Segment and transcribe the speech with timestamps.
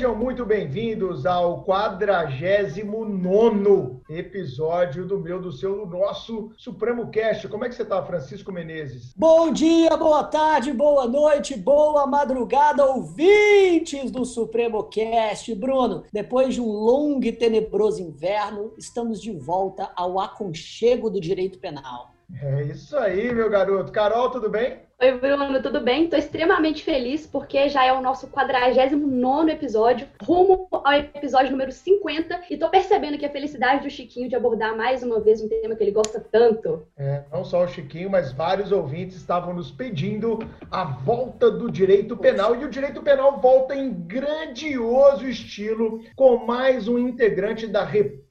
[0.00, 7.46] Sejam muito bem-vindos ao 49 episódio do meu, do seu, do nosso Supremo Cast.
[7.48, 9.12] Como é que você está, Francisco Menezes?
[9.14, 15.54] Bom dia, boa tarde, boa noite, boa madrugada, ouvintes do Supremo Cast.
[15.54, 21.58] Bruno, depois de um longo e tenebroso inverno, estamos de volta ao aconchego do direito
[21.58, 22.14] penal.
[22.40, 23.92] É isso aí, meu garoto.
[23.92, 24.78] Carol, tudo bem?
[25.02, 26.04] Oi, Bruno, tudo bem?
[26.04, 32.42] Estou extremamente feliz porque já é o nosso 49 episódio, rumo ao episódio número 50,
[32.50, 35.74] e estou percebendo que a felicidade do Chiquinho de abordar mais uma vez um tema
[35.74, 36.86] que ele gosta tanto.
[36.98, 40.38] É, não só o Chiquinho, mas vários ouvintes estavam nos pedindo
[40.70, 46.88] a volta do direito penal, e o direito penal volta em grandioso estilo com mais
[46.88, 48.29] um integrante da República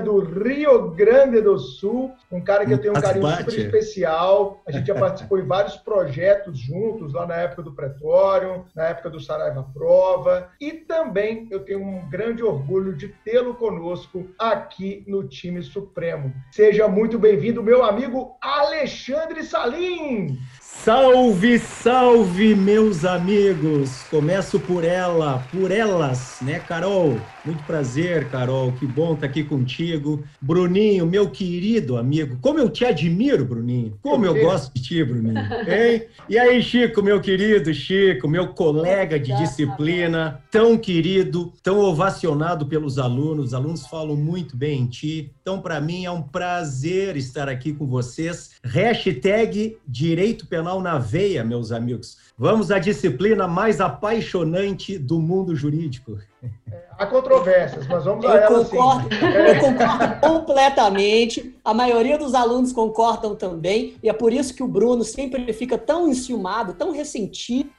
[0.00, 4.60] do Rio Grande do Sul, um cara que eu tenho um carinho super especial.
[4.66, 9.10] A gente já participou em vários projetos juntos, lá na época do Pretório, na época
[9.10, 15.24] do Saraiva Prova, e também eu tenho um grande orgulho de tê-lo conosco aqui no
[15.24, 16.32] time Supremo.
[16.50, 20.38] Seja muito bem-vindo, meu amigo Alexandre Salim!
[20.60, 24.02] Salve, salve, meus amigos!
[24.10, 27.18] Começo por ela, por elas, né, Carol?
[27.44, 28.70] Muito prazer, Carol.
[28.72, 30.22] Que bom estar aqui contigo.
[30.40, 32.38] Bruninho, meu querido amigo.
[32.40, 33.98] Como eu te admiro, Bruninho.
[34.00, 35.38] Como eu gosto de ti, Bruninho.
[35.66, 36.06] Hein?
[36.28, 42.96] E aí, Chico, meu querido Chico, meu colega de disciplina, tão querido, tão ovacionado pelos
[42.96, 43.46] alunos.
[43.46, 45.32] Os alunos falam muito bem em ti.
[45.42, 48.52] Então, para mim, é um prazer estar aqui com vocês.
[48.62, 52.18] Hashtag Direito Penal na Veia, meus amigos.
[52.38, 56.18] Vamos à disciplina mais apaixonante do mundo jurídico.
[56.98, 59.24] Há controvérsias, mas vamos a ela concordo, sim.
[59.24, 61.56] Eu concordo completamente.
[61.64, 63.94] A maioria dos alunos concordam também.
[64.02, 67.70] E é por isso que o Bruno sempre fica tão enciumado, tão ressentido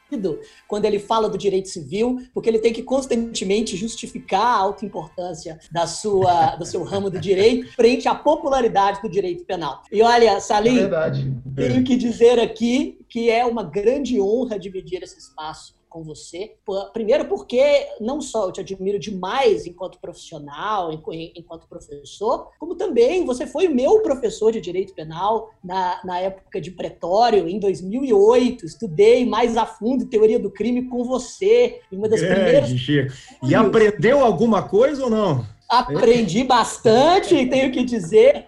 [0.68, 5.58] quando ele fala do direito civil, porque ele tem que constantemente justificar a alta importância
[5.72, 9.82] da sua, do seu ramo do direito frente à popularidade do direito penal.
[9.92, 11.12] E olha, Salim, é
[11.56, 16.56] tenho que dizer aqui que é uma grande honra dividir esse espaço com você.
[16.92, 23.46] Primeiro, porque não só eu te admiro demais enquanto profissional, enquanto professor, como também você
[23.46, 28.66] foi meu professor de direito penal na, na época de pretório, em 2008.
[28.66, 32.70] Estudei mais a fundo teoria do crime com você, em uma das Grande, primeiras.
[32.72, 33.14] Chico.
[33.44, 35.46] E aprendeu alguma coisa ou não?
[35.70, 38.46] Aprendi bastante, tenho que dizer,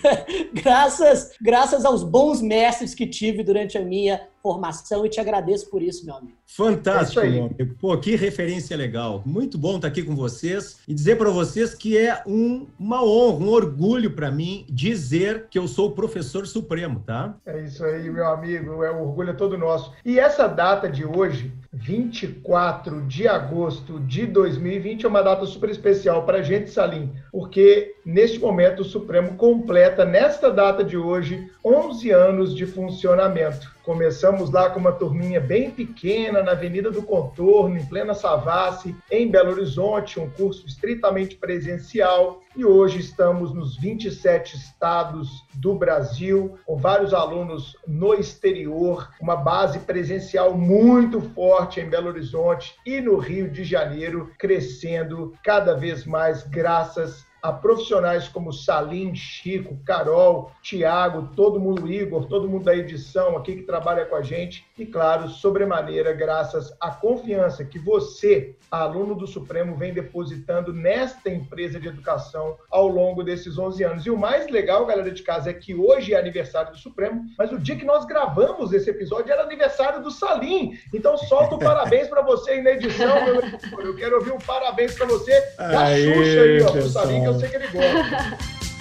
[0.54, 5.80] graças, graças aos bons mestres que tive durante a minha formação e te agradeço por
[5.80, 6.36] isso, meu amigo.
[6.44, 7.74] Fantástico, é meu amigo.
[7.80, 9.22] Pô, que referência legal.
[9.24, 13.44] Muito bom estar aqui com vocês e dizer para vocês que é um, uma honra,
[13.44, 17.34] um orgulho para mim dizer que eu sou o professor supremo, tá?
[17.46, 18.82] É isso aí, meu amigo.
[18.82, 19.92] É o orgulho é todo nosso.
[20.04, 26.24] E essa data de hoje, 24 de agosto de 2020, é uma data super especial
[26.24, 32.10] para a gente, Salim, porque neste momento o Supremo completa, nesta data de hoje, 11
[32.10, 33.72] anos de funcionamento.
[33.84, 39.28] Começamos lá com uma turminha bem pequena na Avenida do Contorno, em plena Savassi, em
[39.28, 42.40] Belo Horizonte, um curso estritamente presencial.
[42.54, 49.80] E hoje estamos nos 27 estados do Brasil, com vários alunos no exterior, uma base
[49.80, 56.44] presencial muito forte em Belo Horizonte e no Rio de Janeiro, crescendo cada vez mais
[56.44, 63.36] graças a profissionais como Salim, Chico, Carol, Tiago, todo mundo, Igor, todo mundo da edição
[63.36, 64.64] aqui que trabalha com a gente.
[64.78, 71.80] E, claro, sobremaneira, graças à confiança que você, aluno do Supremo, vem depositando nesta empresa
[71.80, 74.06] de educação ao longo desses 11 anos.
[74.06, 77.50] E o mais legal, galera de casa, é que hoje é aniversário do Supremo, mas
[77.50, 80.78] o dia que nós gravamos esse episódio era aniversário do Salim.
[80.94, 83.42] Então, solta o parabéns para você aí na edição, meu
[83.82, 87.31] Eu quero ouvir um parabéns para você da Aê, Xuxa aí, ó, pro Salim, que
[87.34, 88.38] eu sei que ele gosta.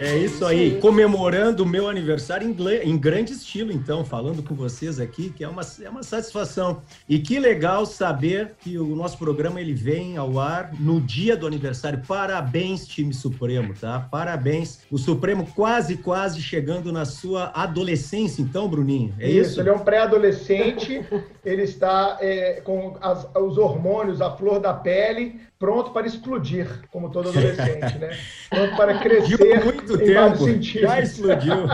[0.00, 4.98] É isso aí, comemorando o meu aniversário em, em, grande estilo, então, falando com vocês
[4.98, 6.80] aqui, que é uma, é uma satisfação.
[7.06, 11.46] E que legal saber que o nosso programa ele vem ao ar no dia do
[11.46, 12.00] aniversário.
[12.08, 14.00] Parabéns, time Supremo, tá?
[14.10, 14.80] Parabéns.
[14.90, 19.14] O Supremo quase, quase chegando na sua adolescência, então, Bruninho.
[19.18, 19.50] É isso?
[19.50, 19.60] isso?
[19.60, 21.04] Ele é um pré-adolescente,
[21.44, 27.10] ele está é, com as, os hormônios, a flor da pele, pronto para explodir, como
[27.10, 28.16] todo adolescente, né?
[28.48, 31.66] Pronto para crescer muito em tempo, já explodiu.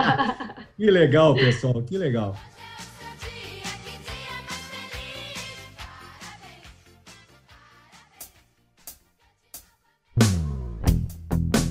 [0.76, 2.34] que legal, pessoal, que legal.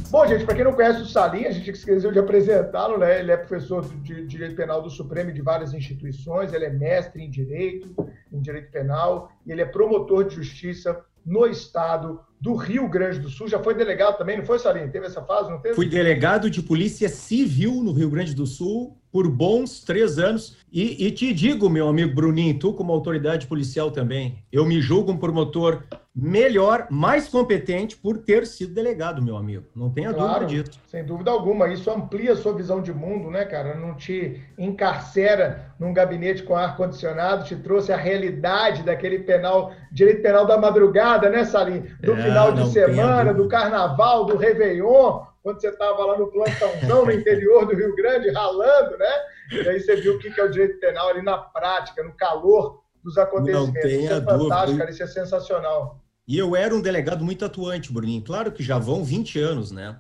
[0.09, 3.19] Bom, gente, para quem não conhece o Salim, a gente esqueceu de apresentá-lo, né?
[3.19, 7.23] Ele é professor de Direito Penal do Supremo e de várias instituições, ele é mestre
[7.23, 7.95] em Direito,
[8.31, 13.29] em Direito Penal, e ele é promotor de Justiça no estado do Rio Grande do
[13.29, 13.47] Sul.
[13.47, 14.89] Já foi delegado também, não foi, Salim?
[14.89, 15.75] Teve essa fase, não teve?
[15.75, 20.57] Fui delegado de Polícia Civil no Rio Grande do Sul por bons três anos.
[20.71, 25.11] E, e, te digo, meu amigo Bruninho, tu como autoridade policial também, eu me julgo
[25.11, 25.83] um promotor
[26.15, 29.65] melhor, mais competente por ter sido delegado, meu amigo.
[29.75, 30.79] Não tenha claro, dúvida disso.
[30.87, 31.67] Sem dúvida alguma.
[31.67, 33.75] Isso amplia a sua visão de mundo, né, cara?
[33.75, 40.45] Não te encarcera num gabinete com ar-condicionado, te trouxe a realidade daquele penal, direito penal
[40.45, 41.83] da madrugada, né, Salim?
[41.99, 47.05] Do é, final de semana, do carnaval, do Réveillon quando você estava lá no plantãozão
[47.05, 49.11] no interior do Rio Grande, ralando, né?
[49.51, 52.81] E aí você viu o que é o direito penal ali na prática, no calor
[53.03, 53.73] dos acontecimentos.
[53.73, 55.99] Não tenha isso é fantástico, cara, isso é sensacional.
[56.25, 58.23] E eu era um delegado muito atuante, Bruninho.
[58.23, 59.99] Claro que já vão 20 anos, né?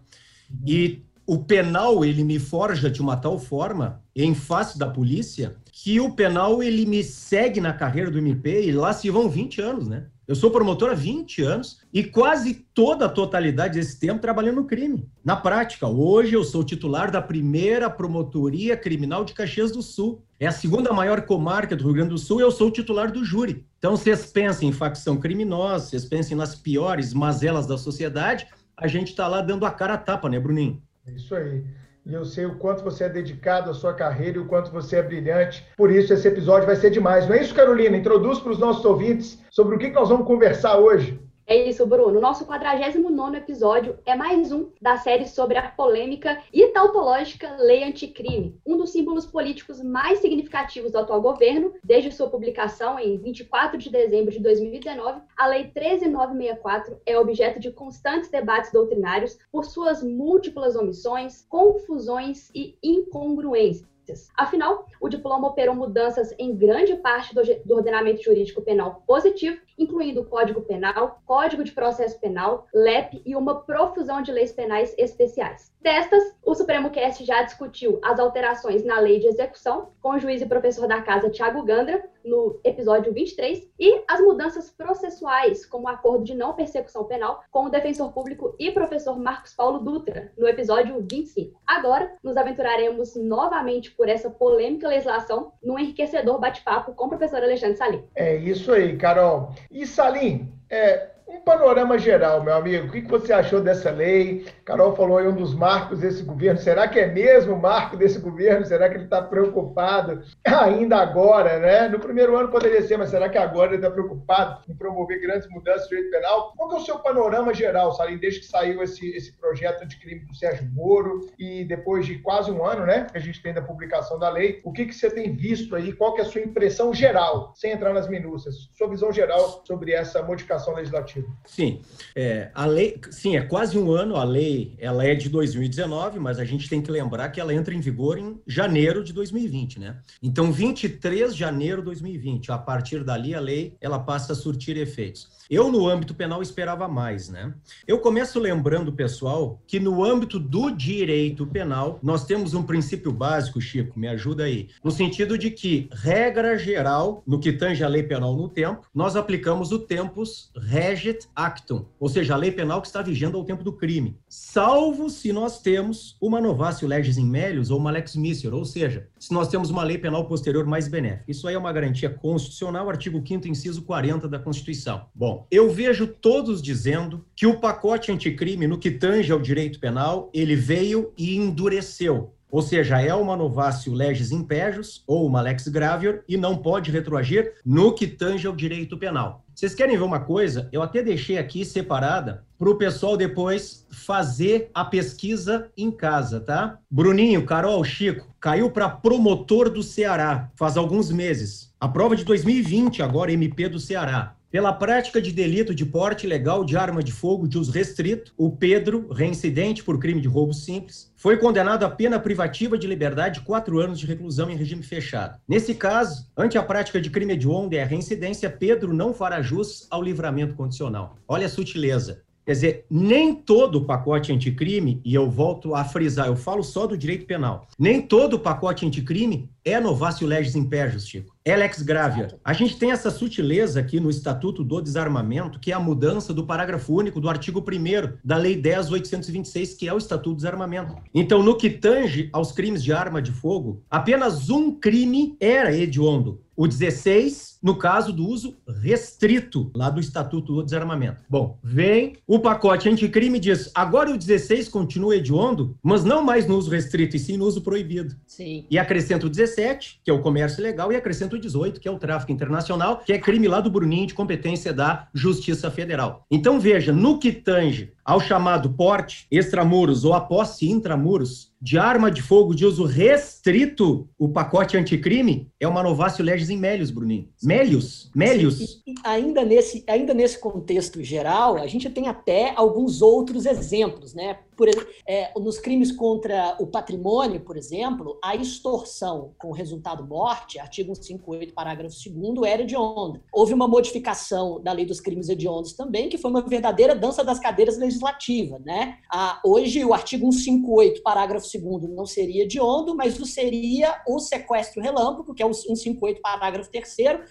[0.65, 5.99] E o penal, ele me forja de uma tal forma, em face da polícia, que
[5.99, 9.89] o penal, ele me segue na carreira do MP e lá se vão 20 anos,
[9.89, 10.05] né?
[10.25, 14.65] Eu sou promotor há 20 anos e quase toda a totalidade desse tempo trabalhando no
[14.65, 15.05] crime.
[15.23, 20.23] Na prática, hoje eu sou titular da primeira promotoria criminal de Caxias do Sul.
[20.39, 23.25] É a segunda maior comarca do Rio Grande do Sul e eu sou titular do
[23.25, 23.65] júri.
[23.77, 28.47] Então, vocês pensem em facção criminosa, vocês pensem nas piores mazelas da sociedade,
[28.77, 30.81] a gente está lá dando a cara a tapa, né, Bruninho?
[31.05, 31.65] É isso aí
[32.05, 34.97] e eu sei o quanto você é dedicado à sua carreira e o quanto você
[34.97, 35.65] é brilhante.
[35.77, 37.27] Por isso, esse episódio vai ser demais.
[37.27, 37.95] Não é isso, Carolina?
[37.95, 41.22] Introduz para os nossos ouvintes sobre o que nós vamos conversar hoje.
[41.45, 42.21] É isso, Bruno.
[42.21, 48.57] Nosso 49 episódio é mais um da série sobre a polêmica e tautológica Lei Anticrime,
[48.65, 51.73] um dos símbolos políticos mais significativos do atual governo.
[51.83, 57.73] Desde sua publicação em 24 de dezembro de 2019, a Lei 13964 é objeto de
[57.73, 63.91] constantes debates doutrinários por suas múltiplas omissões, confusões e incongruências
[64.35, 70.21] Afinal, o diploma operou mudanças em grande parte do, do, ordenamento jurídico penal positivo, incluindo
[70.21, 75.71] o Código Penal, Código de Processo Penal, LEP e uma profusão de leis penais especiais.
[75.81, 80.41] Destas, o Supremo Cast já discutiu as alterações na lei de execução, com o juiz
[80.41, 85.89] e professor da casa Tiago Gandra, no episódio 23, e as mudanças processuais, como o
[85.89, 90.47] acordo de não persecução penal, com o defensor público e professor Marcos Paulo Dutra, no
[90.47, 91.59] episódio 25.
[91.67, 97.75] Agora, nos aventuraremos novamente por essa polêmica legislação num enriquecedor bate-papo com o professor Alexandre
[97.75, 98.03] Salim.
[98.15, 99.51] É isso aí, Carol.
[99.73, 102.87] E Salim, é, um panorama geral, meu amigo.
[102.87, 104.45] O que você achou dessa lei?
[104.63, 106.59] Carol falou em um dos marcos desse governo.
[106.59, 108.65] Será que é mesmo o marco desse governo?
[108.65, 111.87] Será que ele está preocupado ainda agora, né?
[111.89, 115.49] No primeiro ano poderia ser, mas será que agora ele está preocupado em promover grandes
[115.49, 116.53] mudanças no direito penal?
[116.55, 120.21] Qual é o seu panorama geral, Salim, desde que saiu esse, esse projeto de crime
[120.25, 123.61] do Sérgio Moro e depois de quase um ano, né, que a gente tem da
[123.61, 125.93] publicação da lei, o que, que você tem visto aí?
[125.93, 128.69] Qual que é a sua impressão geral, sem entrar nas minúcias?
[128.77, 131.22] Sua visão geral sobre essa modificação legislativa?
[131.45, 131.81] Sim,
[132.15, 134.15] é, a lei, sim, é quase um ano.
[134.15, 137.73] A lei, ela é de 2019, mas a gente tem que lembrar que ela entra
[137.73, 139.97] em vigor em janeiro de 2020, né?
[140.21, 144.77] Então, 23 de janeiro de 2020, a partir dali a lei, ela passa a surtir
[144.77, 145.29] efeitos.
[145.49, 147.53] Eu, no âmbito penal, esperava mais, né?
[147.87, 153.61] Eu começo lembrando, pessoal, que no âmbito do direito penal, nós temos um princípio básico,
[153.61, 158.03] Chico, me ajuda aí, no sentido de que, regra geral, no que tange a lei
[158.03, 162.87] penal no tempo, nós aplicamos o tempus regit actum, ou seja, a lei penal que
[162.87, 167.69] está vigendo ao tempo do crime, salvo se nós temos uma novatio legis in melius
[167.69, 171.23] ou uma lex miser, ou seja, se nós temos uma lei penal posterior mais benéfica.
[171.27, 175.05] Isso aí é uma garantia constitucional, artigo 5º, inciso 40 da Constituição.
[175.15, 179.79] Bom, Bom, eu vejo todos dizendo que o pacote anticrime, no que tange ao direito
[179.79, 182.35] penal, ele veio e endureceu.
[182.51, 187.51] Ou seja, é uma novácio legis impejus ou uma lex gravior e não pode retroagir
[187.65, 189.43] no que tange ao direito penal.
[189.55, 190.69] Vocês querem ver uma coisa?
[190.71, 196.77] Eu até deixei aqui separada para o pessoal depois fazer a pesquisa em casa, tá?
[196.91, 201.73] Bruninho, Carol, Chico, caiu para promotor do Ceará faz alguns meses.
[201.79, 204.35] A prova de 2020, agora MP do Ceará.
[204.53, 208.51] Pela prática de delito de porte ilegal de arma de fogo de uso restrito, o
[208.51, 213.45] Pedro, reincidente por crime de roubo simples, foi condenado a pena privativa de liberdade de
[213.47, 215.39] quatro anos de reclusão em regime fechado.
[215.47, 219.87] Nesse caso, ante a prática de crime hediondo e a reincidência, Pedro não fará jus
[219.89, 221.17] ao livramento condicional.
[221.27, 222.21] Olha a sutileza.
[222.45, 226.85] Quer dizer, nem todo o pacote anticrime, e eu volto a frisar, eu falo só
[226.85, 231.33] do direito penal, nem todo o pacote anticrime é novácio legis impérios, Chico.
[231.45, 232.37] É lex gravia.
[232.43, 236.45] A gente tem essa sutileza aqui no Estatuto do Desarmamento, que é a mudança do
[236.45, 240.95] parágrafo único do artigo 1 da Lei 10.826, que é o Estatuto do Desarmamento.
[241.13, 246.41] Então, no que tange aos crimes de arma de fogo, apenas um crime era hediondo.
[246.55, 251.23] O 16, no caso do uso restrito, lá do Estatuto do Desarmamento.
[251.29, 256.45] Bom, vem o pacote anticrime e diz: agora o 16 continua hediondo, mas não mais
[256.45, 258.15] no uso restrito, e sim no uso proibido.
[258.27, 258.65] Sim.
[258.69, 261.91] E acrescenta o 17, que é o comércio ilegal, e acrescenta o 18, que é
[261.91, 266.25] o tráfico internacional, que é crime lá do Bruninho de competência da Justiça Federal.
[266.29, 272.11] Então veja, no que tange ao chamado porte extramuros ou a posse intramuros de arma
[272.11, 277.29] de fogo de uso restrito, o pacote anticrime é uma novácio legis em Melius, Bruninho.
[277.41, 278.59] Melius, Melius.
[278.85, 284.13] E, e ainda, nesse, ainda nesse contexto geral, a gente tem até alguns outros exemplos,
[284.13, 284.39] né?
[284.55, 284.69] Por,
[285.07, 291.53] é, nos crimes contra o patrimônio, por exemplo, a extorsão com resultado morte, artigo 158,
[291.53, 293.21] parágrafo 2 era hedionda.
[293.31, 297.39] Houve uma modificação da lei dos crimes hediondos também, que foi uma verdadeira dança das
[297.39, 298.59] cadeiras legislativa.
[298.59, 298.97] Né?
[299.45, 305.33] Hoje, o artigo 158, parágrafo 2 não seria hediondo, mas o seria o sequestro relâmpago,
[305.33, 306.83] que é o 158, parágrafo 3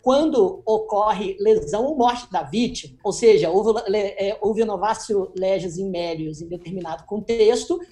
[0.02, 2.98] quando ocorre lesão ou morte da vítima.
[3.04, 7.21] Ou seja, houve, é, houve novácio legis in melius em determinado contexto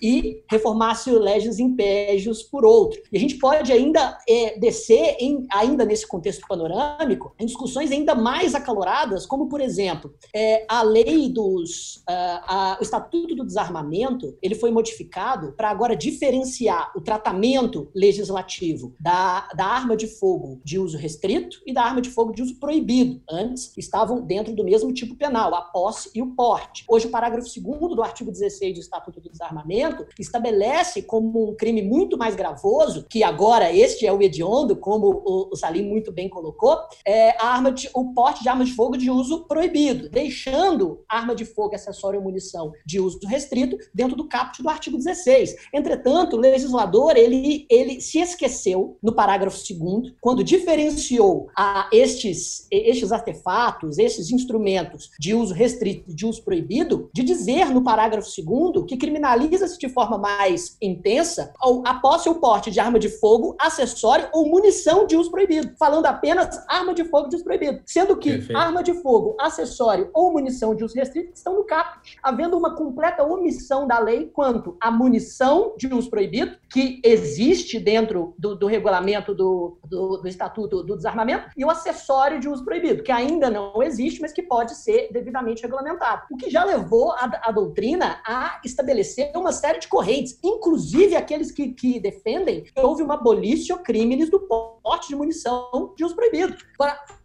[0.00, 3.00] e reformácio legis impégios por outro.
[3.12, 8.14] E a gente pode ainda é, descer, em, ainda nesse contexto panorâmico, em discussões ainda
[8.14, 11.96] mais acaloradas, como, por exemplo, é, a lei dos.
[12.08, 18.94] Uh, a, o Estatuto do Desarmamento ele foi modificado para agora diferenciar o tratamento legislativo
[19.00, 22.58] da, da arma de fogo de uso restrito e da arma de fogo de uso
[22.58, 23.20] proibido.
[23.30, 26.84] Antes estavam dentro do mesmo tipo penal, a posse e o porte.
[26.88, 31.56] Hoje, o parágrafo 2 do artigo 16 do Estatuto Estatuto do Desarmamento, estabelece como um
[31.56, 36.28] crime muito mais gravoso, que agora este é o hediondo, como o, Salim muito bem
[36.28, 41.34] colocou, é arma de, o porte de armas de fogo de uso proibido, deixando arma
[41.34, 45.56] de fogo, acessório ou munição de uso restrito dentro do caput do artigo 16.
[45.74, 53.12] Entretanto, o legislador ele, ele se esqueceu no parágrafo 2 quando diferenciou a estes, estes
[53.12, 58.86] artefatos, esses instrumentos de uso restrito e de uso proibido, de dizer no parágrafo 2
[58.86, 61.52] que criminaliza-se de forma mais intensa
[61.84, 66.06] a posse ou porte de arma de fogo, acessório ou munição de uso proibido, falando
[66.06, 68.56] apenas arma de fogo de uso proibido, sendo que Perfeito.
[68.56, 73.24] arma de fogo, acessório ou munição de uso restrito estão no caput, havendo uma completa
[73.24, 79.34] omissão da lei quanto à munição de uso proibido, que existe dentro do, do regulamento
[79.34, 83.82] do, do, do Estatuto do Desarmamento, e o acessório de uso proibido, que ainda não
[83.82, 86.22] existe, mas que pode ser devidamente regulamentado.
[86.30, 91.14] O que já levou a, a doutrina a estabelecer estabelecer uma série de correntes, inclusive
[91.14, 96.14] aqueles que, que defendem que houve uma abolição crimes do porte de munição de uso
[96.14, 96.56] proibido.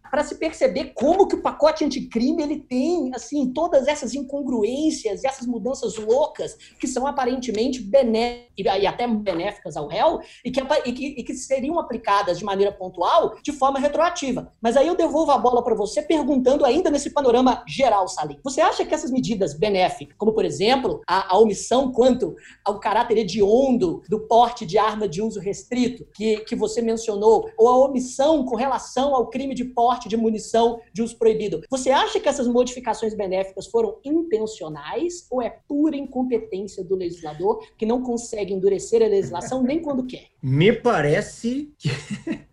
[0.10, 5.48] Para se perceber como que o pacote anticrime ele tem assim todas essas incongruências essas
[5.48, 11.08] mudanças loucas que são aparentemente benéficas e até benéficas ao réu e que, e, que,
[11.18, 14.52] e que seriam aplicadas de maneira pontual de forma retroativa.
[14.62, 18.40] Mas aí eu devolvo a bola para você perguntando ainda nesse panorama geral, Salim.
[18.44, 23.18] Você acha que essas medidas benéficas, como por exemplo a, a omissão quanto ao caráter
[23.18, 28.46] hediondo do porte de arma de uso restrito que, que você mencionou, ou a omissão
[28.46, 31.62] com relação ao crime de porte porte de munição de uso proibido.
[31.70, 37.86] Você acha que essas modificações benéficas foram intencionais ou é pura incompetência do legislador que
[37.86, 40.28] não consegue endurecer a legislação nem quando quer?
[40.42, 41.90] Me parece que.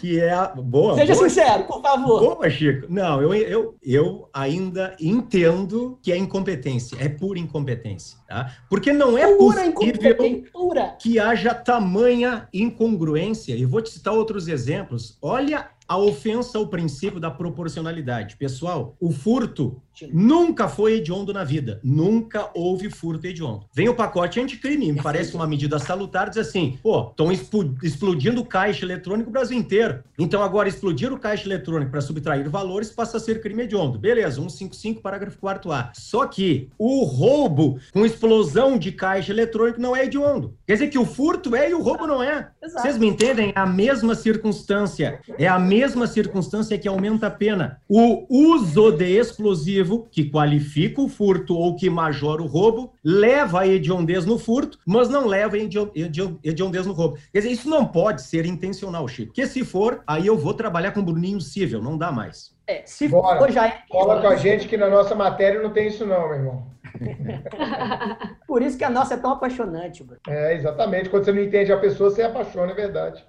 [0.00, 0.48] que é a...
[0.48, 0.94] boa.
[0.94, 1.28] Seja boa.
[1.28, 2.20] sincero, por favor.
[2.20, 2.86] Boa, Chico.
[2.88, 8.54] Não, eu, eu, eu ainda entendo que é incompetência, é pura incompetência, tá?
[8.68, 10.96] Porque não é pura possível pura.
[11.00, 13.54] que haja tamanha incongruência.
[13.54, 15.16] E vou te citar outros exemplos.
[15.22, 18.36] Olha a ofensa ao princípio da proporcionalidade.
[18.36, 21.78] Pessoal, o furto nunca foi hediondo na vida.
[21.84, 23.66] Nunca houve furto hediondo.
[23.74, 28.46] Vem o pacote anticrime, me parece uma medida salutar, diz assim, pô, estão explodindo o
[28.46, 30.02] caixa eletrônico no Brasil inteiro.
[30.18, 33.98] Então agora explodir o caixa eletrônico para subtrair valores passa a ser crime hediondo.
[33.98, 35.92] Beleza, 155, parágrafo 4 A.
[35.94, 40.56] Só que o roubo com explosão de caixa eletrônico não é hediondo.
[40.66, 42.48] Quer dizer que o furto é e o roubo não é.
[42.62, 42.80] Exato.
[42.80, 43.52] Vocês me entendem?
[43.54, 45.20] É a mesma circunstância.
[45.38, 47.80] É a mesma mesma circunstância que aumenta a pena.
[47.88, 53.66] O uso de explosivo, que qualifica o furto ou que majora o roubo, leva a
[53.66, 57.18] hediondez no furto, mas não leva a hediondez no roubo.
[57.32, 59.32] Quer dizer, isso não pode ser intencional, Chico.
[59.32, 62.54] Porque se for, aí eu vou trabalhar com Bruninho cível, não dá mais.
[62.64, 63.38] É, se Bora.
[63.40, 63.82] for, já é.
[63.90, 66.66] Fala com a gente que na nossa matéria não tem isso, não, meu irmão.
[68.46, 70.16] Por isso que a nossa é tão apaixonante, bro.
[70.28, 71.10] É, exatamente.
[71.10, 73.24] Quando você não entende a pessoa, você apaixona, é verdade.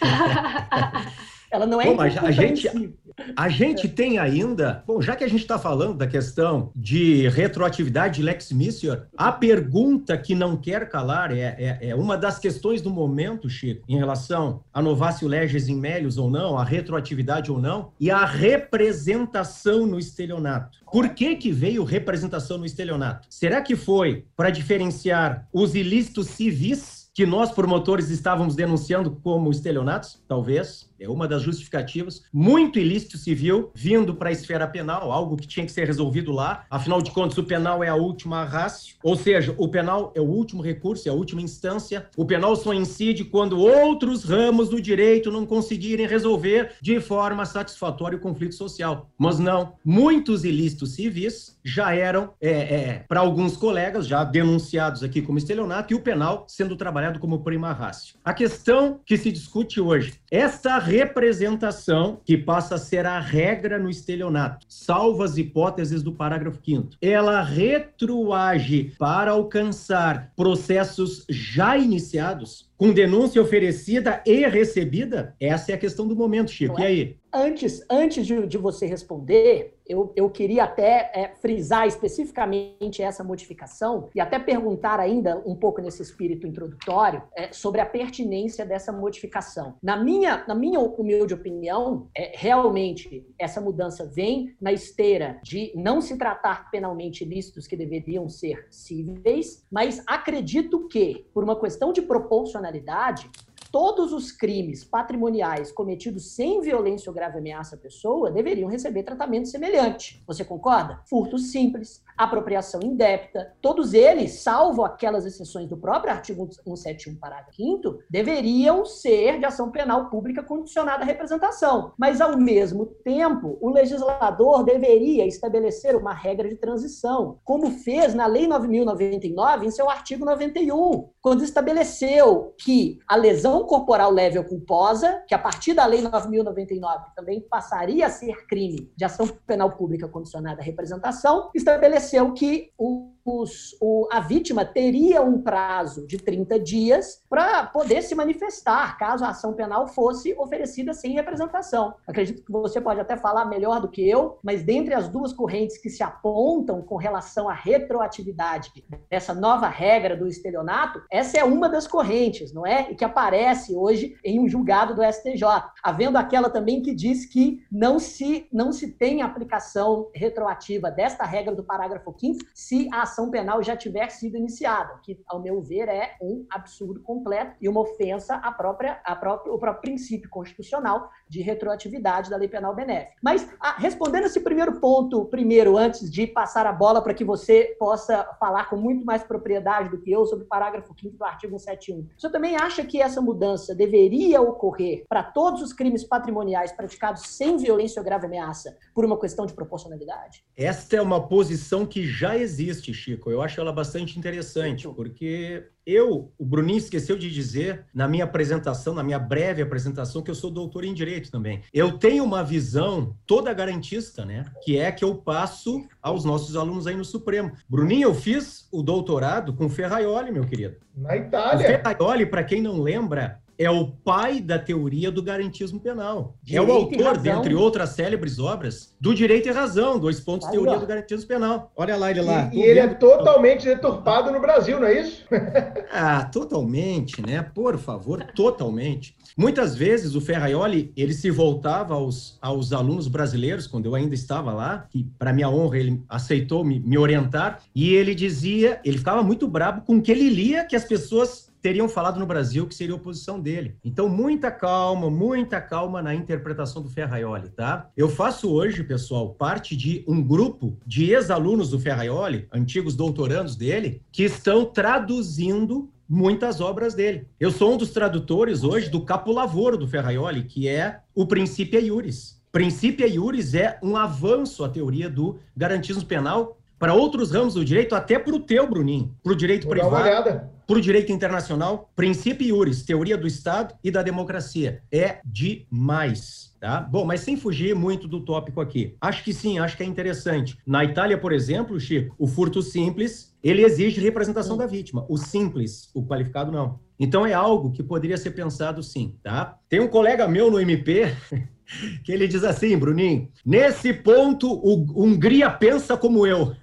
[1.52, 2.96] Ela não é Bom, mas a gente,
[3.36, 8.16] a gente tem ainda, bom, já que a gente está falando da questão de retroatividade
[8.16, 12.80] de Lex Missior, a pergunta que não quer calar é, é, é, uma das questões
[12.80, 17.60] do momento, Chico, em relação a novácio leges in melius ou não, a retroatividade ou
[17.60, 20.78] não, e a representação no estelionato.
[20.90, 23.26] Por que, que veio representação no estelionato?
[23.28, 30.22] Será que foi para diferenciar os ilícitos civis que nós, promotores, estávamos denunciando como estelionatos?
[30.26, 30.90] Talvez.
[31.02, 32.22] É uma das justificativas.
[32.32, 36.64] Muito ilícito civil vindo para a esfera penal, algo que tinha que ser resolvido lá.
[36.70, 38.94] Afinal de contas, o penal é a última rácio.
[39.02, 42.06] Ou seja, o penal é o último recurso, é a última instância.
[42.16, 48.16] O penal só incide quando outros ramos do direito não conseguirem resolver de forma satisfatória
[48.16, 49.10] o conflito social.
[49.18, 49.74] Mas não.
[49.84, 55.92] Muitos ilícitos civis já eram, é, é, para alguns colegas, já denunciados aqui como estelionato,
[55.92, 58.16] e o penal sendo trabalhado como prima rácio.
[58.24, 63.90] A questão que se discute hoje, essa representação, que passa a ser a regra no
[63.90, 72.92] estelionato, salvo as hipóteses do parágrafo 5 ela retroage para alcançar processos já iniciados, com
[72.92, 75.36] denúncia oferecida e recebida?
[75.38, 76.80] Essa é a questão do momento, Chico.
[76.80, 76.84] É?
[76.84, 77.16] E aí?
[77.32, 84.08] Antes, antes de, de você responder, eu, eu queria até é, frisar especificamente essa modificação
[84.14, 89.76] e até perguntar ainda um pouco nesse espírito introdutório é, sobre a pertinência dessa modificação.
[89.82, 96.00] Na minha, na minha humilde opinião, é, realmente essa mudança vem na esteira de não
[96.00, 102.02] se tratar penalmente ilícitos que deveriam ser cíveis, mas acredito que, por uma questão de
[102.02, 103.30] proporcionalidade,
[103.72, 109.48] todos os crimes patrimoniais cometidos sem violência ou grave ameaça à pessoa deveriam receber tratamento
[109.48, 110.22] semelhante.
[110.26, 111.00] Você concorda?
[111.08, 117.98] Furto simples, apropriação indébita, todos eles, salvo aquelas exceções do próprio artigo 171, parágrafo 5
[118.10, 121.92] deveriam ser de ação penal pública condicionada à representação.
[121.98, 128.26] Mas, ao mesmo tempo, o legislador deveria estabelecer uma regra de transição, como fez na
[128.26, 135.22] Lei 9.099, em seu artigo 91, quando estabeleceu que a lesão corporal leve ou culposa,
[135.26, 140.08] que a partir da Lei 9.099 também passaria a ser crime de ação penal pública
[140.08, 142.01] condicionada à representação, estabeleceu
[142.34, 148.14] que o os, o, a vítima teria um prazo de 30 dias para poder se
[148.14, 151.94] manifestar, caso a ação penal fosse oferecida sem representação.
[152.06, 155.78] Acredito que você pode até falar melhor do que eu, mas dentre as duas correntes
[155.78, 158.72] que se apontam com relação à retroatividade
[159.10, 162.90] dessa nova regra do estelionato, essa é uma das correntes, não é?
[162.90, 165.44] E que aparece hoje em um julgado do STJ,
[165.82, 171.54] havendo aquela também que diz que não se, não se tem aplicação retroativa desta regra
[171.54, 175.88] do parágrafo 5 se a ação penal já tiver sido iniciada, que, ao meu ver,
[175.88, 181.10] é um absurdo completo e uma ofensa à própria, à própria, ao próprio princípio constitucional
[181.28, 183.14] de retroatividade da lei penal benéfica.
[183.22, 187.76] Mas, a, respondendo esse primeiro ponto, primeiro, antes de passar a bola para que você
[187.78, 191.58] possa falar com muito mais propriedade do que eu sobre o parágrafo 5 do artigo
[191.58, 197.22] 171, você também acha que essa mudança deveria ocorrer para todos os crimes patrimoniais praticados
[197.28, 200.44] sem violência ou grave ameaça por uma questão de proporcionalidade?
[200.56, 203.30] Esta é uma posição que já existe, Chico.
[203.30, 208.94] Eu acho ela bastante interessante, porque eu, o Bruninho esqueceu de dizer na minha apresentação,
[208.94, 211.60] na minha breve apresentação, que eu sou doutor em direito também.
[211.72, 214.44] Eu tenho uma visão toda garantista, né?
[214.62, 217.52] Que é que eu passo aos nossos alunos aí no Supremo.
[217.68, 220.76] Bruninho, eu fiz o doutorado com Ferraioli, meu querido.
[220.96, 221.56] Na Itália.
[221.56, 226.36] O Ferraioli, para quem não lembra, é o pai da teoria do garantismo penal.
[226.42, 230.52] Direito é o autor, dentre outras célebres obras, do Direito e Razão, dois pontos Aí,
[230.52, 230.78] teoria ó.
[230.78, 231.72] do garantismo penal.
[231.76, 232.50] Olha lá ele lá.
[232.52, 235.24] E, e ele é totalmente deturpado no Brasil, não é isso?
[235.92, 237.42] ah, totalmente, né?
[237.42, 239.14] Por favor, totalmente.
[239.36, 244.52] Muitas vezes o Ferraioli, ele se voltava aos, aos alunos brasileiros, quando eu ainda estava
[244.52, 249.22] lá, e para minha honra ele aceitou me, me orientar, e ele dizia, ele ficava
[249.22, 252.74] muito bravo com o que ele lia que as pessoas teriam falado no Brasil que
[252.74, 253.76] seria oposição dele.
[253.84, 257.88] Então, muita calma, muita calma na interpretação do Ferraioli, tá?
[257.96, 264.02] Eu faço hoje, pessoal, parte de um grupo de ex-alunos do Ferraioli, antigos doutorandos dele,
[264.10, 267.26] que estão traduzindo muitas obras dele.
[267.38, 271.80] Eu sou um dos tradutores hoje do Capo Lavoro do Ferraioli, que é o Princípio
[271.80, 272.42] Iuris.
[272.50, 277.94] Princípio Iuris é um avanço à teoria do garantismo penal para outros ramos do direito,
[277.94, 282.46] até para o teu, Bruninho, para o direito Vou privado para o direito internacional, princípio
[282.46, 284.82] iuris, teoria do Estado e da democracia.
[284.90, 286.52] É demais.
[286.58, 286.80] Tá?
[286.80, 288.96] Bom, mas sem fugir muito do tópico aqui.
[289.00, 290.56] Acho que sim, acho que é interessante.
[290.66, 295.04] Na Itália, por exemplo, Chico, o furto simples, ele exige representação da vítima.
[295.08, 296.80] O simples, o qualificado, não.
[297.02, 299.58] Então é algo que poderia ser pensado sim, tá?
[299.68, 301.12] Tem um colega meu no MP
[302.04, 306.54] que ele diz assim, Bruninho, nesse ponto o Hungria pensa como eu.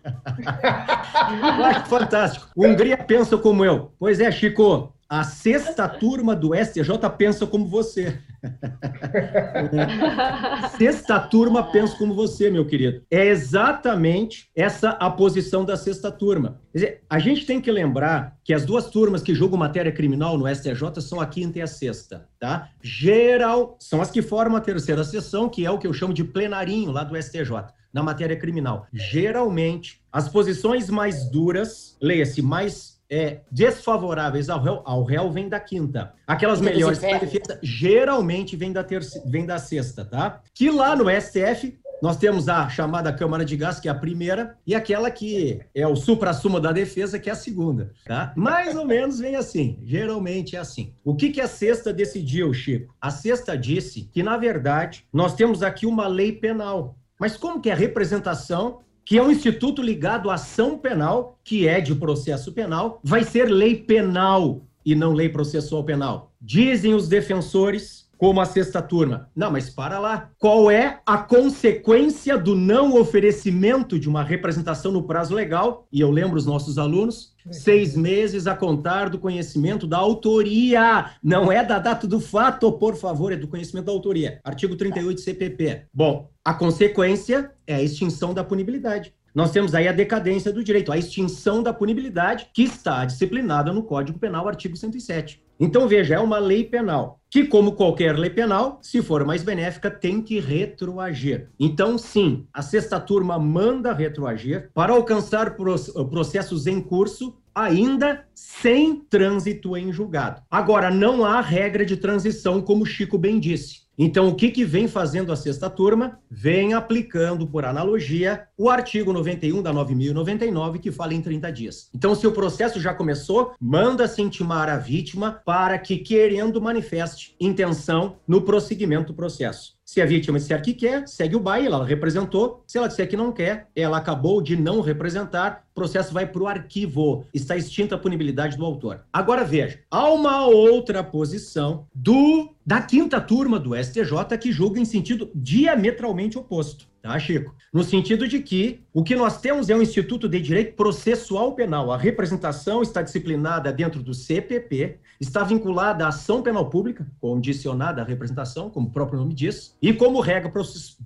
[1.87, 2.47] fantástico.
[2.55, 3.91] Hungria pensa como eu.
[3.99, 8.17] Pois é, Chico, a sexta turma do STJ pensa como você.
[10.77, 13.01] sexta turma pensa como você, meu querido.
[13.09, 16.61] É exatamente essa a posição da sexta turma.
[16.71, 20.37] Quer dizer, a gente tem que lembrar que as duas turmas que julgam matéria criminal
[20.37, 22.69] no STJ são a quinta e a sexta, tá?
[22.81, 26.23] Geral, são as que formam a terceira sessão, que é o que eu chamo de
[26.23, 28.87] plenarinho lá do STJ na matéria criminal.
[28.93, 35.59] Geralmente, as posições mais duras, leia-se, mais é, desfavoráveis ao réu, ao réu vem da
[35.59, 36.13] quinta.
[36.27, 40.41] Aquelas melhores para defesa geralmente vem da, terça, vem da sexta, tá?
[40.53, 44.57] Que lá no STF nós temos a chamada Câmara de Gás, que é a primeira,
[44.65, 48.31] e aquela que é o supra-sumo da defesa, que é a segunda, tá?
[48.37, 50.93] Mais ou menos vem assim, geralmente é assim.
[51.03, 52.95] O que, que a sexta decidiu, Chico?
[53.01, 56.95] A sexta disse que, na verdade, nós temos aqui uma lei penal.
[57.19, 61.67] Mas como que é a representação que é um instituto ligado à ação penal, que
[61.67, 66.31] é de processo penal, vai ser lei penal e não lei processual penal.
[66.39, 69.29] Dizem os defensores, como a sexta turma.
[69.33, 70.29] Não, mas para lá.
[70.37, 75.87] Qual é a consequência do não oferecimento de uma representação no prazo legal?
[75.89, 81.11] E eu lembro os nossos alunos, seis meses a contar do conhecimento da autoria.
[81.23, 84.41] Não é da data do fato, por favor, é do conhecimento da autoria.
[84.43, 85.85] Artigo 38 CPP.
[85.93, 89.13] Bom, a consequência é a extinção da punibilidade.
[89.33, 93.83] Nós temos aí a decadência do direito, a extinção da punibilidade, que está disciplinada no
[93.83, 95.43] Código Penal, artigo 107.
[95.59, 99.91] Então, veja, é uma lei penal, que, como qualquer lei penal, se for mais benéfica,
[99.91, 101.49] tem que retroagir.
[101.59, 109.75] Então, sim, a sexta turma manda retroagir para alcançar processos em curso ainda sem trânsito
[109.75, 110.41] em julgado.
[110.49, 113.81] Agora, não há regra de transição, como Chico bem disse.
[114.01, 116.19] Então, o que, que vem fazendo a sexta turma?
[116.31, 121.89] Vem aplicando, por analogia, o artigo 91 da 9.099, que fala em 30 dias.
[121.93, 128.15] Então, se o processo já começou, manda-se intimar a vítima para que, querendo, manifeste intenção
[128.25, 129.77] no prosseguimento do processo.
[129.89, 132.63] Se a vítima disser que quer, segue o baile, ela representou.
[132.67, 136.43] Se ela disser que não quer, ela acabou de não representar, o processo vai para
[136.43, 137.25] o arquivo.
[137.33, 139.01] Está extinta a punibilidade do autor.
[139.11, 144.85] Agora veja, há uma outra posição do da quinta turma do STJ que julga em
[144.85, 147.55] sentido diametralmente oposto tá, Chico?
[147.73, 151.91] No sentido de que o que nós temos é um Instituto de Direito Processual Penal.
[151.91, 158.05] A representação está disciplinada dentro do CPP, está vinculada à ação penal pública, condicionada à
[158.05, 160.51] representação, como o próprio nome diz, e como regra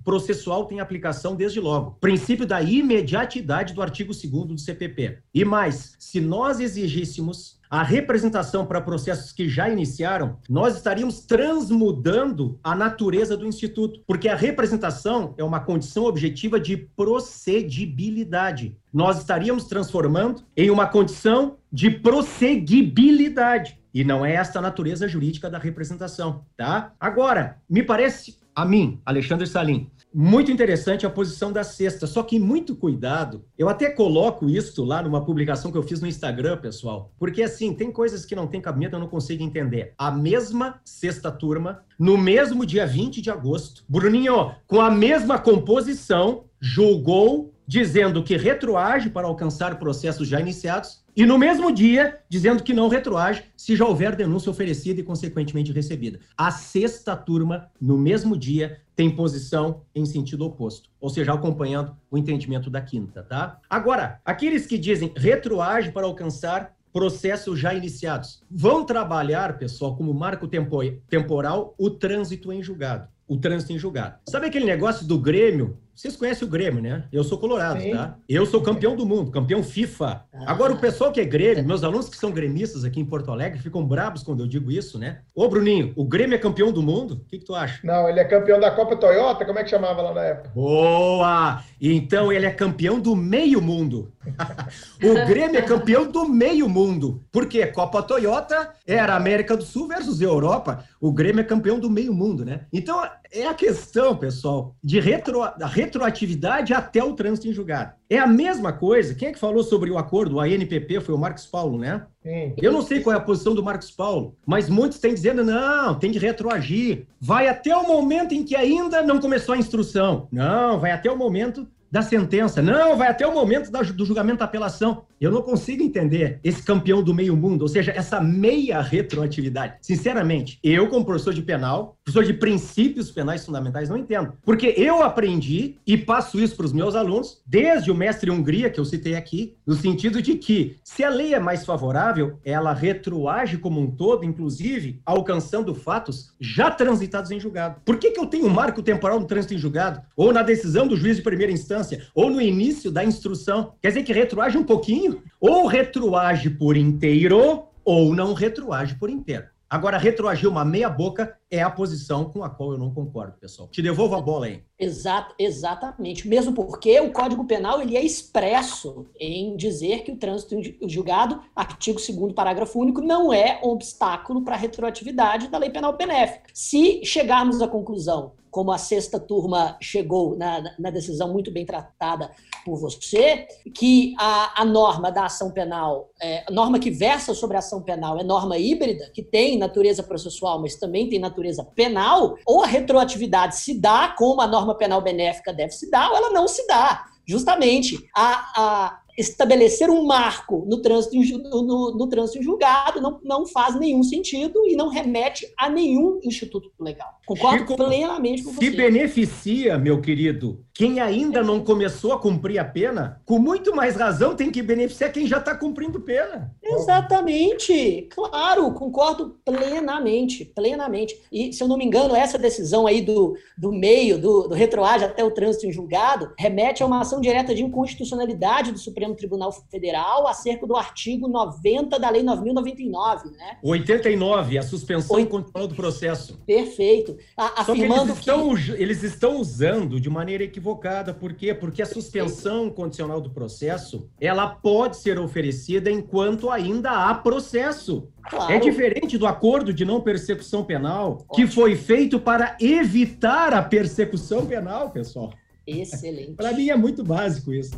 [0.04, 1.96] processual tem aplicação desde logo.
[2.00, 5.18] Princípio da imediatidade do artigo 2 do CPP.
[5.34, 12.56] E mais, se nós exigíssemos a representação para processos que já iniciaram, nós estaríamos transmudando
[12.62, 18.78] a natureza do Instituto, porque a representação é uma condição objetiva de procedibilidade.
[18.92, 23.76] Nós estaríamos transformando em uma condição de prosseguibilidade.
[23.92, 26.92] E não é esta a natureza jurídica da representação, tá?
[27.00, 32.38] Agora, me parece a mim, Alexandre Salim, muito interessante a posição da sexta, só que
[32.38, 33.44] muito cuidado.
[33.58, 37.74] Eu até coloco isso lá numa publicação que eu fiz no Instagram, pessoal, porque assim,
[37.74, 39.92] tem coisas que não tem cabimento, eu não consigo entender.
[39.98, 46.44] A mesma sexta turma, no mesmo dia 20 de agosto, Bruninho, com a mesma composição,
[46.60, 52.72] julgou dizendo que retroage para alcançar processos já iniciados e no mesmo dia, dizendo que
[52.72, 56.18] não retroage se já houver denúncia oferecida e, consequentemente, recebida.
[56.36, 62.18] A sexta turma, no mesmo dia, tem posição em sentido oposto, ou seja, acompanhando o
[62.18, 63.60] entendimento da quinta, tá?
[63.68, 70.46] Agora, aqueles que dizem retroage para alcançar processos já iniciados, vão trabalhar, pessoal, como marco
[70.46, 73.08] tempo temporal o trânsito em julgado.
[73.26, 74.18] O trânsito em julgado.
[74.28, 77.04] Sabe aquele negócio do Grêmio vocês conhecem o Grêmio, né?
[77.12, 77.92] Eu sou colorado, Sim.
[77.92, 78.16] tá?
[78.28, 80.24] Eu sou campeão do mundo, campeão FIFA.
[80.32, 80.44] Ah.
[80.46, 83.60] Agora, o pessoal que é Grêmio, meus alunos que são gremistas aqui em Porto Alegre,
[83.60, 85.20] ficam brabos quando eu digo isso, né?
[85.32, 87.14] Ô, Bruninho, o Grêmio é campeão do mundo?
[87.14, 87.78] O que, que tu acha?
[87.84, 90.50] Não, ele é campeão da Copa Toyota, como é que chamava lá na época?
[90.52, 91.62] Boa!
[91.80, 94.12] Então, ele é campeão do meio mundo.
[95.00, 97.22] o Grêmio é campeão do meio mundo.
[97.30, 97.66] Por quê?
[97.68, 100.84] Copa Toyota era América do Sul versus Europa.
[101.00, 102.62] O Grêmio é campeão do meio mundo, né?
[102.72, 103.00] Então,
[103.34, 107.92] é a questão, pessoal, de retro, da retroatividade até o trânsito em julgado.
[108.08, 109.14] É a mesma coisa.
[109.14, 112.06] Quem é que falou sobre o acordo, o ANPP, foi o Marcos Paulo, né?
[112.22, 112.54] Sim.
[112.56, 115.98] Eu não sei qual é a posição do Marcos Paulo, mas muitos têm dizendo, não,
[115.98, 117.06] tem de retroagir.
[117.20, 120.28] Vai até o momento em que ainda não começou a instrução.
[120.30, 122.60] Não, vai até o momento da sentença.
[122.60, 125.04] Não, vai até o momento da, do julgamento da apelação.
[125.20, 129.76] Eu não consigo entender esse campeão do meio mundo, ou seja, essa meia retroatividade.
[129.80, 134.32] Sinceramente, eu, como professor de penal, professor de princípios penais fundamentais, não entendo.
[134.42, 138.80] Porque eu aprendi e passo isso para os meus alunos, desde o mestre Hungria, que
[138.80, 143.58] eu citei aqui, no sentido de que, se a lei é mais favorável, ela retroage
[143.58, 147.80] como um todo, inclusive alcançando fatos já transitados em julgado.
[147.84, 150.00] Por que, que eu tenho um marco temporal no trânsito em julgado?
[150.16, 152.06] Ou na decisão do juiz de primeira instância?
[152.14, 153.74] Ou no início da instrução?
[153.80, 155.03] Quer dizer que retroage um pouquinho?
[155.40, 159.46] Ou retroage por inteiro, ou não retroage por inteiro.
[159.74, 163.68] Agora, retroagir uma meia boca é a posição com a qual eu não concordo, pessoal.
[163.68, 164.62] Te devolvo a bola aí.
[164.78, 166.28] Exato, exatamente.
[166.28, 171.98] Mesmo porque o Código Penal ele é expresso em dizer que o trânsito julgado, artigo
[171.98, 176.44] 2 parágrafo único, não é um obstáculo para a retroatividade da lei penal benéfica.
[176.54, 182.30] Se chegarmos à conclusão como a sexta turma chegou na, na, decisão muito bem tratada
[182.64, 187.58] por você, que a, a norma da ação penal, é, norma que versa sobre a
[187.58, 192.62] ação penal é norma híbrida, que tem natureza processual, mas também tem natureza penal, ou
[192.62, 196.46] a retroatividade se dá como a norma penal benéfica deve se dar, ou ela não
[196.46, 197.06] se dá.
[197.26, 203.78] Justamente, a, a, estabelecer um marco no trânsito, no, no trânsito julgado não, não faz
[203.78, 207.20] nenhum sentido e não remete a nenhum instituto legal.
[207.26, 208.66] Concordo Chico, plenamente com você.
[208.66, 213.96] Se beneficia, meu querido, quem ainda não começou a cumprir a pena, com muito mais
[213.96, 216.54] razão tem que beneficiar quem já está cumprindo pena.
[216.62, 221.18] Exatamente, claro, concordo plenamente, plenamente.
[221.30, 225.04] E, se eu não me engano, essa decisão aí do, do meio, do, do retroage
[225.04, 229.52] até o trânsito em julgado, remete a uma ação direta de inconstitucionalidade do Supremo Tribunal
[229.52, 233.58] Federal acerca do artigo 90 da Lei 9.099, né?
[233.62, 235.28] 89, a suspensão Oit...
[235.28, 236.38] continual do processo.
[236.46, 237.16] Perfeito.
[237.36, 238.82] A, afirmando que, eles estão, que...
[238.82, 241.12] eles estão usando de maneira equivocada equivocada.
[241.12, 241.52] Por quê?
[241.54, 248.08] Porque a suspensão condicional do processo, ela pode ser oferecida enquanto ainda há processo.
[248.28, 248.52] Claro.
[248.52, 251.28] É diferente do acordo de não persecução penal, Ótimo.
[251.34, 255.32] que foi feito para evitar a persecução penal, pessoal.
[255.66, 256.34] Excelente.
[256.34, 257.72] para mim é muito básico isso.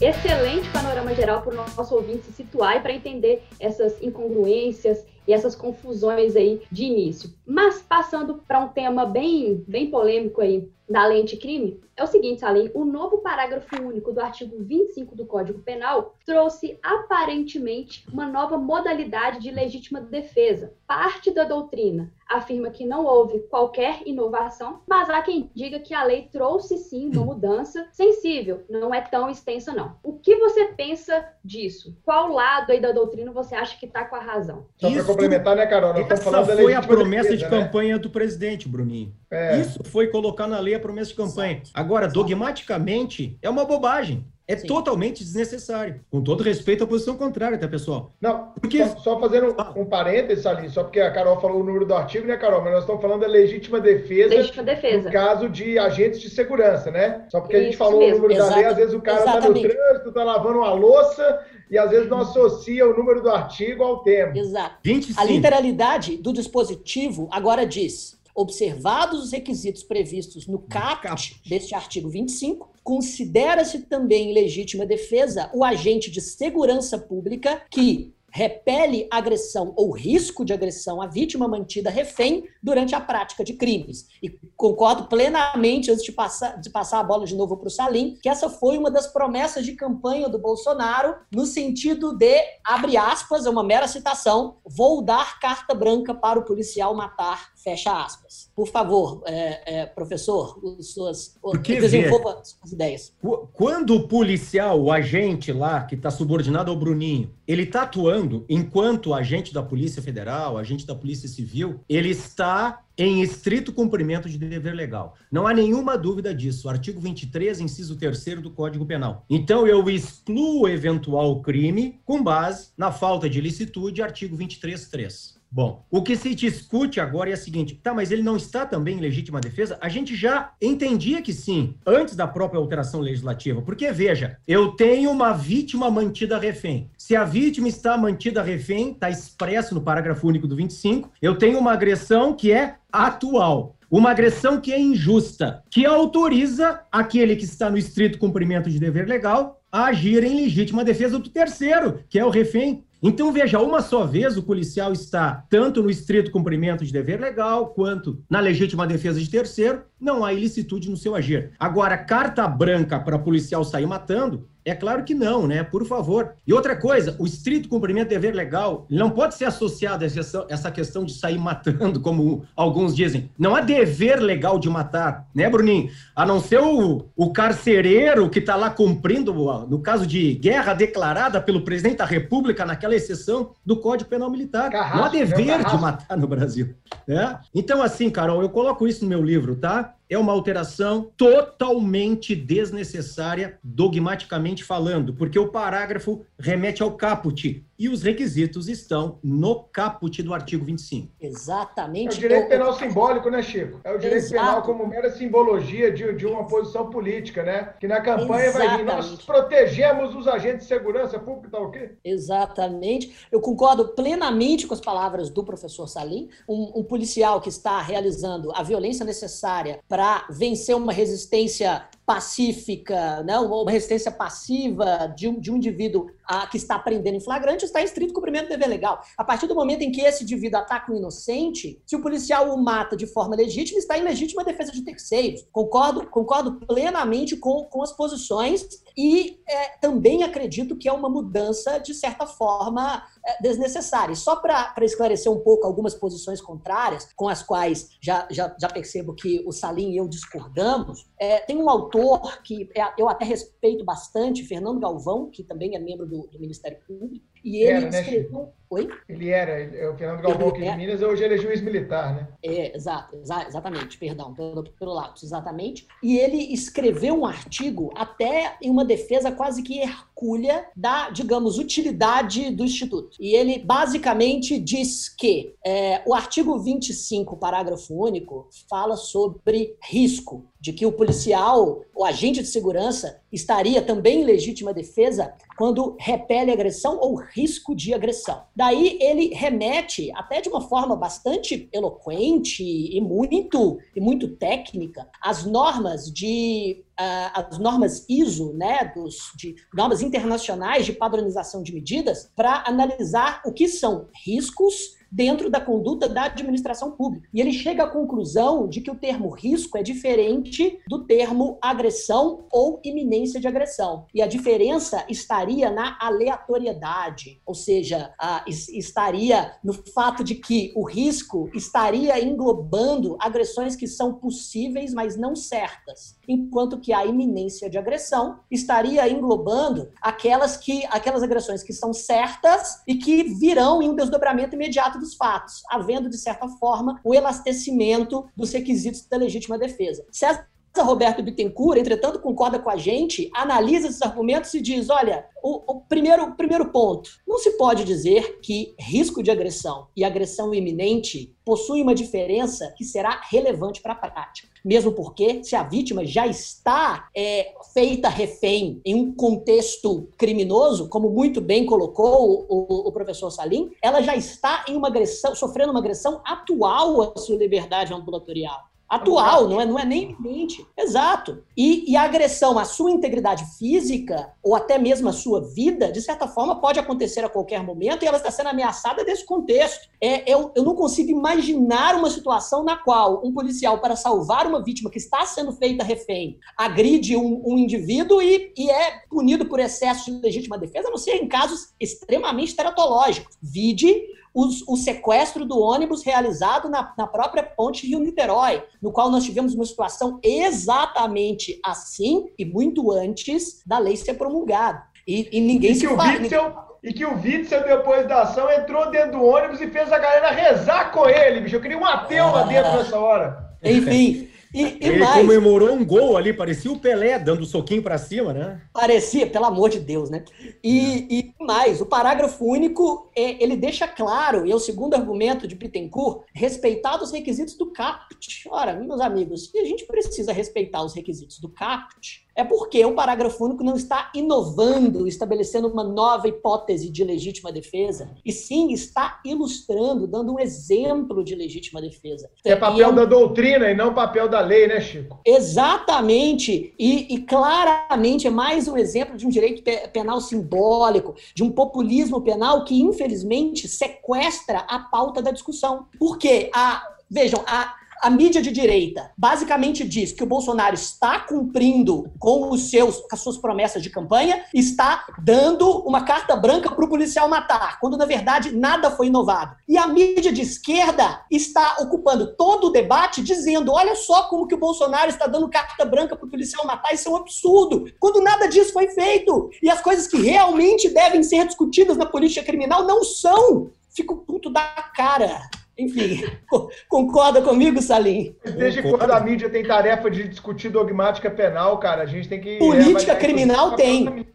[0.00, 5.32] Excelente panorama geral para o nosso ouvinte se situar e para entender essas incongruências e
[5.32, 7.30] essas confusões aí de início.
[7.46, 12.40] Mas passando para um tema bem, bem polêmico aí da lei anticrime, é o seguinte,
[12.40, 18.58] Salim, o novo parágrafo único do artigo 25 do Código Penal trouxe aparentemente uma nova
[18.58, 20.72] modalidade de legítima defesa.
[20.86, 26.02] Parte da doutrina afirma que não houve qualquer inovação, mas há quem diga que a
[26.02, 29.96] lei trouxe sim uma mudança sensível, não é tão extensa não.
[30.02, 31.96] O que você pensa disso?
[32.04, 34.66] Qual lado aí da doutrina você acha que está com a razão?
[34.76, 35.92] Só para complementar, né, Carol?
[35.92, 37.64] Nós Essa foi a promessa defesa, de né?
[37.64, 39.14] campanha do presidente, Bruninho.
[39.30, 39.60] É.
[39.60, 41.62] Isso foi colocar na lei a promessa de campanha.
[41.72, 44.24] Agora, dogmaticamente, é uma bobagem.
[44.48, 44.66] É Sim.
[44.66, 46.00] totalmente desnecessário.
[46.10, 48.12] Com todo respeito à posição contrária, tá, pessoal?
[48.20, 48.84] Não, porque...
[48.84, 51.94] só, só fazendo um, um parênteses ali, só porque a Carol falou o número do
[51.94, 52.60] artigo, né, Carol?
[52.60, 55.04] Mas nós estamos falando da legítima defesa, legítima defesa.
[55.04, 57.26] no caso de agentes de segurança, né?
[57.30, 58.16] Só porque Isso a gente falou mesmo.
[58.16, 58.50] o número Exato.
[58.50, 61.88] da lei, às vezes o cara está no trânsito, está lavando uma louça e às
[61.88, 64.36] vezes não associa o número do artigo ao tema.
[64.36, 64.74] Exato.
[64.82, 65.20] 25.
[65.20, 72.70] A literalidade do dispositivo agora diz observados os requisitos previstos no caput deste artigo 25,
[72.82, 80.52] considera-se também legítima defesa o agente de segurança pública que repele agressão ou risco de
[80.52, 84.06] agressão à vítima mantida refém durante a prática de crimes.
[84.22, 88.16] E concordo plenamente, antes de passar, de passar a bola de novo para o Salim,
[88.22, 93.46] que essa foi uma das promessas de campanha do Bolsonaro, no sentido de, abre aspas,
[93.46, 98.50] é uma mera citação, vou dar carta branca para o policial matar, fecha aspas.
[98.54, 103.12] Por favor, é, é, professor, suas, desenvolva suas ideias.
[103.52, 109.12] Quando o policial, o agente lá, que está subordinado ao Bruninho, ele está atuando enquanto
[109.12, 114.72] agente da Polícia Federal, agente da Polícia Civil, ele está em estrito cumprimento de dever
[114.72, 115.16] legal.
[115.32, 116.68] Não há nenhuma dúvida disso.
[116.68, 119.24] Artigo 23, inciso 3 do Código Penal.
[119.28, 125.39] Então, eu excluo eventual crime com base na falta de licitude, artigo 23, 3.
[125.52, 128.96] Bom, o que se discute agora é o seguinte: tá, mas ele não está também
[128.96, 129.76] em legítima defesa?
[129.80, 133.60] A gente já entendia que sim, antes da própria alteração legislativa.
[133.60, 136.88] Porque, veja, eu tenho uma vítima mantida refém.
[136.96, 141.58] Se a vítima está mantida refém, está expresso no parágrafo único do 25, eu tenho
[141.58, 143.76] uma agressão que é atual.
[143.90, 149.08] Uma agressão que é injusta, que autoriza aquele que está no estrito cumprimento de dever
[149.08, 152.84] legal a agir em legítima defesa do terceiro, que é o refém.
[153.02, 157.68] Então, veja, uma só vez o policial está tanto no estrito cumprimento de dever legal,
[157.68, 161.52] quanto na legítima defesa de terceiro, não há ilicitude no seu agir.
[161.58, 165.62] Agora, carta branca para policial sair matando, é claro que não, né?
[165.62, 166.34] Por favor.
[166.46, 170.08] E outra coisa, o estrito cumprimento de dever legal não pode ser associado a
[170.48, 173.30] essa questão de sair matando, como alguns dizem.
[173.38, 175.90] Não há dever legal de matar, né, Bruninho?
[176.14, 179.34] A não ser o, o carcereiro que está lá cumprindo,
[179.68, 184.70] no caso de guerra declarada pelo presidente da República, naquela exceção do Código Penal Militar.
[184.70, 186.74] Carrasco, não há dever de matar no Brasil.
[187.06, 187.38] Né?
[187.54, 189.94] Então, assim, Carol, eu coloco isso no meu livro, tá?
[190.10, 198.02] É uma alteração totalmente desnecessária, dogmaticamente falando, porque o parágrafo remete ao caput e os
[198.02, 201.08] requisitos estão no caput do artigo 25.
[201.18, 202.14] Exatamente.
[202.14, 203.80] É o direito penal simbólico, né, Chico?
[203.82, 204.34] É o direito Exato.
[204.34, 207.72] penal como mera simbologia de, de uma posição política, né?
[207.80, 208.68] Que na campanha Exatamente.
[208.68, 211.92] vai vir, nós protegemos os agentes de segurança pública, tá ok?
[212.04, 213.16] Exatamente.
[213.32, 216.28] Eu concordo plenamente com as palavras do professor Salim.
[216.46, 223.38] Um, um policial que está realizando a violência necessária para vencer uma resistência pacífica, né,
[223.38, 227.80] uma resistência passiva de um, de um indivíduo a, que está prendendo em flagrante, está
[227.80, 229.00] estrito cumprimento do dever legal.
[229.16, 232.60] A partir do momento em que esse indivíduo ataca um inocente, se o policial o
[232.60, 235.46] mata de forma legítima, está em legítima defesa de terceiros.
[235.52, 238.66] Concordo, concordo plenamente com, com as posições
[239.02, 244.14] e é, também acredito que é uma mudança, de certa forma, é, desnecessária.
[244.14, 249.14] Só para esclarecer um pouco algumas posições contrárias, com as quais já, já, já percebo
[249.14, 253.86] que o Salim e eu discordamos, é, tem um autor que é, eu até respeito
[253.86, 258.52] bastante, Fernando Galvão, que também é membro do, do Ministério Público, e ele né, escreveu.
[258.70, 258.88] Oi?
[259.08, 260.70] Ele era, é o Fernando Galvão aqui é...
[260.70, 262.28] de Minas, hoje ele é juiz militar, né?
[262.40, 265.88] É, exato, exa exatamente, perdão, pelo, pelo lápis, exatamente.
[266.00, 272.52] E ele escreveu um artigo até em uma defesa quase que hercúlea da, digamos, utilidade
[272.52, 273.16] do Instituto.
[273.18, 280.72] E ele basicamente diz que é, o artigo 25, parágrafo único, fala sobre risco de
[280.72, 286.98] que o policial, o agente de segurança, estaria também em legítima defesa quando repele agressão
[287.00, 288.42] ou risco de agressão.
[288.60, 295.46] Daí ele remete, até de uma forma bastante eloquente e muito, e muito técnica, as
[295.46, 302.30] normas de uh, as normas ISO, né, dos, de normas internacionais de padronização de medidas,
[302.36, 307.28] para analisar o que são riscos dentro da conduta da administração pública.
[307.32, 312.46] E ele chega à conclusão de que o termo risco é diferente do termo agressão
[312.52, 314.06] ou iminência de agressão.
[314.14, 320.84] E a diferença estaria na aleatoriedade, ou seja, a, estaria no fato de que o
[320.84, 327.78] risco estaria englobando agressões que são possíveis, mas não certas, enquanto que a iminência de
[327.78, 333.96] agressão estaria englobando aquelas que aquelas agressões que são certas e que virão em um
[333.96, 340.06] desdobramento imediato dos fatos, havendo, de certa forma, o elastecimento dos requisitos da legítima defesa.
[340.12, 340.46] César
[340.78, 345.80] Roberto Bittencourt, entretanto, concorda com a gente, analisa esses argumentos e diz: olha, o, o,
[345.80, 351.34] primeiro, o primeiro ponto, não se pode dizer que risco de agressão e agressão iminente
[351.44, 354.49] possuem uma diferença que será relevante para a prática.
[354.64, 361.10] Mesmo porque, se a vítima já está é, feita refém em um contexto criminoso, como
[361.10, 365.80] muito bem colocou o, o, professor Salim, ela já está em uma agressão, sofrendo uma
[365.80, 370.66] agressão atual à sua liberdade ambulatorial atual, não é, não é nem iminente.
[370.76, 371.44] Exato.
[371.56, 376.00] E, e, a agressão à sua integridade física, ou até mesmo à sua vida, de
[376.00, 379.88] certa forma, pode acontecer a qualquer momento e ela está sendo ameaçada desse contexto.
[380.00, 384.62] É, eu, eu não consigo imaginar uma situação na qual um policial, para salvar uma
[384.62, 389.60] vítima que está sendo feita refém, agride um, um indivíduo e, e é punido por
[389.60, 393.36] excesso de legítima defesa, a não ser em casos extremamente teratológicos.
[393.40, 393.94] Vide
[394.32, 399.54] o, o sequestro do ônibus realizado na, na própria ponte Rio-Niterói, no qual nós tivemos
[399.54, 404.82] uma situação exatamente assim e muito antes da lei ser promulgada.
[405.06, 406.12] E, e ninguém e se fala.
[406.12, 409.98] Witzel, e que o Witzel, depois da ação, entrou dentro do ônibus e fez a
[409.98, 411.56] galera rezar com ele, bicho.
[411.56, 413.50] Eu queria um ateu lá dentro nessa hora.
[413.62, 417.82] Enfim, e, e Ele mais, comemorou um gol ali, parecia o Pelé dando um soquinho
[417.82, 418.60] para cima, né?
[418.72, 420.24] Parecia, pelo amor de Deus, né?
[420.62, 425.46] E, e mais, o parágrafo único, é, ele deixa claro, e é o segundo argumento
[425.46, 428.48] de Bittencourt, respeitar os requisitos do CAPT.
[428.50, 432.94] Ora, meus amigos, se a gente precisa respeitar os requisitos do CAPT, é porque o
[432.94, 439.20] parágrafo único não está inovando, estabelecendo uma nova hipótese de legítima defesa, e sim está
[439.24, 442.30] ilustrando, dando um exemplo de legítima defesa.
[442.44, 442.94] É papel é um...
[442.94, 445.20] da doutrina e não papel da lei, né, Chico?
[445.24, 446.74] Exatamente.
[446.78, 449.62] E, e claramente é mais um exemplo de um direito
[449.92, 455.86] penal simbólico, de um populismo penal que, infelizmente, sequestra a pauta da discussão.
[455.98, 456.82] Porque a.
[457.12, 462.70] Vejam, a, a mídia de direita basicamente diz que o Bolsonaro está cumprindo com os
[462.70, 467.28] seus, com as suas promessas de campanha, está dando uma carta branca para o policial
[467.28, 469.54] matar, quando na verdade nada foi inovado.
[469.68, 474.54] E a mídia de esquerda está ocupando todo o debate dizendo: olha só como que
[474.54, 478.20] o Bolsonaro está dando carta branca para o policial matar, isso é um absurdo, quando
[478.22, 479.50] nada disso foi feito.
[479.62, 483.70] E as coisas que realmente devem ser discutidas na política criminal não são.
[483.90, 484.62] Fico puto da
[484.94, 485.50] cara.
[485.80, 486.22] Enfim,
[486.88, 488.36] concorda comigo, Salim?
[488.44, 492.58] Desde quando a mídia tem tarefa de discutir dogmática penal, cara, a gente tem que.
[492.58, 494.26] Política criminal tem.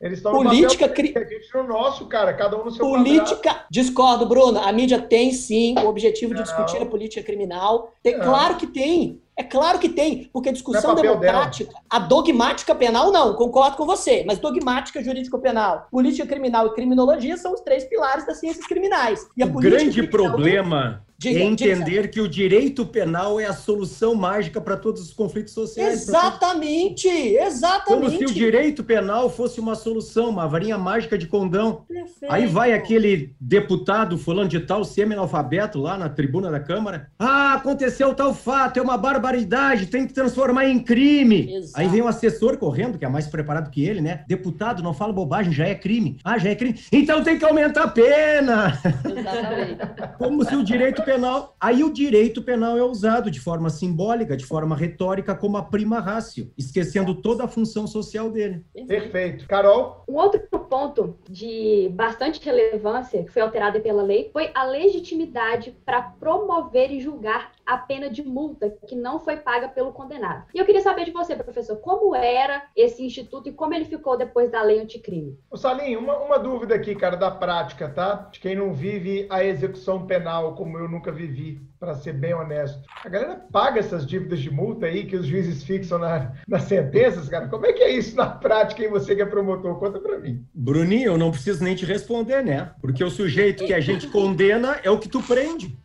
[0.00, 1.12] Eles estão política no cri...
[1.16, 3.66] a gente no nosso, cara, cada um no seu Política, quadrado.
[3.70, 4.58] discordo, Bruno.
[4.58, 7.92] A mídia tem sim o objetivo de discutir a política criminal.
[8.02, 9.21] Tem, claro que tem.
[9.36, 11.84] É claro que tem, porque a discussão é democrática, dela.
[11.88, 17.54] a dogmática penal, não, concordo com você, mas dogmática jurídico-penal, política criminal e criminologia são
[17.54, 19.26] os três pilares das ciências criminais.
[19.36, 24.76] E o grande problema Diga, entender que o direito penal é a solução mágica para
[24.76, 26.02] todos os conflitos sociais.
[26.02, 27.84] Exatamente, exatamente.
[27.86, 31.84] Como se o direito penal fosse uma solução, uma varinha mágica de condão.
[31.86, 32.32] Perfeito.
[32.32, 37.08] Aí vai aquele deputado fulano de tal, semi-analfabeto lá na tribuna da Câmara.
[37.18, 41.54] Ah, aconteceu tal fato, é uma barbaridade, tem que transformar em crime.
[41.54, 41.80] Exato.
[41.80, 44.24] Aí vem um assessor correndo, que é mais preparado que ele, né?
[44.26, 46.18] Deputado, não fala bobagem, já é crime.
[46.24, 46.80] Ah, já é crime.
[46.90, 48.80] Então tem que aumentar a pena.
[49.04, 49.78] Exatamente.
[50.18, 54.34] Como se o direito penal penal, aí o direito penal é usado de forma simbólica,
[54.34, 58.64] de forma retórica, como a prima ratio, esquecendo toda a função social dele.
[58.86, 59.46] Perfeito.
[59.46, 60.04] Carol?
[60.08, 66.00] Um outro ponto de bastante relevância que foi alterado pela lei foi a legitimidade para
[66.00, 70.46] promover e julgar a pena de multa que não foi paga pelo condenado.
[70.54, 74.16] E eu queria saber de você, professor, como era esse instituto e como ele ficou
[74.16, 75.38] depois da lei anticrime?
[75.50, 78.28] Ô Salim, uma, uma dúvida aqui, cara, da prática, tá?
[78.30, 82.80] De quem não vive a execução penal como eu nunca vivi, para ser bem honesto.
[83.04, 87.28] A galera paga essas dívidas de multa aí que os juízes fixam na, nas sentenças,
[87.28, 87.48] cara.
[87.48, 89.74] Como é que é isso na prática, em você que é promotor?
[89.80, 90.46] Conta para mim.
[90.54, 92.70] Bruninho, eu não preciso nem te responder, né?
[92.80, 95.76] Porque o sujeito que a gente condena é o que tu prende.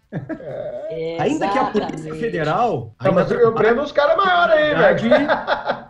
[0.90, 2.96] É, ainda que a Polícia Federal.
[3.04, 5.28] Não, mas eu prendo os caras maiores aí, velho.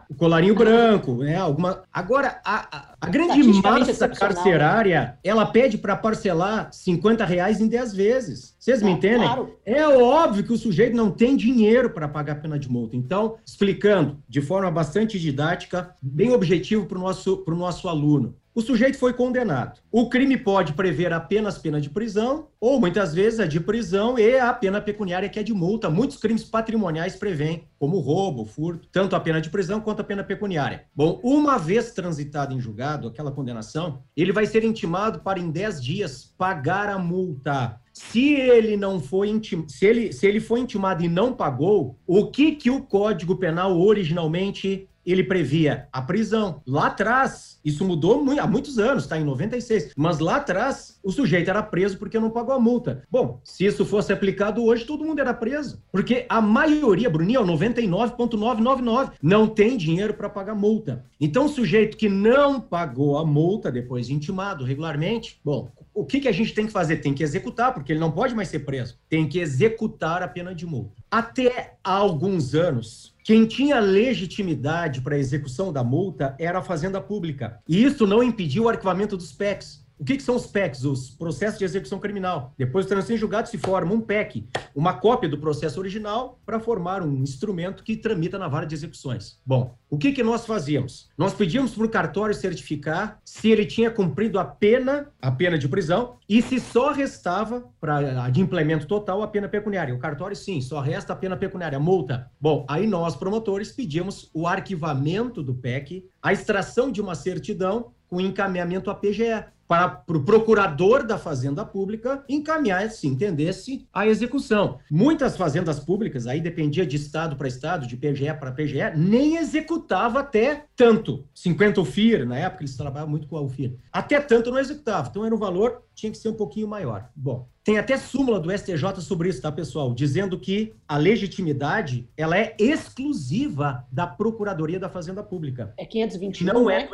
[0.10, 1.36] O colarinho branco, né?
[1.36, 1.84] Alguma...
[1.94, 7.94] Agora, a, a, a grande massa carcerária, ela pede para parcelar 50 reais em 10
[7.94, 8.57] vezes.
[8.68, 9.26] Vocês me entendem?
[9.26, 9.58] Claro.
[9.66, 12.98] É óbvio que o sujeito não tem dinheiro para pagar a pena de multa.
[12.98, 18.36] Então, explicando de forma bastante didática, bem objetivo para o nosso, nosso aluno.
[18.58, 19.80] O sujeito foi condenado.
[19.92, 24.40] O crime pode prever apenas pena de prisão, ou muitas vezes a de prisão e
[24.40, 25.92] a pena pecuniária, que é de multa.
[25.92, 30.24] Muitos crimes patrimoniais prevêem, como roubo, furto, tanto a pena de prisão quanto a pena
[30.24, 30.86] pecuniária.
[30.96, 35.80] Bom, uma vez transitado em julgado aquela condenação, ele vai ser intimado para em 10
[35.84, 37.80] dias pagar a multa.
[37.94, 39.68] Se ele não foi intim...
[39.68, 43.80] se ele se ele foi intimado e não pagou, o que que o Código Penal
[43.80, 46.62] originalmente ele previa a prisão.
[46.68, 51.50] Lá atrás, isso mudou há muitos anos, está em 96, mas lá atrás o sujeito
[51.50, 53.04] era preso porque não pagou a multa.
[53.10, 59.12] Bom, se isso fosse aplicado hoje, todo mundo era preso, porque a maioria, Bruninho, 99,999,
[59.22, 61.06] não tem dinheiro para pagar multa.
[61.20, 66.20] Então, o sujeito que não pagou a multa depois de intimado regularmente, bom, o que,
[66.20, 66.98] que a gente tem que fazer?
[66.98, 69.00] Tem que executar, porque ele não pode mais ser preso.
[69.10, 71.02] Tem que executar a pena de multa.
[71.10, 77.02] Até há alguns anos, quem tinha legitimidade para a execução da multa era a Fazenda
[77.02, 77.60] Pública.
[77.68, 79.86] E isso não impediu o arquivamento dos PECs.
[80.00, 80.86] O que, que, são os PECs?
[80.86, 82.54] Os processos de execução criminal.
[82.58, 86.60] Depois do trânsito em julgado se forma um PEC, uma cópia do processo original, para
[86.60, 89.40] formar um instrumento que tramita na vara de execuções.
[89.44, 91.10] Bom, o que, que nós fazíamos?
[91.18, 95.68] Nós pedíamos para o cartório certificar se ele tinha cumprido a pena, a pena de
[95.68, 99.96] prisão, e se só restava, para de implemento total, a pena pecuniária.
[99.96, 102.30] O cartório, sim, só resta a pena pecuniária, a multa.
[102.40, 108.22] Bom, aí nós, promotores, pedimos o arquivamento do PEC, a extração de uma certidão com
[108.22, 109.46] encaminhamento à PGE.
[109.68, 114.80] Para o pro procurador da Fazenda Pública encaminhar, se entendesse, a execução.
[114.90, 120.22] Muitas fazendas públicas, aí dependia de estado para estado, de PGE para PGE, nem executava
[120.22, 121.26] até tanto.
[121.34, 123.74] 50 UFIR, na época eles trabalhavam muito com a UFIR.
[123.92, 125.10] Até tanto não executava.
[125.10, 127.10] Então era um valor, tinha que ser um pouquinho maior.
[127.16, 129.94] Bom, tem até súmula do STJ sobre isso, tá, pessoal?
[129.94, 135.74] Dizendo que a legitimidade, ela é exclusiva da Procuradoria da Fazenda Pública.
[135.76, 136.90] É 521, Não é né?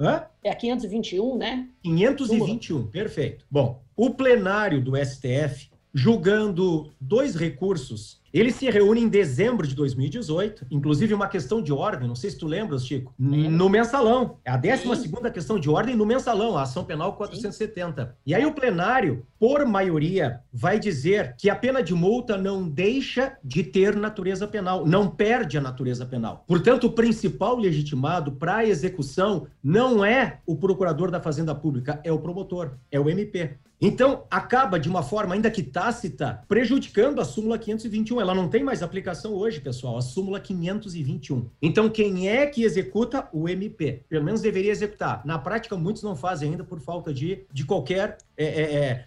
[0.00, 0.24] Hã?
[0.42, 1.68] É a 521, né?
[1.82, 2.90] 521, súmula.
[2.90, 3.44] perfeito.
[3.50, 10.66] Bom, o plenário do STF, julgando dois recursos ele se reúne em dezembro de 2018,
[10.70, 14.38] inclusive uma questão de ordem, não sei se tu lembras, Chico, no mensalão.
[14.44, 18.02] É a 12 segunda questão de ordem no mensalão, a ação penal 470.
[18.04, 18.08] Sim.
[18.26, 23.36] E aí o plenário, por maioria, vai dizer que a pena de multa não deixa
[23.42, 26.44] de ter natureza penal, não perde a natureza penal.
[26.46, 32.12] Portanto, o principal legitimado para a execução não é o procurador da Fazenda Pública, é
[32.12, 33.56] o promotor, é o MP.
[33.82, 38.19] Então, acaba de uma forma, ainda que tácita, prejudicando a súmula 521.
[38.20, 41.48] Ela não tem mais aplicação hoje, pessoal, a súmula 521.
[41.60, 43.28] Então, quem é que executa?
[43.32, 44.04] O MP.
[44.08, 45.22] Pelo menos deveria executar.
[45.24, 48.18] Na prática, muitos não fazem ainda por falta de, de qualquer.
[48.36, 49.04] É, é, é,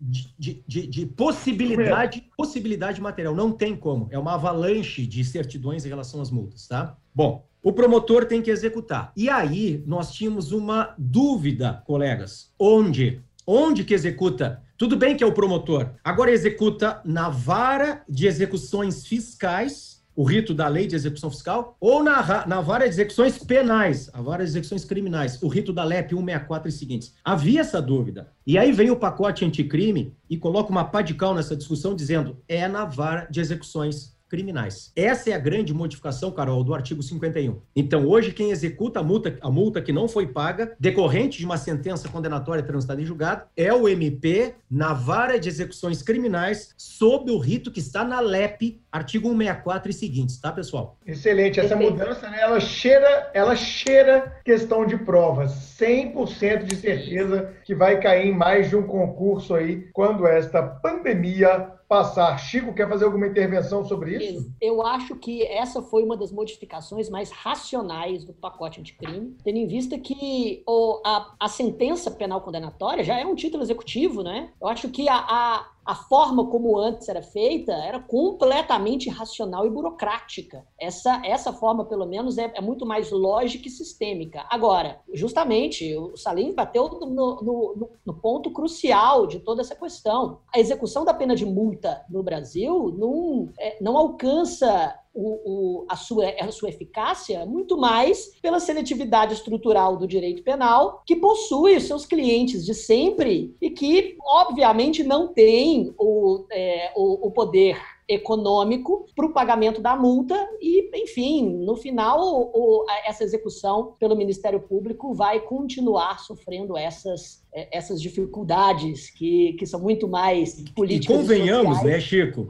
[0.00, 3.34] de, de, de, possibilidade, possibilidade material.
[3.34, 4.08] Não tem como.
[4.10, 6.96] É uma avalanche de certidões em relação às multas, tá?
[7.12, 9.12] Bom, o promotor tem que executar.
[9.16, 12.52] E aí, nós tínhamos uma dúvida, colegas.
[12.58, 14.62] Onde Onde que executa?
[14.78, 15.90] Tudo bem que é o promotor.
[16.04, 22.00] Agora executa na vara de execuções fiscais, o rito da lei de execução fiscal, ou
[22.00, 26.10] na, na vara de execuções penais, a vara de execuções criminais, o rito da LEP
[26.10, 27.14] 164 e seguintes.
[27.24, 28.30] Havia essa dúvida.
[28.46, 32.40] E aí vem o pacote anticrime e coloca uma pá de cal nessa discussão dizendo
[32.46, 34.92] é na vara de execuções criminais.
[34.94, 37.60] Essa é a grande modificação, Carol, do artigo 51.
[37.74, 41.56] Então, hoje, quem executa a multa, a multa que não foi paga, decorrente de uma
[41.56, 47.38] sentença condenatória transitada em julgado, é o MP na vara de execuções criminais, sob o
[47.38, 50.96] rito que está na LEP, artigo 164 e seguintes, tá, pessoal?
[51.06, 51.60] Excelente.
[51.60, 55.52] Essa mudança, né, ela cheira, ela cheira questão de provas.
[55.78, 61.77] 100% de certeza que vai cair em mais de um concurso aí quando esta pandemia
[61.88, 62.36] passar.
[62.38, 64.52] Chico, quer fazer alguma intervenção sobre isso?
[64.60, 69.66] Eu acho que essa foi uma das modificações mais racionais do pacote anticrime, tendo em
[69.66, 74.52] vista que o, a, a sentença penal condenatória já é um título executivo, né?
[74.60, 79.70] Eu acho que a, a a forma como antes era feita era completamente irracional e
[79.70, 80.62] burocrática.
[80.78, 84.44] Essa, essa forma, pelo menos, é, é muito mais lógica e sistêmica.
[84.50, 90.40] Agora, justamente, o Salim bateu no, no, no, ponto crucial de toda essa questão.
[90.54, 95.96] A execução da pena de multa no Brasil não, é, não alcança o, o, a,
[95.96, 101.84] sua, a sua eficácia muito mais pela seletividade estrutural do direito penal, que possui os
[101.84, 107.76] seus clientes de sempre e que, obviamente, não tem o, é, o, o poder
[108.08, 112.18] econômico para o pagamento da multa e, enfim, no final,
[112.54, 119.66] o, essa execução pelo Ministério Público vai continuar sofrendo essas, é, essas dificuldades que, que
[119.66, 121.16] são muito mais políticas.
[121.16, 122.48] E convenhamos, né, Chico?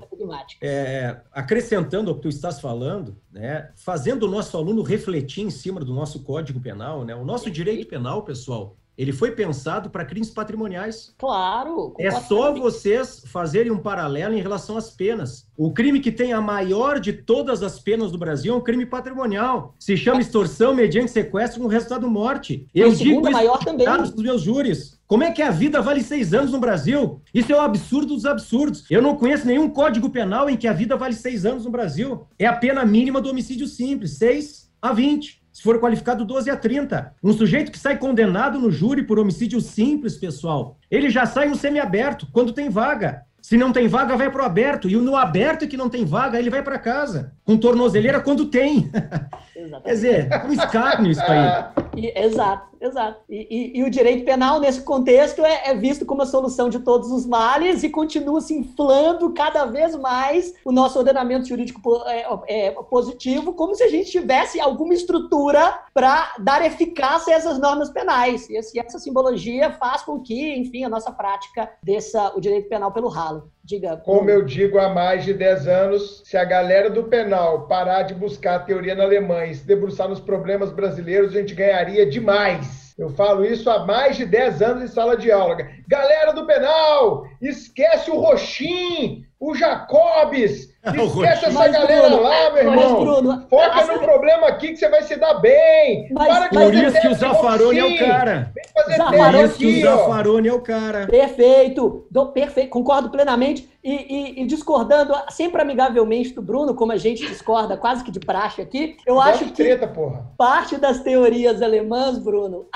[0.63, 5.81] É, acrescentando o que tu estás falando, né, fazendo o nosso aluno refletir em cima
[5.81, 10.29] do nosso Código Penal, né, o nosso direito penal, pessoal, ele foi pensado para crimes
[10.29, 11.15] patrimoniais.
[11.17, 11.95] Claro.
[12.01, 15.47] É só vocês fazerem um paralelo em relação às penas.
[15.57, 18.85] O crime que tem a maior de todas as penas do Brasil é um crime
[18.85, 19.77] patrimonial.
[19.79, 22.67] Se chama extorsão mediante sequestro com resultado morte.
[22.75, 23.87] Eu digo isso maior também.
[23.87, 24.99] dos meus júris.
[25.07, 27.23] Como é que a vida vale seis anos no Brasil?
[27.33, 28.85] Isso é o um absurdo dos absurdos.
[28.91, 32.27] Eu não conheço nenhum código penal em que a vida vale seis anos no Brasil.
[32.37, 36.57] É a pena mínima do homicídio simples, seis a vinte se for qualificado 12 a
[36.57, 37.17] 30.
[37.21, 41.55] Um sujeito que sai condenado no júri por homicídio simples, pessoal, ele já sai um
[41.57, 43.23] semiaberto quando tem vaga.
[43.43, 44.89] Se não tem vaga, vai para o aberto.
[44.89, 47.33] E no aberto que não tem vaga, ele vai para casa.
[47.49, 48.91] Com tornozeleira quando tem.
[49.83, 51.89] Quer dizer, um escárnio isso aí.
[51.97, 53.23] E, exato, exato.
[53.27, 56.79] E, e, e, o direito penal, nesse contexto, é, é, visto como a solução de
[56.81, 62.67] todos os males e continua se inflando cada vez mais o nosso ordenamento jurídico é,
[62.67, 67.89] é, positivo, como se a gente tivesse alguma estrutura para dar eficácia a essas normas
[67.89, 68.47] penais.
[68.51, 73.09] E essa simbologia faz com que, enfim, a nossa prática desça o direito penal pelo
[73.09, 73.51] ralo.
[73.69, 73.99] Diga.
[73.99, 78.15] Como eu digo há mais de 10 anos, se a galera do penal parar de
[78.15, 82.95] buscar a teoria na Alemanha e se debruçar nos problemas brasileiros, a gente ganharia demais.
[82.99, 85.59] Eu falo isso há mais de 10 anos em sala de aula.
[85.89, 92.65] Galera do penal, esquece o Roxim, o Jacobs, esquece essa Mas, galera Bruno, lá, meu
[92.71, 93.01] mas, irmão.
[93.05, 96.09] Bruno, Foca no problema aqui que você vai se dar bem.
[96.13, 98.53] Mas- Para Por isso que o Zaffaroni é o cara.
[98.55, 99.81] Vem fazer Zaffaroni Por isso que o.
[99.83, 101.07] Zaffaroni é o cara.
[101.07, 103.69] Perfeito, do, perfeito, concordo plenamente.
[103.83, 108.19] E, e- e discordando sempre amigavelmente do Bruno, como a gente discorda quase que de
[108.21, 110.27] praxe aqui, eu acho que treta, porra.
[110.37, 112.67] parte das teorias alemãs, Bruno,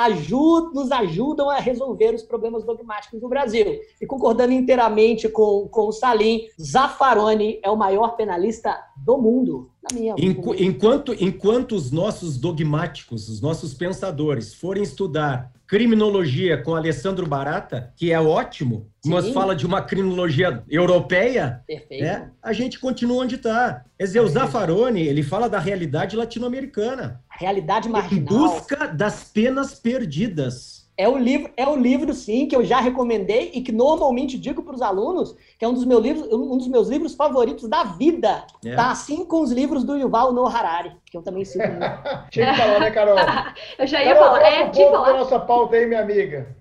[0.73, 3.81] nos ajudam a resolver os problemas dogmáticos do Brasil.
[4.01, 9.99] E concordando inteiramente com, com o Salim, Zaffaroni é o maior penalista do mundo, na
[9.99, 10.71] minha Enqu- opinião.
[10.71, 18.13] Enquanto, enquanto os nossos dogmáticos, os nossos pensadores forem estudar criminologia com Alessandro Barata, que
[18.13, 19.33] é ótimo, mas Sim.
[19.33, 22.05] fala de uma criminologia europeia, Perfeito.
[22.05, 22.31] né?
[22.43, 23.83] a gente continua onde está.
[23.99, 28.27] Quer dizer, o Zaffaroni, ele fala da realidade latino-americana, Realidade em marginal.
[28.39, 30.82] busca das penas perdidas.
[30.97, 34.63] É o livro, é o livro sim que eu já recomendei e que normalmente digo
[34.63, 37.83] para os alunos que é um dos meus livros, um dos meus livros favoritos da
[37.83, 38.45] vida.
[38.65, 38.75] É.
[38.75, 41.65] Tá assim com os livros do Yuval Noah Harari, que eu também sigo.
[42.31, 43.17] Tinha que falar, né, Carol?
[43.79, 44.43] Eu já ia Carol, falar.
[44.43, 45.13] É, um tinha que falar.
[45.15, 46.57] nossa pauta aí, minha amiga.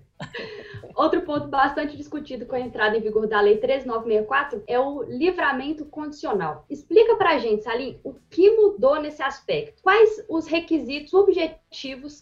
[0.94, 5.84] Outro ponto bastante discutido com a entrada em vigor da Lei 13964 é o livramento
[5.86, 6.64] condicional.
[6.68, 9.82] Explica pra gente, Salim, o que mudou nesse aspecto?
[9.82, 11.61] Quais os requisitos objetivos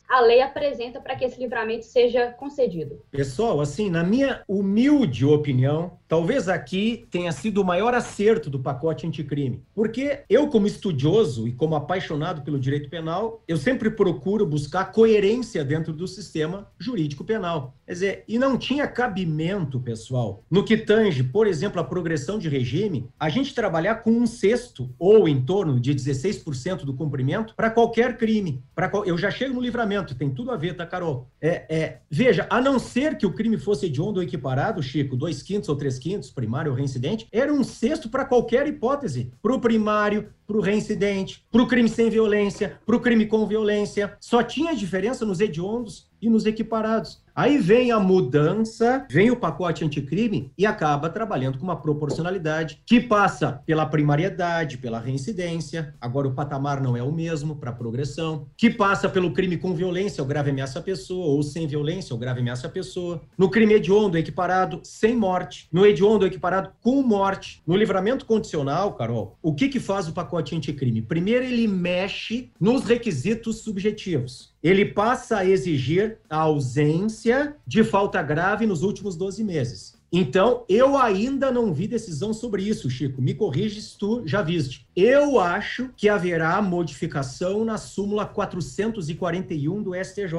[0.08, 3.02] a lei apresenta para que esse livramento seja concedido?
[3.10, 9.06] Pessoal, assim, na minha humilde opinião, talvez aqui tenha sido o maior acerto do pacote
[9.06, 9.62] anticrime.
[9.74, 15.64] Porque eu, como estudioso e como apaixonado pelo direito penal, eu sempre procuro buscar coerência
[15.64, 17.74] dentro do sistema jurídico penal.
[17.86, 22.48] Quer dizer, e não tinha cabimento, pessoal, no que tange, por exemplo, a progressão de
[22.48, 27.70] regime, a gente trabalhar com um sexto ou em torno de 16% do cumprimento para
[27.70, 28.62] qualquer crime.
[28.74, 29.04] Pra qual...
[29.04, 31.26] Eu já chego no livramento, tem tudo a ver, tá, Carol?
[31.40, 35.42] É, é, veja, a não ser que o crime fosse hediondo ou equiparado, Chico, dois
[35.42, 39.32] quintos ou três quintos, primário ou reincidente, era um sexto para qualquer hipótese.
[39.40, 43.46] Para o primário, para o reincidente, para o crime sem violência, para o crime com
[43.46, 44.14] violência.
[44.20, 47.22] Só tinha diferença nos hediondos e nos equiparados.
[47.34, 53.00] Aí vem a mudança, vem o pacote anticrime e acaba trabalhando com uma proporcionalidade que
[53.00, 55.94] passa pela primariedade, pela reincidência.
[56.00, 60.22] Agora o patamar não é o mesmo para progressão, que passa pelo crime com violência,
[60.22, 63.22] ou grave ameaça à pessoa, ou sem violência, ou grave ameaça à pessoa.
[63.38, 67.62] No crime hediondo equiparado sem morte, no hediondo equiparado com morte.
[67.66, 71.00] No livramento condicional, Carol, o que que faz o pacote anticrime?
[71.00, 78.66] Primeiro ele mexe nos requisitos subjetivos ele passa a exigir a ausência de falta grave
[78.66, 80.00] nos últimos 12 meses.
[80.12, 83.22] Então, eu ainda não vi decisão sobre isso, Chico.
[83.22, 84.84] Me corrige se tu já viste.
[84.96, 90.34] Eu acho que haverá modificação na súmula 441 do STJ.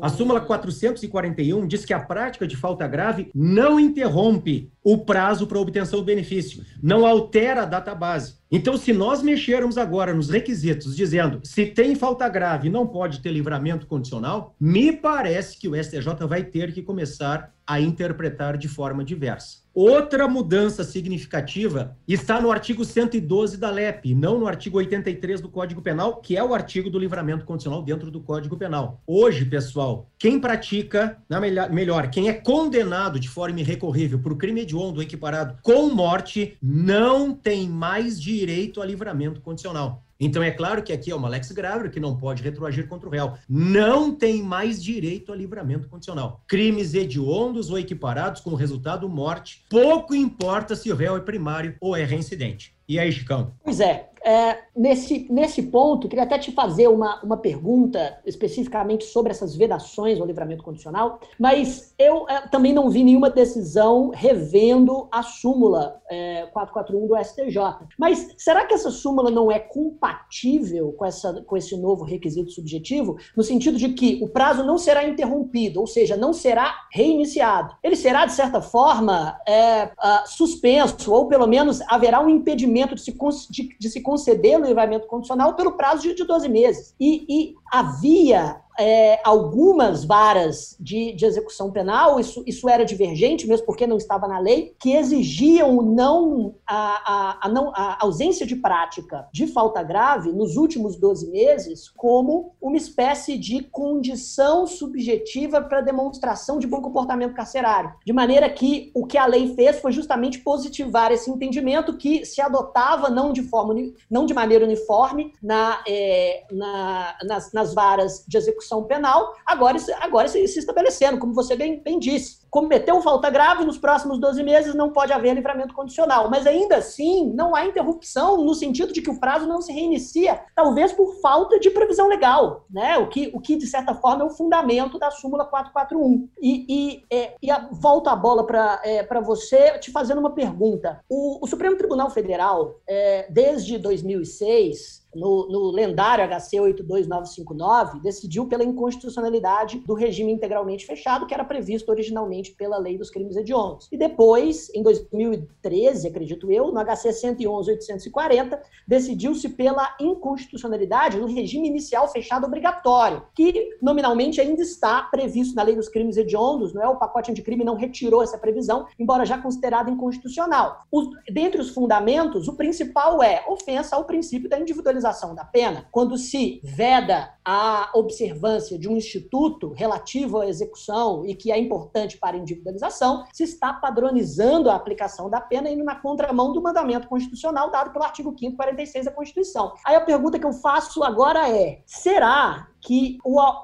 [0.00, 5.58] A súmula 441 diz que a prática de falta grave não interrompe o prazo para
[5.58, 8.41] obtenção do benefício, não altera a data base.
[8.54, 13.32] Então, se nós mexermos agora nos requisitos, dizendo se tem falta grave não pode ter
[13.32, 19.02] livramento condicional, me parece que o STJ vai ter que começar a interpretar de forma
[19.02, 19.61] diversa.
[19.74, 25.80] Outra mudança significativa está no artigo 112 da LEP, não no artigo 83 do Código
[25.80, 29.00] Penal, que é o artigo do livramento condicional dentro do Código Penal.
[29.06, 34.60] Hoje, pessoal, quem pratica, na melhor, melhor quem é condenado de forma irrecorrível por crime
[34.60, 40.04] hediondo equiparado com morte, não tem mais direito a livramento condicional.
[40.24, 43.10] Então é claro que aqui é uma lex graver que não pode retroagir contra o
[43.10, 43.34] réu.
[43.48, 46.44] Não tem mais direito a livramento condicional.
[46.46, 51.96] Crimes hediondos ou equiparados com resultado morte, pouco importa se o réu é primário ou
[51.96, 52.72] é reincidente.
[52.88, 53.52] E aí, Chicão?
[53.64, 59.32] Pois é, é, nesse, nesse ponto, queria até te fazer uma, uma pergunta especificamente sobre
[59.32, 65.22] essas vedações ao livramento condicional, mas eu é, também não vi nenhuma decisão revendo a
[65.22, 67.86] súmula é, 441 do STJ.
[67.98, 73.16] Mas será que essa súmula não é compatível com, essa, com esse novo requisito subjetivo,
[73.36, 77.74] no sentido de que o prazo não será interrompido, ou seja, não será reiniciado?
[77.82, 79.90] Ele será, de certa forma, é,
[80.26, 83.16] suspenso, ou pelo menos haverá um impedimento de se,
[83.50, 86.94] de, de se conceder o livramento condicional pelo prazo de, de 12 meses.
[87.00, 93.66] E, e havia é, algumas varas de, de, execução penal, isso, isso era divergente, mesmo
[93.66, 96.76] porque não estava na lei, que exigiam não a,
[97.12, 102.54] a, a, não, a ausência de prática de falta grave nos últimos 12 meses como
[102.60, 107.92] uma espécie de condição subjetiva para demonstração de bom comportamento carcerário.
[108.04, 112.40] De maneira que o que a lei fez foi justamente positivar esse entendimento que se
[112.40, 113.74] adotava não de, forma,
[114.10, 119.76] não de maneira uniforme na, é, na, nas, nas varas de execução execução penal, agora,
[120.00, 122.40] agora se, se estabelecendo, como você bem, bem disse.
[122.48, 126.30] cometeu falta grave nos próximos 12 meses, não pode haver livramento condicional.
[126.30, 130.40] Mas ainda assim, não há interrupção no sentido de que o prazo não se reinicia,
[130.54, 132.98] talvez por falta de previsão legal, né?
[132.98, 136.28] O que, o que de certa forma, é o fundamento da súmula 441.
[136.40, 141.00] E, e, é, e a, volto a bola para é, você, te fazendo uma pergunta.
[141.08, 148.64] O, o Supremo Tribunal Federal, é, desde 2006, no, no, lendário HC 82959, decidiu pela
[148.64, 153.88] inconstitucionalidade do regime integralmente fechado, que era previsto originalmente pela Lei dos Crimes Hediondos.
[153.92, 162.08] E depois, em 2013, acredito eu, no HC 111.840, decidiu-se pela inconstitucionalidade do regime inicial
[162.08, 166.88] fechado obrigatório, que nominalmente ainda está previsto na Lei dos Crimes Hediondos, não é?
[166.88, 170.84] O pacote anticrime não retirou essa previsão, embora já considerada inconstitucional.
[170.90, 175.86] Os, dentre os fundamentos, o principal é ofensa ao princípio da individualização individualização da pena,
[175.90, 182.16] quando se veda a observância de um instituto relativo à execução e que é importante
[182.16, 187.08] para a individualização, se está padronizando a aplicação da pena indo na contramão do mandamento
[187.08, 189.74] constitucional dado pelo artigo 5 46 da Constituição.
[189.84, 193.18] Aí a pergunta que eu faço agora é: será que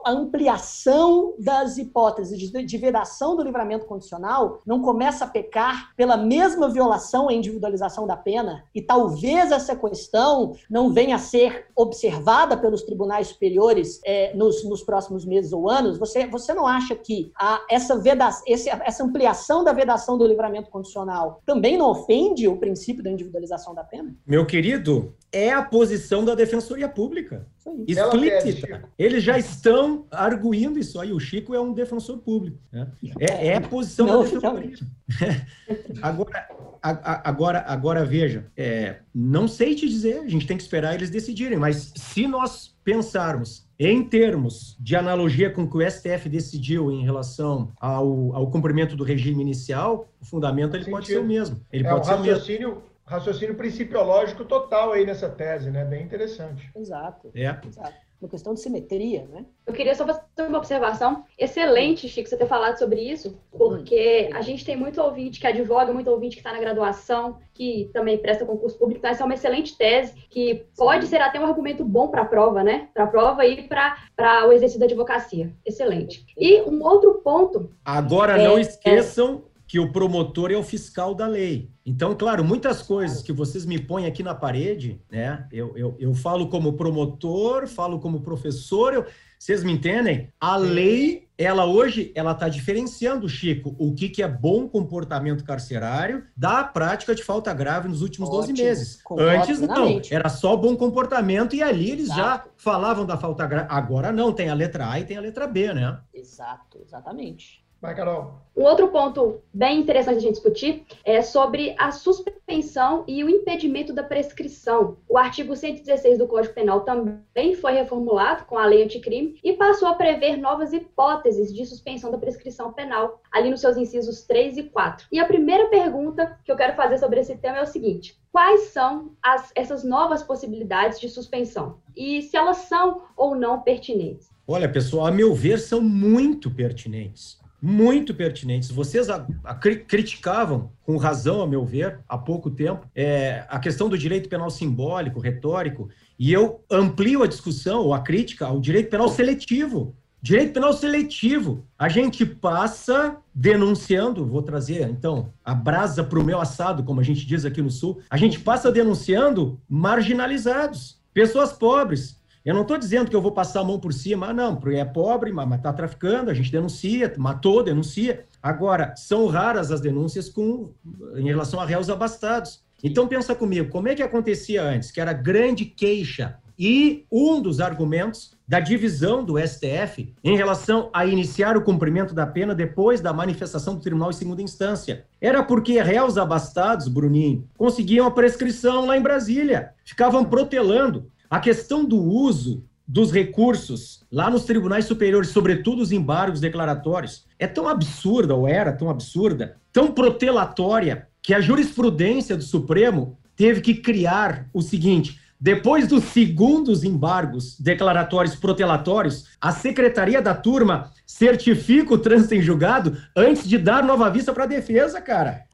[0.06, 6.68] a ampliação das hipóteses de vedação do livramento condicional não começa a pecar pela mesma
[6.68, 12.82] violação à individualização da pena e talvez essa questão não venha a ser observada pelos
[12.82, 17.60] tribunais superiores é, nos, nos, próximos meses ou anos, você, você não acha que a,
[17.68, 23.02] essa, veda, esse, essa ampliação da vedação do livramento condicional também não ofende o princípio
[23.02, 24.14] da individualização da pena?
[24.24, 27.46] Meu querido, é a posição da Defensoria Pública.
[27.86, 28.84] Explícita.
[28.98, 31.12] Eles já estão arguindo isso aí.
[31.12, 32.58] O Chico é um defensor público.
[32.72, 32.86] Né?
[33.18, 34.76] É, é, a posição Não, da Defensoria.
[36.02, 36.48] agora,
[36.82, 41.58] agora, agora veja, é, não sei te dizer, a gente tem que esperar eles decidirem,
[41.58, 47.04] mas se nós pensarmos em termos de analogia com o que o STF decidiu em
[47.04, 51.60] relação ao, ao cumprimento do regime inicial, o fundamento ele pode ser o mesmo.
[51.72, 55.84] Ele é, pode ser o mesmo raciocínio principiológico total aí nessa tese, né?
[55.84, 56.70] Bem interessante.
[56.76, 57.30] Exato.
[57.34, 57.58] É.
[57.66, 58.08] Exato.
[58.20, 59.44] Uma questão de simetria, né?
[59.64, 61.24] Eu queria só fazer uma observação.
[61.38, 65.92] Excelente, Chico, você ter falado sobre isso, porque a gente tem muito ouvinte que advoga,
[65.92, 68.98] muito ouvinte que está na graduação, que também presta concurso público.
[68.98, 72.24] Então, essa é uma excelente tese, que pode ser até um argumento bom para a
[72.24, 72.88] prova, né?
[72.92, 75.54] Para a prova e para o exercício da advocacia.
[75.64, 76.26] Excelente.
[76.36, 77.70] E um outro ponto.
[77.84, 81.70] Agora, é, não esqueçam que o promotor é o fiscal da lei.
[81.84, 85.46] Então, claro, muitas coisas que vocês me põem aqui na parede, né?
[85.52, 89.04] Eu, eu, eu falo como promotor, falo como professor, eu,
[89.38, 90.32] vocês me entendem?
[90.40, 96.26] A lei, ela hoje, ela está diferenciando, Chico, o que, que é bom comportamento carcerário
[96.34, 98.56] da prática de falta grave nos últimos Ótimo.
[98.56, 99.02] 12 meses.
[99.18, 102.20] Antes não, era só bom comportamento e ali eles Exato.
[102.20, 103.68] já falavam da falta grave.
[103.70, 106.00] Agora não, tem a letra A e tem a letra B, né?
[106.12, 107.67] Exato, exatamente.
[107.80, 108.34] Vai, Carol.
[108.56, 113.92] Um outro ponto bem interessante a gente discutir é sobre a suspensão e o impedimento
[113.92, 114.96] da prescrição.
[115.08, 119.86] O artigo 116 do Código Penal também foi reformulado com a lei anticrime e passou
[119.86, 124.62] a prever novas hipóteses de suspensão da prescrição penal, ali nos seus incisos 3 e
[124.64, 125.06] 4.
[125.12, 128.70] E a primeira pergunta que eu quero fazer sobre esse tema é o seguinte: quais
[128.70, 131.78] são as, essas novas possibilidades de suspensão?
[131.96, 134.28] E se elas são ou não pertinentes?
[134.48, 138.70] Olha, pessoal, a meu ver, são muito pertinentes muito pertinentes.
[138.70, 143.88] Vocês a, a, criticavam, com razão, a meu ver, há pouco tempo, é, a questão
[143.88, 145.88] do direito penal simbólico, retórico,
[146.18, 149.94] e eu amplio a discussão, ou a crítica, ao direito penal seletivo.
[150.20, 151.64] Direito penal seletivo.
[151.78, 157.04] A gente passa denunciando, vou trazer então a brasa para o meu assado, como a
[157.04, 162.78] gente diz aqui no Sul, a gente passa denunciando marginalizados, pessoas pobres, eu não estou
[162.78, 165.50] dizendo que eu vou passar a mão por cima, ah, não, porque é pobre, mas
[165.52, 168.24] está traficando, a gente denuncia, matou, denuncia.
[168.42, 170.72] Agora, são raras as denúncias com,
[171.16, 172.62] em relação a réus abastados.
[172.82, 174.90] Então, pensa comigo, como é que acontecia antes?
[174.90, 176.38] Que era grande queixa.
[176.58, 182.26] E um dos argumentos da divisão do STF em relação a iniciar o cumprimento da
[182.26, 185.04] pena depois da manifestação do tribunal em segunda instância.
[185.20, 191.08] Era porque réus abastados, Bruninho, conseguiam a prescrição lá em Brasília, ficavam protelando.
[191.30, 197.46] A questão do uso dos recursos lá nos tribunais superiores, sobretudo os embargos declaratórios, é
[197.46, 203.74] tão absurda, ou era tão absurda, tão protelatória, que a jurisprudência do Supremo teve que
[203.74, 211.98] criar o seguinte: depois dos segundos embargos declaratórios protelatórios, a secretaria da turma certifica o
[211.98, 215.44] trânsito em julgado antes de dar nova vista para a defesa, cara.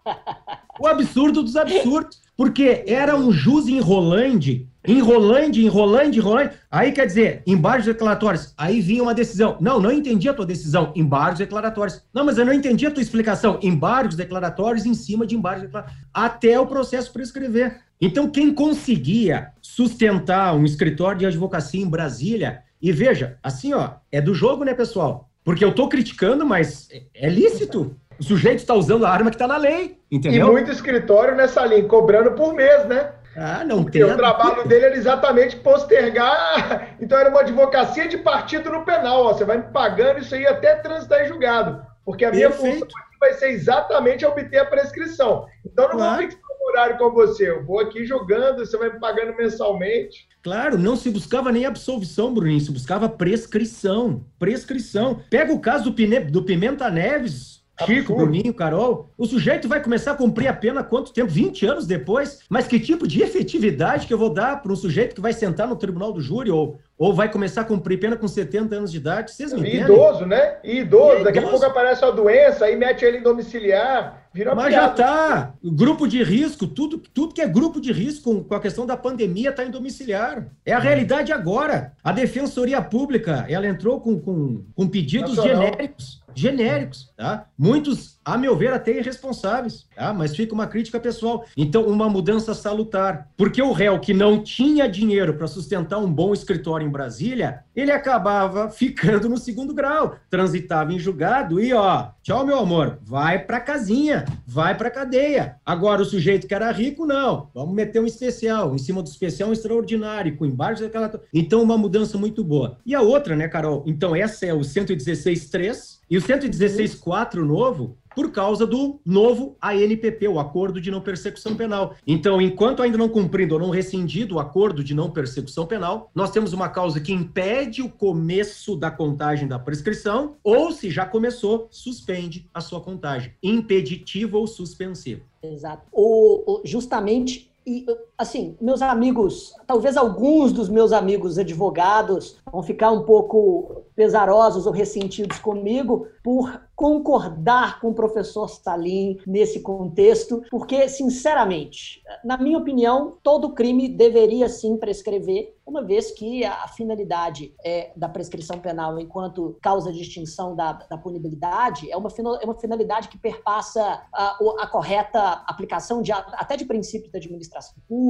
[0.79, 2.23] O absurdo dos absurdos.
[2.37, 6.51] Porque era um jus enrolande enrolando, enrolando, enrolando.
[6.71, 8.53] Aí quer dizer, embargos declaratórios.
[8.57, 9.57] Aí vinha uma decisão.
[9.61, 10.93] Não, não entendi a tua decisão.
[10.95, 12.03] Embargos declaratórios.
[12.13, 13.59] Não, mas eu não entendi a tua explicação.
[13.63, 16.05] Embargos declaratórios em cima de embargos declaratórios.
[16.13, 17.81] Até o processo prescrever.
[18.01, 24.21] Então, quem conseguia sustentar um escritório de advocacia em Brasília, e veja, assim, ó, é
[24.21, 25.31] do jogo, né, pessoal?
[25.43, 27.97] Porque eu estou criticando, mas é lícito.
[28.19, 30.49] O sujeito está usando a arma que está na lei, entendeu?
[30.49, 33.13] E muito escritório nessa linha, cobrando por mês, né?
[33.37, 34.11] Ah, não Porque tem.
[34.13, 36.95] o trabalho dele era exatamente postergar.
[37.01, 39.25] Então era uma advocacia de partido no penal.
[39.25, 39.33] Ó.
[39.35, 41.85] Você vai me pagando isso aí até transitar em julgado.
[42.05, 42.81] Porque a minha Perfeito.
[42.81, 45.47] função aqui vai ser exatamente obter a prescrição.
[45.65, 46.23] Então eu não Claro.
[46.23, 47.51] vou fixar um horário com você.
[47.51, 50.29] Eu vou aqui jogando, você vai me pagando mensalmente.
[50.43, 54.25] Claro, não se buscava nem absolvição, Bruninho, se buscava prescrição.
[54.39, 55.21] Prescrição.
[55.31, 58.15] Pega o caso do Pimenta Neves, Chico.
[58.15, 59.11] Bruninho, Carol.
[59.19, 61.31] O sujeito vai começar a cumprir a pena quanto tempo?
[61.31, 62.41] 20 anos depois?
[62.49, 65.67] Mas que tipo de efetividade que eu vou dar para um sujeito que vai sentar
[65.67, 68.99] no tribunal do júri ou, ou vai começar a cumprir pena com 70 anos de
[68.99, 69.33] idade?
[69.33, 69.83] Vocês me E entendem?
[69.97, 70.57] idoso, né?
[70.63, 71.21] E idoso.
[71.21, 71.51] E Daqui a idoso.
[71.59, 74.23] pouco aparece uma doença, aí mete ele em domiciliar.
[74.33, 74.95] Vira Mas já piada.
[74.97, 75.55] tá.
[75.63, 79.51] Grupo de risco, tudo, tudo que é grupo de risco com, a questão da pandemia
[79.51, 80.49] está em domiciliar.
[80.67, 81.93] É a realidade agora.
[82.03, 85.63] A Defensoria Pública, ela entrou com, com, com pedidos Nacional.
[85.67, 86.23] genéricos.
[86.35, 87.47] Genéricos, tá?
[87.57, 90.13] Muitos, a meu ver, até irresponsáveis, tá?
[90.15, 91.45] Mas fica uma crítica pessoal.
[91.57, 93.29] Então, uma mudança salutar.
[93.37, 97.93] Porque o réu que não tinha dinheiro para sustentar um bom escritório em Brasília, ele
[97.93, 103.61] acabava ficando no segundo grau, transitava em julgado e, ó, tchau, meu amor, vai pra
[103.61, 105.57] casinha, vai pra cadeia.
[105.65, 107.51] Agora, o sujeito que era rico, não.
[107.55, 111.21] Vamos meter um especial, em cima do especial um extraordinário, com embargos daquela.
[111.35, 112.79] Então, uma mudança muito boa.
[112.87, 113.85] E a outra, né, Carol?
[113.87, 120.39] Então, essa é o 116.3 e o 116.4 novo, por causa do novo ANPP, o
[120.39, 121.97] Acordo de Não Persecução Penal.
[122.07, 126.31] Então, enquanto ainda não cumprido ou não rescindido o Acordo de Não Persecução Penal, nós
[126.31, 131.67] temos uma causa que impede o começo da contagem da prescrição, ou se já começou,
[132.15, 135.23] suspende a sua contagem, impeditivo ou suspensivo.
[135.43, 135.87] Exato.
[135.93, 137.85] O, o- justamente, e,
[138.17, 144.73] assim, meus amigos, talvez alguns dos meus amigos advogados vão ficar um pouco pesarosos ou
[144.73, 153.17] ressentidos comigo por concordar com o professor Salim nesse contexto, porque, sinceramente, na minha opinião,
[153.23, 159.57] todo crime deveria sim prescrever, uma vez que a finalidade é, da prescrição penal enquanto
[159.63, 162.11] causa de extinção da, da punibilidade é uma,
[162.41, 167.77] é uma finalidade que perpassa a, a correta aplicação de, até de princípios da administração
[167.89, 168.04] pública,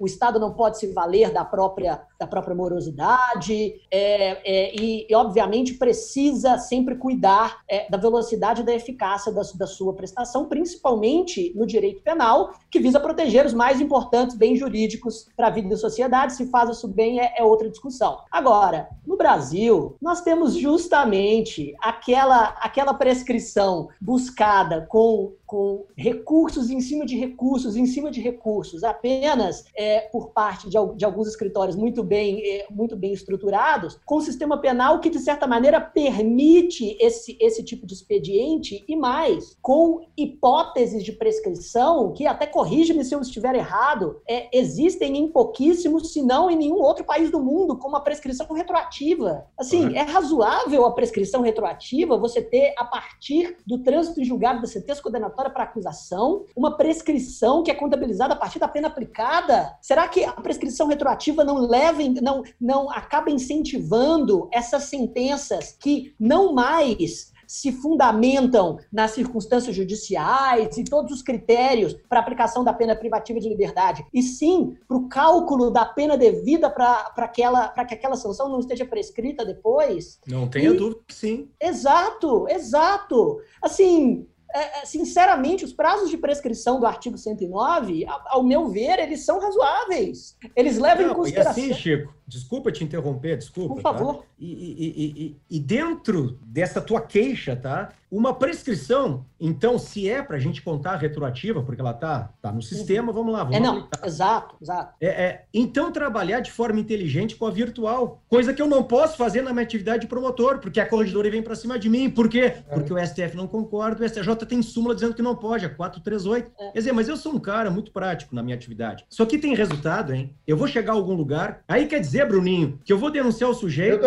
[0.00, 5.14] o Estado não pode se valer da própria, da própria morosidade, é, é, e, e,
[5.14, 11.52] obviamente, precisa sempre cuidar é, da velocidade e da eficácia da, da sua prestação, principalmente
[11.54, 15.76] no direito penal, que visa proteger os mais importantes bens jurídicos para a vida da
[15.76, 16.34] sociedade.
[16.34, 18.18] Se faz isso bem, é, é outra discussão.
[18.30, 27.06] Agora, no Brasil, nós temos justamente aquela, aquela prescrição buscada com, com recursos em cima
[27.06, 32.02] de recursos, em cima de recursos, apenas é, por parte de, de alguns escritórios muito
[32.02, 37.38] bem, é, muito bem estruturados, com um sistema penal que, de certa maneira, permite esse,
[37.40, 43.20] esse tipo de expediente e mais, com hipóteses de prescrição que, até corrija-me se eu
[43.20, 47.94] estiver errado, é, existem em pouquíssimos, se não em nenhum outro país do mundo, como
[47.94, 49.46] a prescrição retroativa.
[49.56, 49.96] Assim, Claro.
[49.96, 55.00] é razoável a prescrição retroativa você ter, a partir do trânsito em julgado da sentença
[55.00, 59.76] condenatória para acusação, uma prescrição que é contabilizada a partir da pena aplicada?
[59.80, 66.52] Será que a prescrição retroativa não leva, não, não acaba incentivando essas sentenças que não
[66.54, 73.38] mais se fundamentam nas circunstâncias judiciais e todos os critérios para aplicação da pena privativa
[73.38, 78.16] de liberdade, e sim para o cálculo da pena devida para aquela, para que aquela
[78.16, 80.18] sanção não esteja prescrita depois?
[80.26, 81.50] Não tenha E- dúvida que sim.
[81.60, 83.38] Exato, exato.
[83.60, 89.00] Assim, é, é, sinceramente, os prazos de prescrição do artigo 109, a- ao meu ver,
[89.00, 90.36] eles são razoáveis.
[90.54, 91.50] Eles levam em Não, e consideração.
[91.64, 93.74] assim, Chico, desculpa te interromper, desculpa.
[93.74, 93.92] Por tá?
[93.92, 94.24] favor.
[94.33, 97.90] E, e- e- e- e dentro dessa tua queixa, tá?
[98.10, 102.62] Uma prescrição, então, se é para a gente contar retroativa, porque ela tá, tá no
[102.62, 104.06] sistema, vamos lá, vamos É, não, aplicar.
[104.06, 104.94] exato, exato.
[105.00, 109.16] É, é, então, trabalhar de forma inteligente com a virtual, coisa que eu não posso
[109.16, 112.08] fazer na minha atividade de promotor, porque a corregedora vem para cima de mim.
[112.08, 112.54] Por quê?
[112.72, 116.52] Porque o STF não concorda, o STJ tem súmula dizendo que não pode, a 438.
[116.58, 116.70] É.
[116.70, 119.04] Quer dizer, mas eu sou um cara muito prático na minha atividade.
[119.10, 120.32] Isso aqui tem resultado, hein?
[120.46, 123.52] Eu vou chegar a algum lugar, aí quer dizer, Bruninho, que eu vou denunciar o
[123.52, 124.04] Eu sujeito,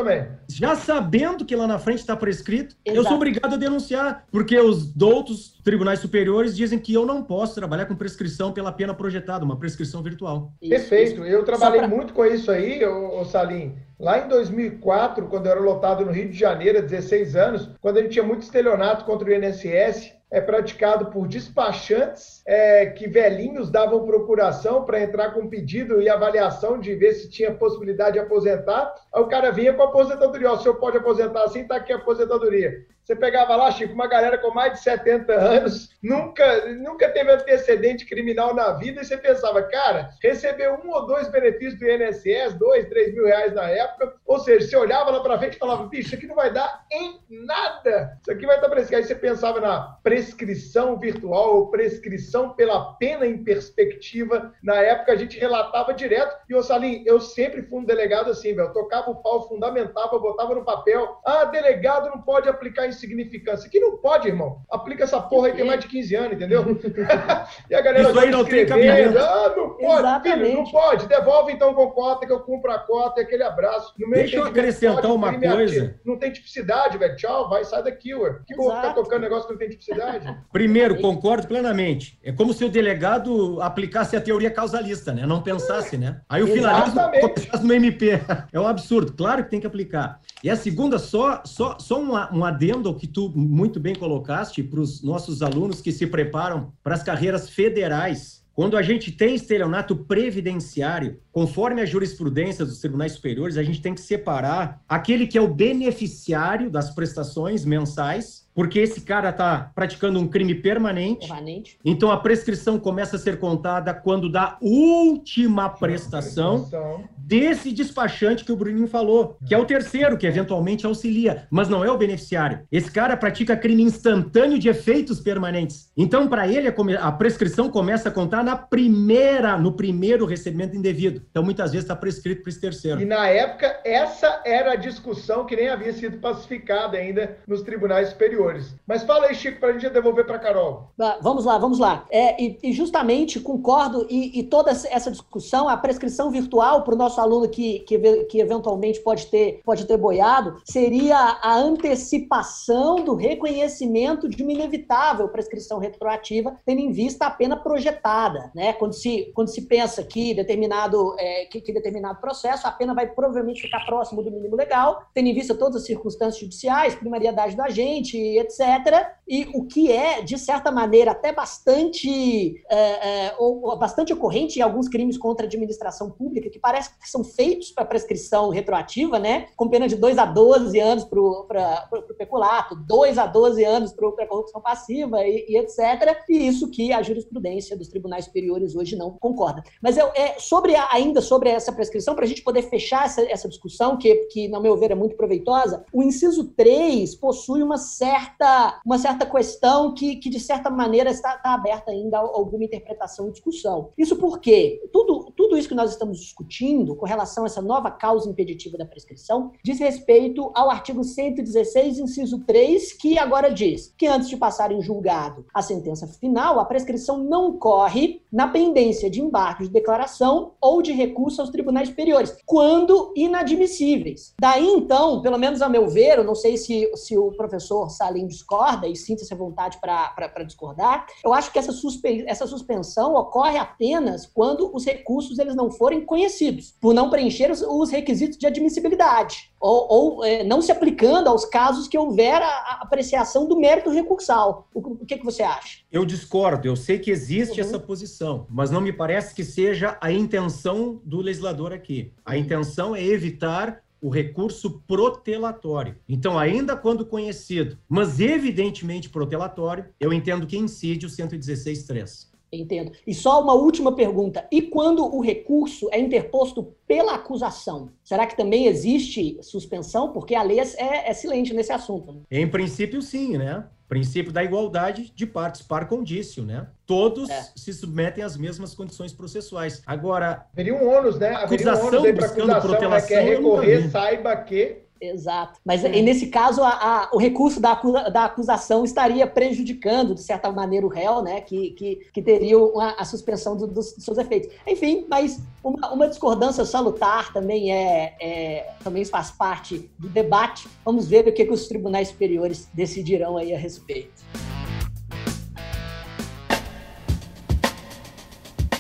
[0.48, 3.08] já sabendo que lá na frente está prescrito, eu Exato.
[3.10, 4.26] sou obrigado a denunciar.
[4.32, 8.94] porque os doutos tribunais superiores dizem que eu não posso trabalhar com prescrição pela pena
[8.94, 10.54] projetada, uma prescrição virtual.
[10.60, 11.26] Perfeito.
[11.26, 11.88] Eu trabalhei pra...
[11.88, 13.76] muito com isso aí, ô, ô Salim.
[14.00, 17.98] Lá em 2004, quando eu era lotado no Rio de Janeiro, há 16 anos, quando
[17.98, 23.72] a gente tinha muito estelionato contra o INSS, é praticado por despachantes é, que velhinhos
[23.72, 28.94] davam procuração para entrar com pedido e avaliação de ver se tinha possibilidade de aposentar.
[29.14, 30.52] Aí o cara vinha com a aposentadoria.
[30.52, 32.86] o senhor pode aposentar assim, está aqui a aposentadoria.
[33.08, 38.06] Você pegava lá, Chico, uma galera com mais de 70 anos, nunca, nunca teve antecedente
[38.06, 42.86] criminal na vida, e você pensava, cara, recebeu um ou dois benefícios do INSS, dois,
[42.90, 46.08] três mil reais na época, ou seja, você olhava lá para frente e falava, bicho,
[46.08, 48.98] isso aqui não vai dar em nada, isso aqui vai estar prescrito.
[48.98, 55.16] Aí você pensava na prescrição virtual ou prescrição pela pena em perspectiva, na época a
[55.16, 59.16] gente relatava direto, e o Salim, eu sempre fui um delegado assim, velho, tocava o
[59.16, 63.70] pau, fundamentava, botava no papel, ah, delegado não pode aplicar em insignificância.
[63.70, 64.62] Que não pode, irmão.
[64.70, 66.66] Aplica essa porra aí, tem mais de 15 anos, entendeu?
[67.70, 69.18] e a galera Isso aí não tem cabimento.
[69.18, 70.46] Ah, não pode, Exatamente.
[70.46, 71.08] filho, não pode.
[71.08, 73.94] Devolve então com cota, que eu cumpro a cota, e aquele abraço.
[74.12, 76.00] Deixa eu acrescentar pode, uma coisa.
[76.06, 77.16] Não tem tipicidade, velho.
[77.16, 78.40] Tchau, vai, sai daqui, ué.
[78.46, 80.36] Que vou ficar tocando negócio que não tem tipicidade?
[80.52, 82.20] Primeiro, concordo plenamente.
[82.24, 85.26] É como se o delegado aplicasse a teoria causalista, né?
[85.26, 86.22] Não pensasse, né?
[86.30, 87.00] Aí o finalismo
[87.64, 88.20] no MP.
[88.52, 89.14] É um absurdo.
[89.14, 90.20] Claro que tem que aplicar.
[90.44, 94.80] E a segunda, só, só, só um, um adendo que tu muito bem colocaste para
[94.80, 98.46] os nossos alunos que se preparam para as carreiras federais.
[98.54, 103.94] Quando a gente tem estelionato previdenciário, conforme a jurisprudência dos tribunais superiores, a gente tem
[103.94, 110.20] que separar aquele que é o beneficiário das prestações mensais porque esse cara está praticando
[110.20, 111.28] um crime permanente.
[111.28, 111.78] permanente.
[111.86, 118.52] Então a prescrição começa a ser contada quando da última prestação, prestação desse despachante que
[118.52, 122.62] o Bruninho falou, que é o terceiro que eventualmente auxilia, mas não é o beneficiário.
[122.72, 125.92] Esse cara pratica crime instantâneo de efeitos permanentes.
[125.96, 131.22] Então para ele a prescrição começa a contar na primeira, no primeiro recebimento indevido.
[131.30, 133.02] Então muitas vezes está prescrito para esse terceiro.
[133.02, 138.10] E na época essa era a discussão que nem havia sido pacificada ainda nos tribunais
[138.10, 138.47] superiores
[138.86, 140.90] Mas fala aí, Chico, para a gente devolver para Carol.
[141.22, 142.06] Vamos lá, vamos lá.
[142.10, 146.98] É, e, e, justamente concordo, e, e, toda essa discussão, a prescrição virtual para o
[146.98, 153.16] nosso aluno que, que, que, eventualmente pode ter, pode ter boiado, seria a antecipação do
[153.16, 158.52] reconhecimento de uma inevitável prescrição retroativa, tendo em vista a pena projetada.
[158.54, 158.74] Né?
[158.74, 163.08] Quando, se, quando se pensa que determinado, é, que, que determinado processo, a pena vai
[163.08, 167.62] provavelmente ficar próximo do mínimo legal, tendo em vista todas as circunstâncias judiciais, primariedade do
[167.62, 169.08] agente, etc.
[169.28, 174.62] E o que é, de certa maneira, até bastante, é, é, ou, bastante ocorrente em
[174.62, 179.48] alguns crimes contra a administração pública, que parece que são feitos para prescrição retroativa, né?
[179.56, 184.08] com pena de 2 a 12 anos para o peculato, 2 a 12 anos para
[184.08, 186.18] a corrupção passiva e, e, etc.
[186.30, 189.64] E isso que a jurisprudência dos tribunais superiores hoje não concorda.
[189.82, 193.22] Mas eu, é, sobre a, ainda sobre essa prescrição, para a gente poder fechar essa,
[193.30, 197.78] essa discussão, que, que, no meu ver, é muito proveitosa, o inciso 3 possui uma
[197.78, 202.22] certa certa, uma certa questão que, que de certa maneira, está, está aberta ainda a
[202.22, 203.92] alguma interpretação e discussão.
[203.98, 208.28] Isso porque tudo, tudo isso que nós estamos discutindo com relação a essa nova causa
[208.28, 214.28] impeditiva da prescrição diz respeito ao artigo 116, inciso 3, que agora diz que antes
[214.28, 219.64] de passar em julgado a sentença final, a prescrição não corre na pendência de embargo
[219.64, 224.34] de declaração ou de recurso aos tribunais superiores, quando inadmissíveis.
[224.40, 228.28] Daí, então, pelo menos a meu ver, eu não sei se, se o professor Salim
[228.28, 233.58] discorda e sinta-se à vontade para discordar, eu acho que essa, suspe essa suspensão ocorre
[233.58, 238.48] apenas quando os recursos eles não forem conhecidos, por não preencher os, os requisitos de
[238.48, 243.60] admissibilidade, ou, ou é, não se aplicando aos casos que houver a, a apreciação do
[243.60, 244.68] mérito recursal.
[244.74, 245.80] O, o, que, que você acha?
[245.92, 247.68] Eu discordo, eu sei que existe uhum.
[247.68, 252.14] essa posição, mas não me parece que seja a intenção do legislador aqui.
[252.26, 255.96] A intenção é evitar o recurso protelatório.
[256.08, 262.27] Então, ainda quando conhecido, mas evidentemente protelatório, eu entendo que incide o 116.3.
[262.52, 262.92] Entendo.
[263.06, 264.48] E só uma última pergunta.
[264.52, 270.14] E quando o recurso é interposto pela acusação, será que também existe suspensão?
[270.14, 272.14] Porque a lei é, é silente nesse assunto.
[272.14, 272.22] Né?
[272.32, 273.66] Em princípio, sim, né?
[273.90, 276.68] Princípio da igualdade de partes, par condício, né?
[276.86, 277.42] Todos é.
[277.56, 279.82] se submetem às mesmas condições processuais.
[279.86, 280.46] Agora.
[280.52, 281.34] Haveria um ônus, né?
[281.34, 283.16] Haveria acusação um ônus buscando acusação, protelação.
[283.16, 283.24] Né?
[283.24, 285.60] Quer recorrer, saiba que Exato.
[285.66, 285.90] Mas é.
[286.02, 287.74] nesse caso, a, a, o recurso da,
[288.10, 291.42] da, acusação estaria prejudicando, de certa maneira, o réu, né?
[291.42, 294.54] Que, que, que teria uma, a suspensão do, dos, seus efeitos.
[294.66, 300.68] Enfim, mas uma, uma discordância salutar também é, é, também faz parte do debate.
[300.84, 304.26] Vamos ver o que, que os tribunais superiores decidirão aí a respeito.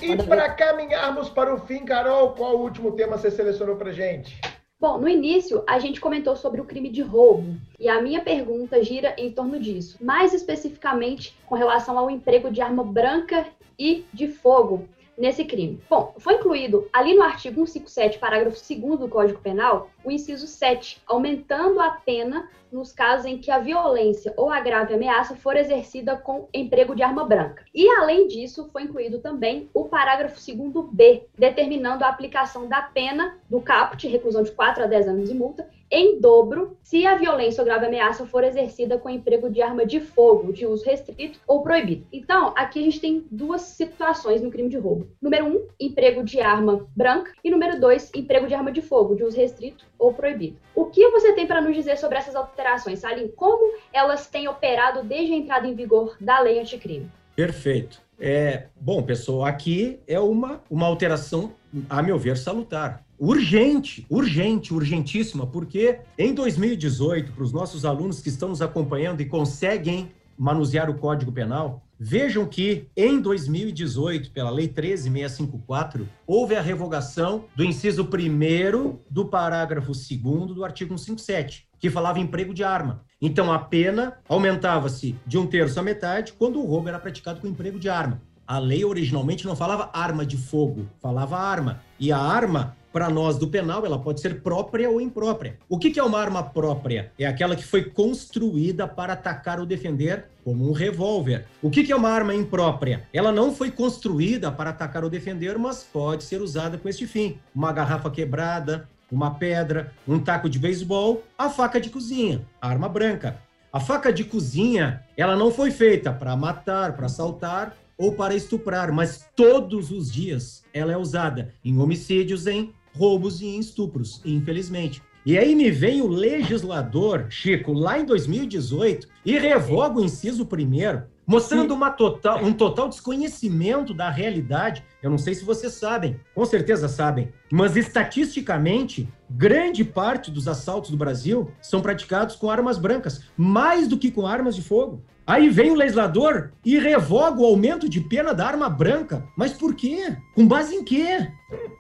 [0.02, 4.40] E para caminharmos para o fim, Carol, qual o último tema você selecionou para gente?
[4.80, 8.84] Bom, no início a gente comentou sobre o crime de roubo e a minha pergunta
[8.84, 13.48] gira em torno disso, mais especificamente com relação ao emprego de arma branca
[13.80, 14.88] e de fogo
[15.18, 15.82] nesse crime.
[15.90, 21.02] Bom, foi incluído ali no artigo 157, parágrafo 2 do Código Penal, o inciso 7,
[21.08, 26.18] aumentando a pena nos casos em que a violência ou a grave ameaça for exercida
[26.18, 27.64] com emprego de arma branca.
[27.74, 33.62] E, além disso, foi incluído também o parágrafo 2b, determinando a aplicação da pena do
[33.62, 37.66] caput, reclusão de 4 a 10 anos de multa, em dobro se a violência ou
[37.66, 42.06] grave ameaça for exercida com emprego de arma de fogo, de uso restrito ou proibido.
[42.12, 45.08] Então, aqui a gente tem duas situações no crime de roubo.
[45.22, 47.32] Número um, emprego de arma branca.
[47.44, 50.58] E número dois, emprego de arma de fogo, de uso restrito ou proibido.
[50.76, 53.30] O que você tem para nos dizer sobre essas alterações, Salim?
[53.30, 57.10] Como elas têm operado desde a entrada em vigor da lei anticrime?
[57.36, 58.02] Perfeito.
[58.20, 61.54] É, bom, pessoal, aqui é uma, uma alteração,
[61.88, 68.30] a meu ver, salutar urgente, urgente, urgentíssima, porque em 2018, para os nossos alunos que
[68.30, 74.68] estão nos acompanhando e conseguem manusear o Código Penal, vejam que em 2018, pela Lei
[74.68, 82.20] 13654, houve a revogação do inciso 1 do parágrafo 2 do artigo 157, que falava
[82.20, 83.04] emprego de arma.
[83.20, 87.48] Então a pena aumentava-se de um terço à metade quando o roubo era praticado com
[87.48, 88.22] emprego de arma.
[88.48, 91.82] A lei originalmente não falava arma de fogo, falava arma.
[92.00, 95.60] E a arma para nós do penal, ela pode ser própria ou imprópria.
[95.68, 97.12] O que, é uma arma própria?
[97.20, 101.46] É aquela que foi construída para atacar ou defender, como um revólver.
[101.62, 103.06] O que, que é uma arma imprópria?
[103.14, 107.38] Ela não foi construída para atacar ou defender, mas pode ser usada com este fim.
[107.54, 113.42] Uma garrafa quebrada, uma pedra, um taco de beisebol, a faca de cozinha, arma branca.
[113.72, 118.94] A faca de cozinha, ela não foi feita para matar, para assaltar ou para estuprar,
[118.94, 125.02] mas todos os dias ela é usada em homicídios, em roubos e em estupros, infelizmente.
[125.26, 131.04] E aí me vem o legislador, Chico, lá em 2018, e revoga o inciso primeiro,
[131.26, 134.86] mostrando uma total, um total desconhecimento da realidade.
[135.04, 140.92] Eu não sei se vocês sabem, com certeza sabem, mas estatisticamente, grande parte dos assaltos
[140.92, 145.04] do Brasil são praticados com armas brancas, mais do que com armas de fogo.
[145.28, 149.28] Aí vem o legislador e revoga o aumento de pena da arma branca.
[149.36, 150.16] Mas por quê?
[150.34, 151.30] Com base em quê?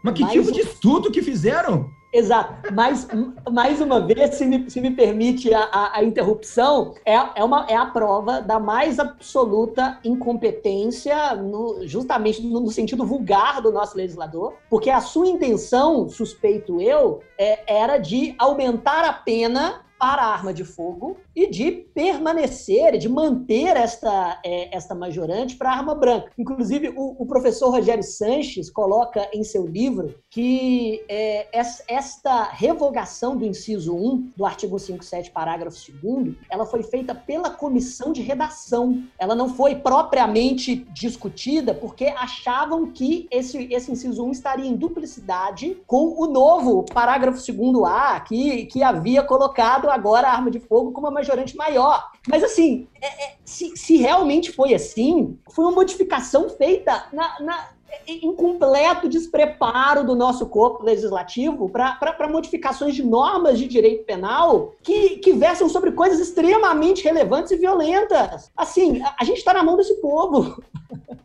[0.03, 0.51] Mas que Mais tipo um...
[0.51, 1.89] de estudo que fizeram?
[2.11, 2.73] Exato.
[2.73, 3.07] Mas,
[3.51, 7.65] mais uma vez, se me, se me permite a, a, a interrupção, é, é, uma,
[7.69, 13.95] é a prova da mais absoluta incompetência, no, justamente no, no, sentido vulgar do nosso
[13.95, 20.33] legislador, porque a sua intenção, suspeito eu, é, era de aumentar a pena para a
[20.33, 25.95] arma de fogo e de permanecer, de manter esta, é, esta majorante para a arma
[25.95, 26.31] branca.
[26.37, 31.47] Inclusive, o, o, professor Rogério Sanches coloca em seu livro que é,
[31.87, 38.11] esta revogação do inciso 1 do artigo 57, parágrafo 2 ela foi feita pela comissão
[38.11, 39.03] de redação.
[39.19, 45.77] Ela não foi propriamente discutida porque achavam que esse, esse inciso 1 estaria em duplicidade
[45.85, 50.99] com o novo parágrafo 2A que, que havia colocado agora a arma de fogo com
[50.99, 52.11] uma majorante maior.
[52.27, 57.69] Mas assim, é, é, se, se, realmente foi assim, foi uma modificação feita na, na
[58.05, 65.17] em completo despreparo do nosso corpo legislativo para modificações de normas de direito penal que,
[65.17, 68.51] que versam sobre coisas extremamente relevantes e violentas.
[68.55, 70.61] Assim, a, a gente está na mão desse povo.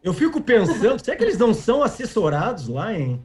[0.02, 3.20] Eu fico pensando, será que eles não são assessorados lá, hein?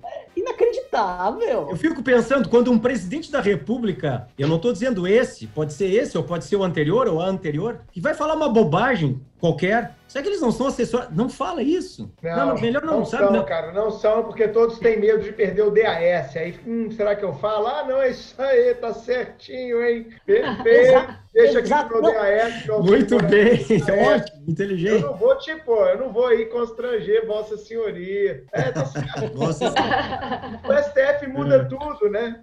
[0.47, 1.67] Inacreditável.
[1.69, 5.87] Eu fico pensando, quando um presidente da República, eu não estou dizendo esse, pode ser
[5.87, 9.95] esse, ou pode ser o anterior ou a anterior, que vai falar uma bobagem qualquer,
[10.07, 11.09] será que eles não são assessores?
[11.11, 12.11] Não fala isso.
[12.21, 13.25] Não, não melhor não, não sabe.
[13.25, 16.35] São, não, cara, não são, porque todos têm medo de perder o DAS.
[16.35, 17.67] Aí, hum, será que eu falo?
[17.67, 20.07] Ah, não, é isso aí, tá certinho, hein?
[20.25, 21.26] Perfeito.
[21.37, 21.89] Deixa aqui Exato.
[21.89, 22.65] pro DAS.
[22.83, 23.59] Muito bem,
[24.07, 25.03] ótimo, inteligente.
[25.03, 28.43] Eu não vou, tipo, eu não vou aí constranger Vossa Senhoria.
[28.51, 29.33] É, tá certo.
[29.37, 31.63] Nossa o STF muda é.
[31.65, 32.41] tudo, né?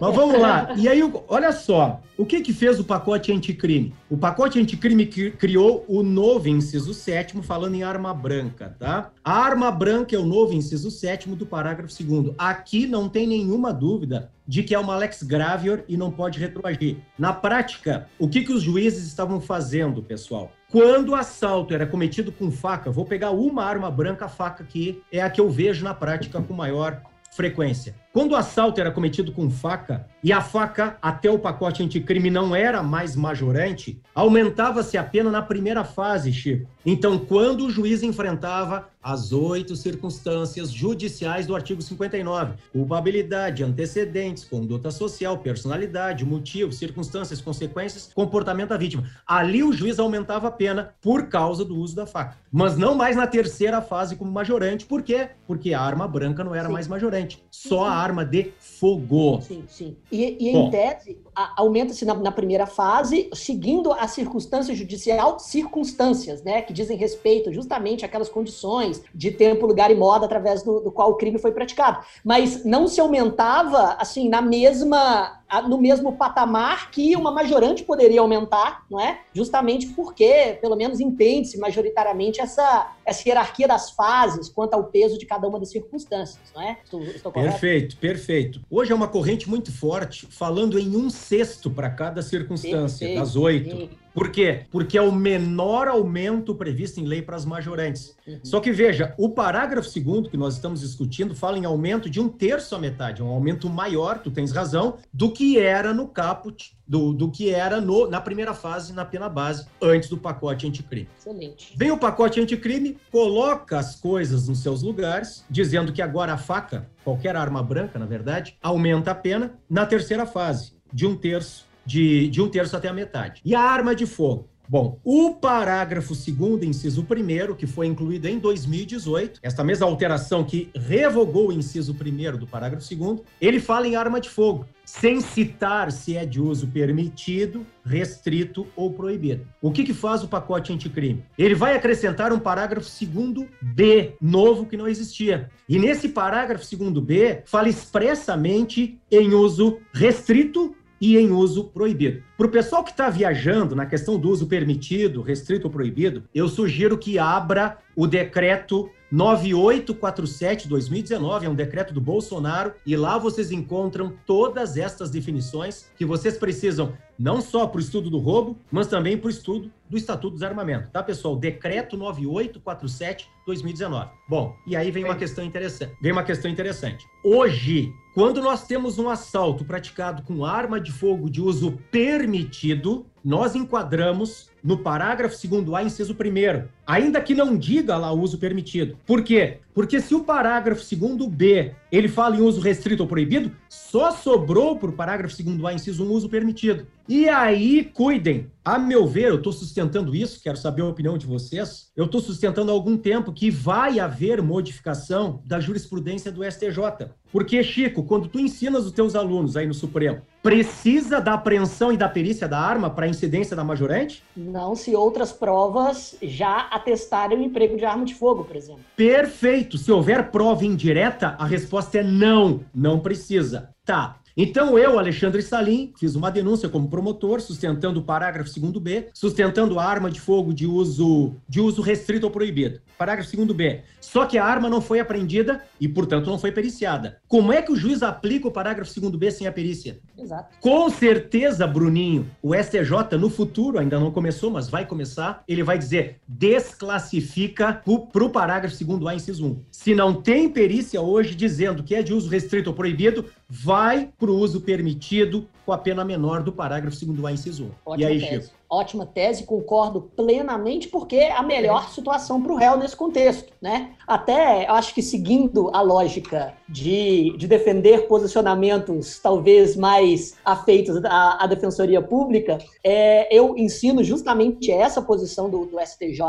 [0.00, 0.74] Mas vamos lá.
[0.76, 3.94] E aí, olha só, o que que fez o pacote anticrime?
[4.10, 9.10] O pacote anticrime criou o o novo inciso sétimo, falando em arma branca, tá?
[9.22, 12.34] A arma branca é o novo inciso sétimo do parágrafo segundo.
[12.38, 16.96] Aqui não tem nenhuma dúvida de que é uma lex gravior e não pode retroagir.
[17.16, 20.50] Na prática, o que, que os juízes estavam fazendo, pessoal?
[20.68, 25.22] Quando o assalto era cometido com faca, vou pegar uma arma branca, faca que é
[25.22, 27.94] a que eu vejo na prática com maior frequência.
[28.12, 32.56] Quando o assalto era cometido com faca e a faca até o pacote anticrime não
[32.56, 36.68] era mais majorante, aumentava-se a pena na primeira fase, Chico.
[36.84, 44.90] Então, quando o juiz enfrentava as oito circunstâncias judiciais do artigo 59, culpabilidade, antecedentes, conduta
[44.90, 51.28] social, personalidade, motivo, circunstâncias, consequências, comportamento da vítima, ali o juiz aumentava a pena por
[51.28, 52.36] causa do uso da faca.
[52.52, 55.30] Mas não mais na terceira fase como majorante, por quê?
[55.46, 56.72] Porque a arma branca não era Sim.
[56.72, 59.40] mais majorante, só a arma de fogo.
[59.42, 59.96] Sim, sim.
[60.10, 61.18] E, e em tese,
[61.56, 68.04] aumenta-se na, na, primeira fase, seguindo a circunstância judicial, circunstâncias, né, que dizem respeito justamente
[68.04, 72.04] àquelas condições de tempo, lugar e modo através do, do qual o crime foi praticado.
[72.24, 78.84] Mas não se aumentava, assim, na mesma no mesmo patamar que uma majorante poderia aumentar,
[78.90, 79.20] não é?
[79.34, 85.26] Justamente porque, pelo menos, entende-se majoritariamente essa, essa hierarquia das fases quanto ao peso de
[85.26, 86.78] cada uma das circunstâncias, não é?
[86.84, 88.60] Estou, estou perfeito, perfeito.
[88.70, 93.36] Hoje é uma corrente muito forte, falando em um sexto para cada circunstância, perfeito, das
[93.36, 93.70] oito.
[93.70, 94.00] Perfeito.
[94.12, 94.66] Por quê?
[94.70, 98.16] Porque é o menor aumento previsto em lei para as majorantes.
[98.26, 98.40] Uhum.
[98.42, 102.28] Só que veja, o parágrafo segundo que nós estamos discutindo fala em aumento de um
[102.28, 107.12] terço à metade, um aumento maior, tu tens razão, do que era no caput, do,
[107.12, 111.08] do que era no, na primeira fase, na pena base, antes do pacote anticrime.
[111.16, 111.72] Excelente.
[111.76, 116.90] Vem o pacote anticrime, coloca as coisas nos seus lugares, dizendo que agora a faca,
[117.04, 122.28] qualquer arma branca, na verdade, aumenta a pena na terceira fase, de um terço de,
[122.28, 123.40] de um terço até a metade.
[123.44, 124.48] E a arma de fogo?
[124.68, 130.70] Bom, o parágrafo 2 inciso 1 que foi incluído em 2018, esta mesma alteração que
[130.72, 135.90] revogou o inciso 1 do parágrafo 2 ele fala em arma de fogo, sem citar
[135.90, 139.44] se é de uso permitido, restrito ou proibido.
[139.60, 141.24] O que, que faz o pacote anticrime?
[141.36, 145.50] Ele vai acrescentar um parágrafo 2 B, novo que não existia.
[145.68, 152.22] E nesse parágrafo 2 B, fala expressamente em uso restrito e em uso proibido.
[152.36, 156.48] Para o pessoal que está viajando na questão do uso permitido, restrito ou proibido, eu
[156.48, 164.14] sugiro que abra o decreto 9847-2019, é um decreto do Bolsonaro, e lá vocês encontram
[164.26, 169.18] todas estas definições que vocês precisam não só para o estudo do roubo, mas também
[169.18, 171.36] para o estudo do Estatuto do Desarmamento, tá, pessoal?
[171.36, 174.08] Decreto 9847-2019.
[174.28, 175.92] Bom, e aí vem uma questão interessante.
[176.00, 177.06] Vem uma questão interessante.
[177.22, 183.54] Hoje, quando nós temos um assalto praticado com arma de fogo de uso permitido, nós
[183.54, 188.96] enquadramos no parágrafo 2 A, inciso 1 ainda que não diga lá o uso permitido.
[189.06, 189.58] Por quê?
[189.80, 194.76] Porque se o parágrafo 2 B, ele fala em uso restrito ou proibido, só sobrou
[194.76, 196.86] para o parágrafo 2 A, inciso 1, uso permitido.
[197.08, 198.50] E aí, cuidem.
[198.62, 201.90] A meu ver, eu estou sustentando isso, quero saber a opinião de vocês.
[201.96, 207.10] Eu estou sustentando há algum tempo que vai haver modificação da jurisprudência do STJ.
[207.32, 211.96] Porque, Chico, quando tu ensinas os teus alunos aí no Supremo, precisa da apreensão e
[211.96, 214.22] da perícia da arma para incidência da majorante?
[214.36, 218.82] Não, se outras provas já atestarem o emprego de arma de fogo, por exemplo.
[218.96, 219.69] Perfeito.
[219.78, 223.70] Se houver prova indireta, a resposta é não, não precisa.
[223.84, 224.19] Tá.
[224.36, 229.84] Então, eu, Alexandre Salim, fiz uma denúncia como promotor, sustentando o parágrafo 2b, sustentando a
[229.84, 232.80] arma de fogo de uso, de uso restrito ou proibido.
[232.96, 233.80] Parágrafo 2b.
[234.00, 237.18] Só que a arma não foi apreendida e, portanto, não foi periciada.
[237.28, 239.98] Como é que o juiz aplica o parágrafo 2b sem a perícia?
[240.18, 240.56] Exato.
[240.60, 245.78] Com certeza, Bruninho, o STJ no futuro, ainda não começou, mas vai começar, ele vai
[245.78, 247.82] dizer desclassifica
[248.12, 249.60] para o parágrafo 2a, inciso 1.
[249.70, 254.30] Se não tem perícia hoje dizendo que é de uso restrito ou proibido, vai para
[254.30, 257.70] o uso permitido com a pena menor do parágrafo 2A, inciso 1.
[257.84, 258.46] Ótima e aí, tese.
[258.46, 258.59] Chico?
[258.72, 263.94] Ótima tese, concordo plenamente, porque é a melhor situação para o réu nesse contexto, né?
[264.06, 271.48] Até, acho que seguindo a lógica de, de defender posicionamentos talvez mais afeitos à, à
[271.48, 276.20] defensoria pública, é, eu ensino justamente essa posição do, do STJ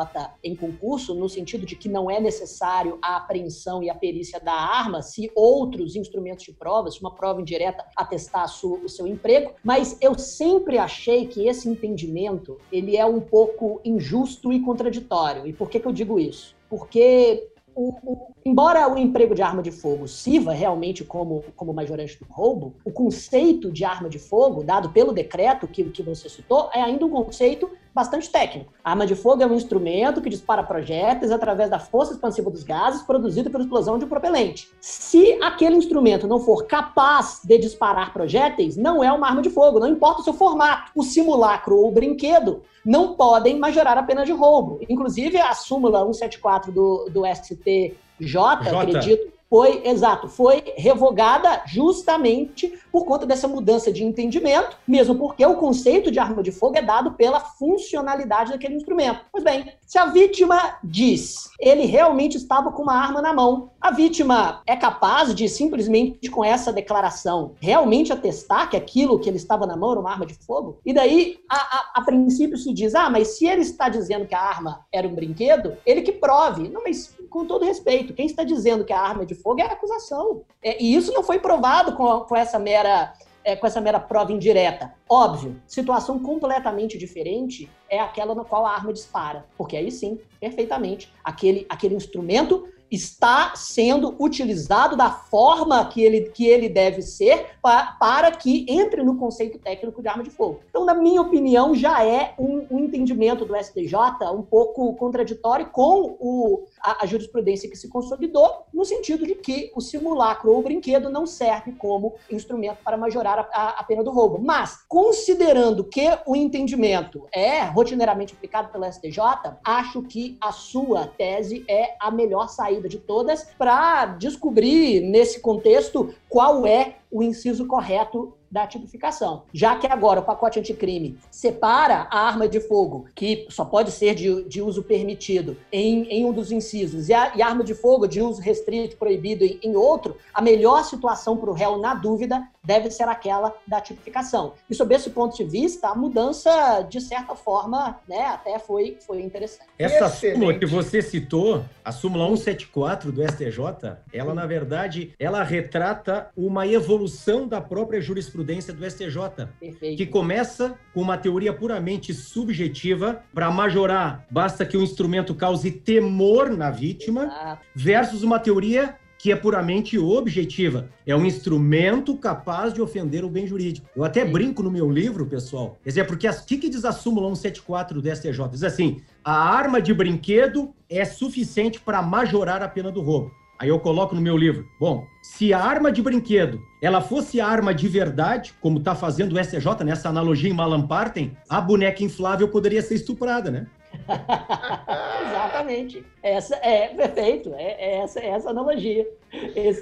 [0.44, 4.54] em concurso, no sentido de que não é necessário a apreensão e a perícia da
[4.54, 9.96] arma se outros instrumentos de prova, se uma prova indireta atestar o seu emprego, mas
[10.02, 12.31] eu sempre achei que esse entendimento
[12.72, 15.48] ele é um pouco injusto e contraditório.
[15.48, 16.56] E por que, que eu digo isso?
[16.70, 22.18] Porque o, o, embora o emprego de arma de fogo sirva realmente como, como majorante
[22.20, 26.70] do roubo, o conceito de arma de fogo, dado pelo decreto que, que você citou,
[26.74, 28.72] é ainda um conceito bastante técnico.
[28.84, 32.64] A arma de fogo é um instrumento que dispara projéteis através da força expansiva dos
[32.64, 34.70] gases produzida pela explosão de um propelente.
[34.80, 39.80] Se aquele instrumento não for capaz de disparar projéteis, não é uma arma de fogo,
[39.80, 40.92] não importa o seu formato.
[40.96, 44.80] O simulacro ou o brinquedo não podem majorar a pena de roubo.
[44.90, 48.38] Inclusive, a súmula 174 do, do STJ, J.
[48.40, 55.58] acredito, foi, exato, foi revogada justamente por conta dessa mudança de entendimento, mesmo porque o
[55.58, 59.26] conceito de arma de fogo é dado pela funcionalidade daquele instrumento.
[59.30, 63.92] Pois bem, se a vítima diz ele realmente estava com uma arma na mão, a
[63.92, 69.68] vítima é capaz de simplesmente com essa declaração realmente atestar que aquilo que ele estava
[69.68, 70.80] na mão era uma arma de fogo?
[70.86, 74.34] E daí, a, a, a princípio se diz, ah, mas se ele está dizendo que
[74.34, 76.70] a arma era um brinquedo, ele que prove.
[76.70, 79.66] Não, mas com todo respeito, quem está dizendo que a arma é de fogo é
[79.66, 80.44] acusação.
[80.62, 83.14] É, e isso não foi provado com, com essa mera
[83.44, 84.94] é, com essa mera prova indireta.
[85.10, 91.12] Óbvio, situação completamente diferente é aquela na qual a arma dispara, porque aí sim, perfeitamente,
[91.24, 97.96] aquele, aquele instrumento está sendo utilizado da forma que ele, que ele deve ser pa,
[97.98, 100.60] para que entre no conceito técnico de arma de fogo.
[100.70, 103.96] Então, na minha opinião, já é um, um entendimento do STJ
[104.34, 109.72] um pouco contraditório com o, a, a, jurisprudência que se consolidou, no sentido de que
[109.76, 114.04] o simulacro ou o brinquedo não serve como instrumento para majorar a, a, a pena
[114.04, 114.40] do roubo.
[114.40, 119.20] Mas, considerando que o entendimento é rotineiramente aplicado pela STJ,
[119.64, 126.14] acho que a sua tese é a melhor saída de todas, para descobrir, nesse contexto,
[126.30, 129.44] qual é o inciso correto da tipificação.
[129.54, 134.14] Já que agora o pacote anticrime separa a arma de fogo, que só pode ser
[134.14, 137.74] de, de uso permitido, em, em, um dos incisos, e a, e a, arma de
[137.74, 141.94] fogo de uso restrito, proibido em, em outro, a melhor situação para o réu, na
[141.94, 144.54] dúvida, deve ser aquela da tipificação.
[144.70, 149.22] E sob esse ponto de vista, a mudança, de certa forma, né, até foi, foi
[149.22, 149.70] interessante.
[149.80, 150.36] Essa Excelente.
[150.36, 156.68] súmula que você citou, a súmula 174 do STJ, ela, na verdade, ela retrata uma
[156.68, 159.98] evolução da própria jurisprudência jurisprudência do STJ, Perfeito.
[159.98, 166.50] que começa com uma teoria puramente subjetiva, para majorar, basta que o instrumento cause temor
[166.50, 167.62] na vítima, Exato.
[167.76, 170.90] versus uma teoria que é puramente objetiva.
[171.06, 173.88] É um instrumento capaz de ofender o bem jurídico.
[173.96, 174.32] Eu até Sim.
[174.32, 175.78] brinco no meu livro, pessoal.
[175.84, 178.50] Quer dizer, porque o que, que diz a súmula 174 do STJ?
[178.50, 183.32] Diz assim: a arma de brinquedo é suficiente para majorar a pena do roubo.
[183.62, 184.68] Aí eu coloco no meu livro.
[184.80, 189.40] Bom, se a arma de brinquedo ela fosse arma de verdade, como está fazendo o
[189.40, 193.68] SJ nessa analogia em Malamparten, a boneca inflável poderia ser estuprada, né?
[195.28, 196.06] Exatamente.
[196.22, 197.54] Essa é perfeito.
[197.56, 199.08] É, é essa é essa analogia.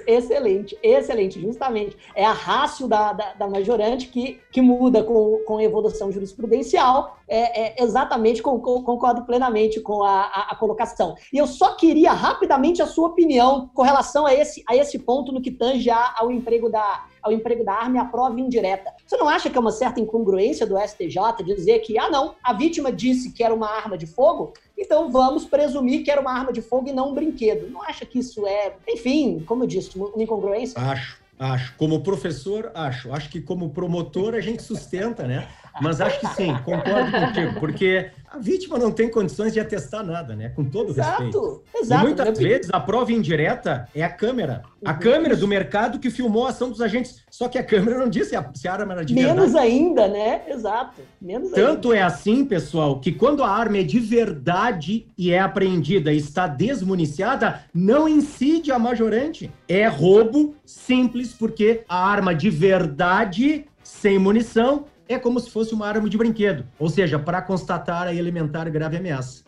[0.06, 1.40] excelente, excelente.
[1.40, 6.10] Justamente é a rácio da, da, da, majorante que, que muda com, com a evolução
[6.12, 7.18] jurisprudencial.
[7.28, 11.14] É, é exatamente com, com, concordo plenamente com a, a, a, colocação.
[11.32, 15.32] E eu só queria rapidamente a sua opinião com relação a esse, a esse ponto
[15.32, 18.92] no que tange ao emprego da ao emprego da arma e à prova indireta.
[19.06, 22.52] Você não acha que é uma certa incongruência do STJ dizer que, ah, não, a
[22.52, 26.52] vítima disse que era uma arma de fogo, então vamos presumir que era uma arma
[26.52, 27.70] de fogo e não um brinquedo.
[27.70, 30.80] Não acha que isso é, enfim, como eu disse, uma incongruência?
[30.80, 31.20] Acho.
[31.40, 31.74] Acho.
[31.78, 33.10] Como professor, acho.
[33.10, 35.48] Acho que como promotor a gente sustenta, né?
[35.80, 40.36] Mas acho que sim, concordo contigo, porque a vítima não tem condições de atestar nada,
[40.36, 40.50] né?
[40.50, 41.62] Com todo exato, respeito.
[41.74, 42.00] Exato.
[42.00, 44.62] E muitas vezes a prova indireta é a câmera.
[44.84, 44.98] A uhum.
[45.00, 47.24] câmera do mercado que filmou a ação dos agentes.
[47.28, 49.66] Só que a câmera não disse se a arma era de Menos verdade.
[49.66, 50.42] ainda, né?
[50.46, 51.02] Exato.
[51.20, 52.02] Menos Tanto ainda.
[52.02, 56.46] é assim, pessoal, que quando a arma é de verdade e é apreendida e está
[56.46, 59.50] desmuniciada, não incide a majorante.
[59.68, 64.84] É roubo simples, porque a arma de verdade, sem munição,
[65.14, 68.96] é como se fosse uma arma de brinquedo, ou seja, para constatar a elementar grave
[68.96, 69.42] ameaça.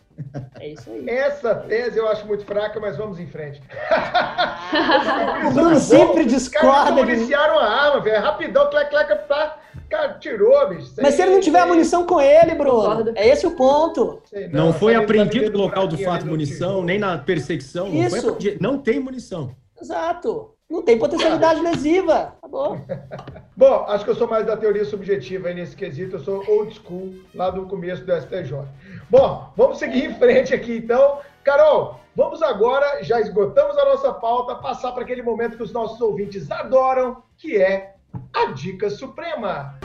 [0.60, 1.08] É isso aí.
[1.08, 3.62] Essa tese eu acho muito fraca, mas vamos em frente.
[5.48, 7.00] o Bruno sempre discorda.
[7.00, 8.22] Eles iniciaram a arma, velho.
[8.22, 9.58] Rapidão, clec, clec, tá.
[9.88, 10.92] Cara, tirou, bicho.
[11.00, 14.20] Mas se ele não tiver a munição com ele, Bruno, é esse o ponto.
[14.24, 17.88] Sei, não, não foi apreendido no local do fato munição, nem na perseguição.
[17.88, 18.16] Isso.
[18.16, 19.54] Não, foi não tem munição.
[19.80, 20.51] Exato.
[20.72, 22.34] Não tem potencialidade lesiva.
[22.38, 22.80] Acabou.
[23.54, 26.16] Bom, acho que eu sou mais da teoria subjetiva aí nesse quesito.
[26.16, 28.54] Eu sou old school, lá do começo do STJ.
[29.10, 31.18] Bom, vamos seguir em frente aqui então.
[31.44, 36.00] Carol, vamos agora, já esgotamos a nossa pauta, passar para aquele momento que os nossos
[36.00, 37.96] ouvintes adoram, que é
[38.32, 39.78] a Dica Suprema.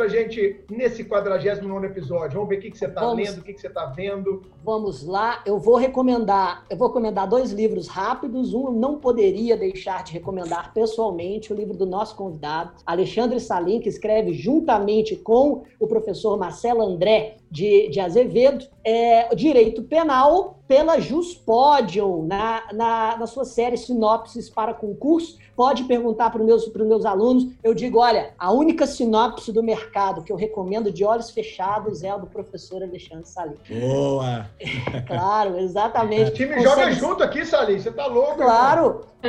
[0.00, 2.36] Pra gente nesse 49 episódio?
[2.36, 3.28] Vamos ver o que, que você tá Vamos.
[3.28, 4.42] lendo, o que, que você tá vendo.
[4.64, 8.54] Vamos lá, eu vou recomendar, eu vou recomendar dois livros rápidos.
[8.54, 13.90] Um não poderia deixar de recomendar pessoalmente, o livro do nosso convidado, Alexandre Salim, que
[13.90, 22.24] escreve juntamente com o professor Marcelo André de, de Azevedo, é, Direito Penal pela Juspodium,
[22.26, 25.36] na, na, na sua série Sinopses para Concurso.
[25.56, 27.48] Pode perguntar para os meus, pros meus alunos.
[27.62, 32.08] Eu digo, olha, a única sinopse do mercado que eu recomendo de olhos fechados é
[32.10, 33.56] a do professor Alexandre Salim.
[33.68, 34.46] Boa!
[35.06, 36.32] Claro, O exatamente.
[36.32, 37.78] time Consegue- joga junto aqui, Salim.
[37.78, 38.40] Você tá louco?
[38.40, 38.46] irmão?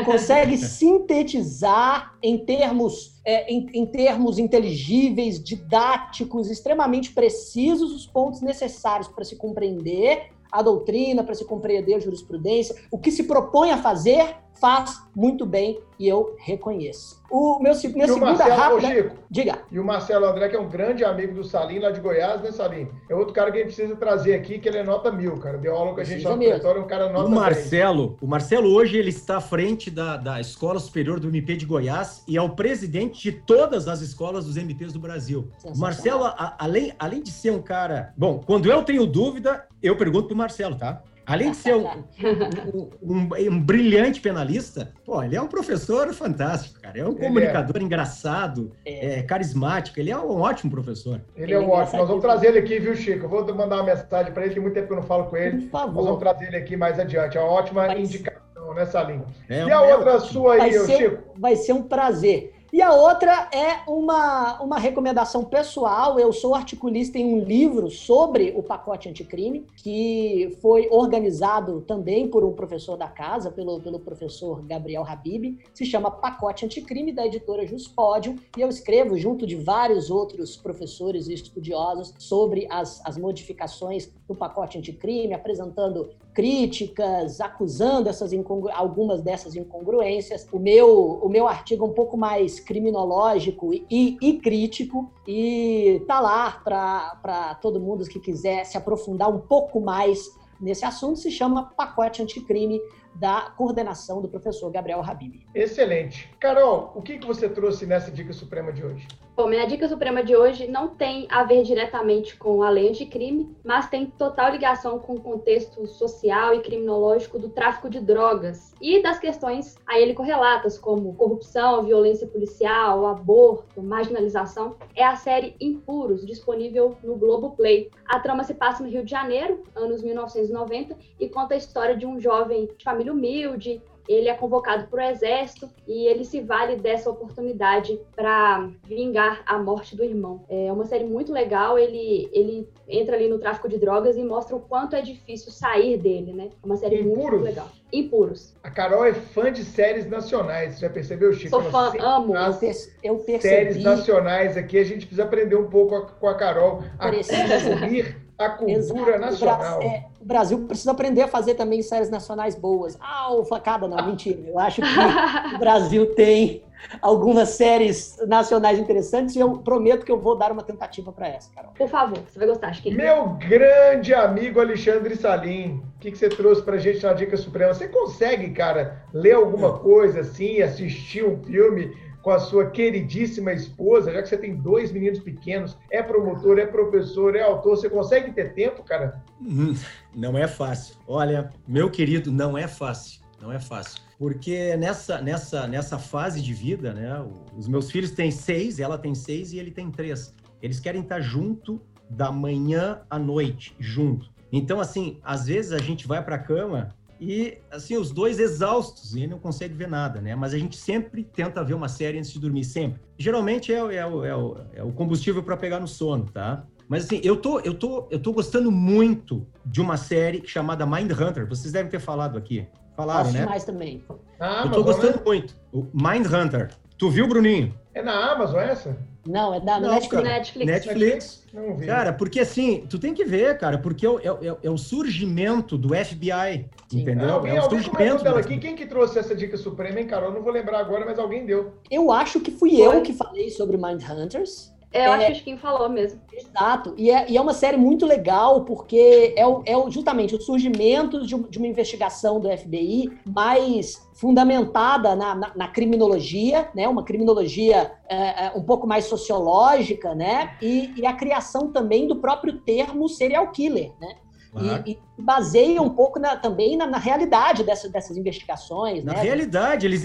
[0.05, 9.09] Consegue sintetizar em termos, é, em, em termos inteligíveis, didáticos, extremamente precisos os pontos necessários
[9.09, 12.75] para se compreender a doutrina, para se compreender a jurisprudência.
[12.91, 17.19] O que se propõe a fazer, faz muito bem e eu reconheço.
[17.29, 18.87] O meu, minha E o segunda Marcelo, ô, rápida.
[18.87, 19.59] Chico, Diga.
[19.71, 22.51] e o Marcelo André, que é um grande amigo do Salim, lá de Goiás, né,
[22.51, 22.87] Salim?
[23.09, 25.57] É outro cara que a gente precisa trazer aqui, que ele é nota mil, cara.
[25.57, 27.41] Deu aula com a gente lá no é um cara nota O 10.
[27.41, 31.65] Marcelo, o Marcelo hoje ele está à frente da, da Escola Superior do MP de
[31.65, 35.49] Goiás e é o presidente de todas as escolas dos MPs do Brasil.
[35.63, 35.77] O.
[35.77, 38.13] Marcelo, a- além, além de ser um cara.
[38.17, 41.01] Bom, quando eu tenho dúvida, eu pergunto pro Marcelo, tá?
[41.31, 46.79] Além de ser um, um- um- um brilhante penalista, pô, ele é um professor fantástico,
[46.81, 46.99] cara.
[46.99, 47.27] É um Ele é.
[47.27, 51.21] comunicador engraçado, é, carismático, ele é um ótimo professor.
[51.35, 51.99] Ele é um ótimo.
[51.99, 53.25] Nós vamos trazer ele aqui, viu, Chico?
[53.25, 55.37] Eu vou mandar uma mensagem para ele, que muito tempo que eu não falo com
[55.37, 55.67] ele.
[55.67, 56.19] Por Nós vamos favor.
[56.19, 57.37] trazer ele aqui mais adiante.
[57.37, 59.21] É uma ótima Vai- indicação, né, Salim?
[59.49, 60.31] É e a é outra ótimo.
[60.31, 61.23] sua Vai aí, ô, ser, Chico?
[61.39, 62.53] vai ser um prazer.
[62.73, 66.17] E a outra é uma, uma recomendação pessoal.
[66.17, 72.45] Eu sou articulista em um livro sobre o pacote anticrime, que foi organizado também por
[72.45, 75.59] um professor da casa, pelo, pelo professor Gabriel Habib.
[75.73, 78.39] Se chama Pacote Anticrime, da editora Juspódio.
[78.57, 84.33] E eu escrevo, junto de vários outros professores e estudiosos, sobre as, as modificações do
[84.33, 88.31] pacote anticrime, apresentando críticas, acusando essas
[88.73, 90.47] algumas dessas incongruências.
[90.51, 96.19] O meu, o meu artigo é um pouco mais criminológico e, e crítico e tá
[96.19, 100.29] lá para todo mundo que quiser se aprofundar um pouco mais
[100.59, 101.19] nesse assunto.
[101.19, 102.79] Se chama Pacote Anticrime
[103.13, 105.45] da coordenação do professor Gabriel Habib.
[105.53, 106.29] Excelente.
[106.39, 109.07] Carol, o que, que você trouxe nessa dica suprema de hoje?
[109.41, 113.49] Bom, minha dica suprema de hoje não tem a ver diretamente com a lei anticrime,
[113.63, 119.01] mas tem total ligação com o contexto social e criminológico do tráfico de drogas e
[119.01, 124.75] das questões a ele correlatas, como corrupção, violência policial, aborto, marginalização.
[124.95, 127.89] É a série Impuros, disponível no Globoplay.
[128.05, 132.05] A trama se passa no Rio de Janeiro, anos 1990, e conta a história de
[132.05, 136.75] um jovem de família humilde, ele é convocado para o exército e ele se vale
[136.75, 140.43] dessa oportunidade para vingar a morte do irmão.
[140.49, 144.55] É uma série muito legal, ele, ele entra ali no tráfico de drogas e mostra
[144.55, 146.49] o quanto é difícil sair dele, né?
[146.61, 147.17] É uma série Impuros?
[147.31, 147.67] muito legal.
[147.93, 148.55] Impuros.
[148.63, 150.75] A Carol é fã de séries nacionais.
[150.75, 151.49] Você já percebeu, Chico?
[151.49, 152.35] Sou Ela fã, sempre amo.
[152.35, 153.41] Eu, per- eu séries
[153.75, 153.83] percebi.
[153.83, 154.77] nacionais aqui.
[154.77, 157.35] A gente precisa aprender um pouco com a Carol a Precisa.
[157.69, 158.15] consumir
[158.45, 158.99] a cultura Exato.
[158.99, 159.81] O Bra- nacional.
[159.81, 162.97] é, o Brasil precisa aprender a fazer também séries nacionais boas.
[162.99, 164.39] Ah, o facada não, mentira.
[164.47, 166.63] Eu acho que o Brasil tem
[167.01, 171.51] algumas séries nacionais interessantes e eu prometo que eu vou dar uma tentativa para essa,
[171.53, 171.71] Carol.
[171.77, 176.17] Por favor, você vai gostar, acho que Meu grande amigo Alexandre Salim, o que, que
[176.17, 177.73] você trouxe pra gente na Dica Suprema?
[177.73, 184.11] Você consegue, cara, ler alguma coisa assim, assistir um filme com a sua queridíssima esposa,
[184.11, 188.31] já que você tem dois meninos pequenos, é promotor, é professor, é autor, você consegue
[188.31, 189.23] ter tempo, cara?
[189.41, 189.73] Hum,
[190.15, 190.95] Não é fácil.
[191.07, 193.21] Olha, meu querido, não é fácil.
[193.41, 193.99] Não é fácil.
[194.19, 197.25] Porque nessa, nessa, nessa fase de vida, né?
[197.57, 200.35] Os meus filhos têm seis, ela tem seis e ele tem três.
[200.61, 204.29] Eles querem estar junto da manhã à noite, junto.
[204.51, 209.15] Então, assim, às vezes a gente vai para a cama e, assim, os dois exaustos
[209.15, 210.35] e não consegue ver nada, né?
[210.35, 212.99] Mas a gente sempre tenta ver uma série antes de dormir, sempre.
[213.17, 216.63] Geralmente é, o- é, o- é, o, é o combustível para pegar no sono, tá?
[216.89, 221.11] Mas assim, eu tô, eu tô, eu tô gostando muito de uma série chamada Mind
[221.11, 221.47] Hunter.
[221.47, 222.67] Vocês devem ter falado aqui.
[222.97, 223.45] Falaram, Posso né?
[223.45, 224.03] mais também.
[224.39, 225.23] Na Eu tô gostando né?
[225.25, 225.55] muito.
[225.71, 226.71] O Mind Hunter.
[226.97, 227.73] Tu viu, Bruninho?
[227.93, 228.97] É na Amazon essa?
[229.25, 230.23] Não, é da Não, Netflix.
[230.23, 230.35] cara.
[230.35, 230.65] Netflix.
[230.71, 231.43] Netflix.
[231.53, 231.85] Não vi.
[231.85, 234.77] Cara, porque assim, tu tem que ver, cara, porque é, o- é o- é o
[234.77, 237.01] surgimento do FBI, Sim.
[237.01, 237.33] entendeu?
[237.33, 238.57] alguém é o alguém surgimento dela aqui.
[238.57, 240.31] Quem que trouxe essa dica suprema, hein, Carol?
[240.33, 241.73] Não vou lembrar agora, mas alguém deu.
[241.91, 242.81] Eu acho que fui Foi.
[242.97, 244.70] eu que falei sobre Mindhunters.
[244.93, 246.19] É, eu acho que o Chiquinho falou mesmo.
[246.33, 246.93] Exato.
[246.97, 250.41] E é, e é uma série muito legal, porque é, o, é o, justamente o
[250.41, 256.89] surgimento de, de, uma investigação do FBI mais fundamentada na, na, na criminologia, né?
[256.89, 260.57] Uma criminologia é, é, um pouco mais sociológica, né?
[260.61, 264.15] E, e a criação também do próprio termo serial killer, né?
[264.51, 264.83] Claro.
[264.85, 269.03] E, e, baseia um pouco na, também na, na realidade dessa, dessas investigações.
[269.03, 269.21] Na né?
[269.21, 270.03] realidade, eles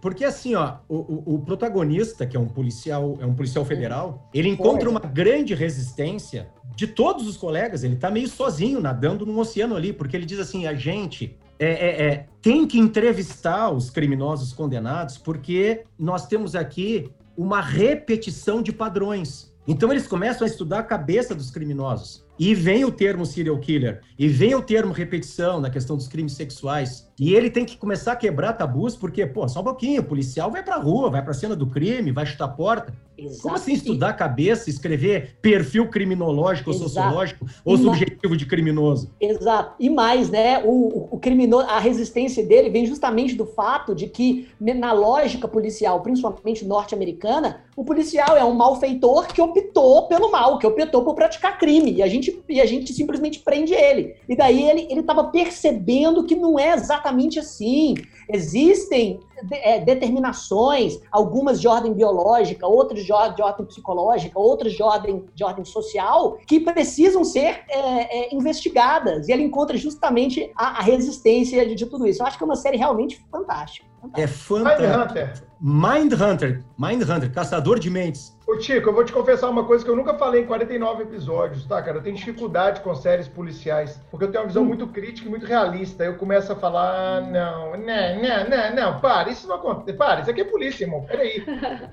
[0.00, 4.48] porque assim, ó, o, o, protagonista, que é um policial, é um policial federal, ele
[4.48, 7.84] encontra uma grande resistência de todos os colegas.
[7.84, 11.66] Ele está meio sozinho nadando num oceano ali, porque ele diz assim: a gente é,
[11.66, 18.72] é, é, tem que entrevistar os criminosos condenados, porque nós temos aqui uma repetição de
[18.72, 19.54] padrões.
[19.66, 22.23] Então eles começam a estudar a cabeça dos criminosos.
[22.38, 26.32] E vem o termo serial killer, e vem o termo repetição na questão dos crimes
[26.32, 27.08] sexuais.
[27.18, 30.50] E ele tem que começar a quebrar tabus, porque, pô, só um pouquinho, o policial
[30.50, 32.92] vai pra rua, vai pra cena do crime, vai chutar a porta.
[33.16, 33.42] Exato.
[33.42, 39.12] Como assim estudar a cabeça, escrever perfil criminológico ou sociológico ou subjetivo de criminoso?
[39.20, 39.74] Exato.
[39.78, 40.60] E mais, né?
[40.64, 46.00] O, o criminoso, a resistência dele vem justamente do fato de que, na lógica policial,
[46.00, 51.56] principalmente norte-americana, o policial é um malfeitor que optou pelo mal, que optou por praticar
[51.56, 51.92] crime.
[51.92, 54.16] E a gente, e a gente simplesmente prende ele.
[54.28, 57.94] E daí ele estava percebendo que não é exatamente assim.
[58.28, 59.20] Existem
[59.52, 65.24] é, determinações, algumas de ordem biológica, outras de ordem, de ordem psicológica, outras de ordem,
[65.34, 69.28] de ordem social, que precisam ser é, é, investigadas.
[69.28, 72.22] E ele encontra justamente a, a resistência de, de, tudo isso.
[72.22, 73.86] Eu acho que é uma série realmente fantástica.
[74.00, 74.22] fantástica.
[74.22, 75.46] É fantástico.
[75.60, 76.64] Mind Hunter.
[76.78, 78.33] Mind Hunter, caçador de mentes.
[78.46, 81.64] Ô, Tico, eu vou te confessar uma coisa que eu nunca falei em 49 episódios,
[81.64, 81.96] tá, cara?
[81.96, 84.66] Eu tenho dificuldade com séries policiais, porque eu tenho uma visão hum.
[84.66, 86.04] muito crítica e muito realista.
[86.04, 89.96] Eu começo a falar, não, não, não, não, não, para, isso não acontece.
[89.96, 91.42] Para, isso aqui é polícia, irmão, peraí.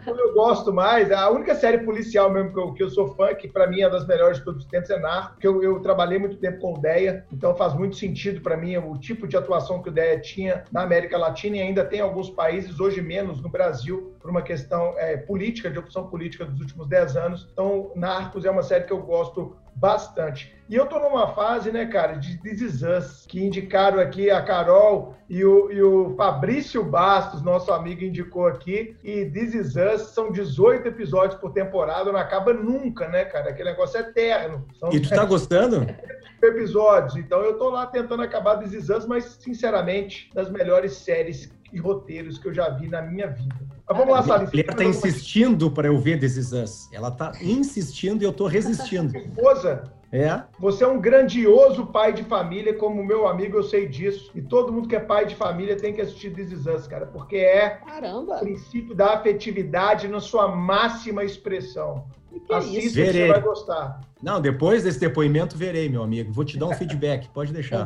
[0.05, 3.47] eu gosto mais, a única série policial mesmo que eu, que eu sou fã, que
[3.47, 6.19] pra mim é das melhores de todos os tempos, é Narco, porque eu, eu trabalhei
[6.19, 9.81] muito tempo com o Deia, então faz muito sentido pra mim o tipo de atuação
[9.81, 13.47] que o Deia tinha na América Latina e ainda tem alguns países, hoje menos, no
[13.47, 17.49] Brasil, por uma questão é, política, de opção política dos últimos 10 anos.
[17.51, 20.55] Então, Narcos é uma série que eu gosto bastante.
[20.69, 24.41] E eu tô numa fase, né, cara, de This Is Us, que indicaram aqui a
[24.41, 28.95] Carol e o, e o Fabrício Bastos, nosso amigo, indicou aqui.
[29.03, 33.49] E This Is Us são 18 episódios por temporada, não acaba nunca, né, cara?
[33.49, 34.65] Aquele negócio é eterno.
[34.79, 35.85] São e tu tá gostando?
[36.41, 37.15] Episódios.
[37.17, 41.79] Então eu tô lá tentando acabar This Is Us, mas, sinceramente, das melhores séries e
[41.79, 43.55] roteiros que eu já vi na minha vida.
[43.87, 44.49] Mas vamos lá, Salim.
[44.53, 46.89] Ela está insistindo para eu ver This Is Us.
[46.91, 49.15] Ela está insistindo e eu estou resistindo.
[49.17, 50.43] Esposa, é.
[50.59, 54.29] Você é um grandioso pai de família, como meu amigo, eu sei disso.
[54.35, 57.05] E todo mundo que é pai de família tem que assistir This Is Us, cara,
[57.05, 58.35] porque é Caramba.
[58.35, 62.05] o princípio da afetividade na sua máxima expressão.
[62.39, 64.01] Que Assista, que você vai gostar.
[64.21, 66.31] Não, depois desse depoimento verei, meu amigo.
[66.31, 67.85] Vou te dar um feedback, pode deixar.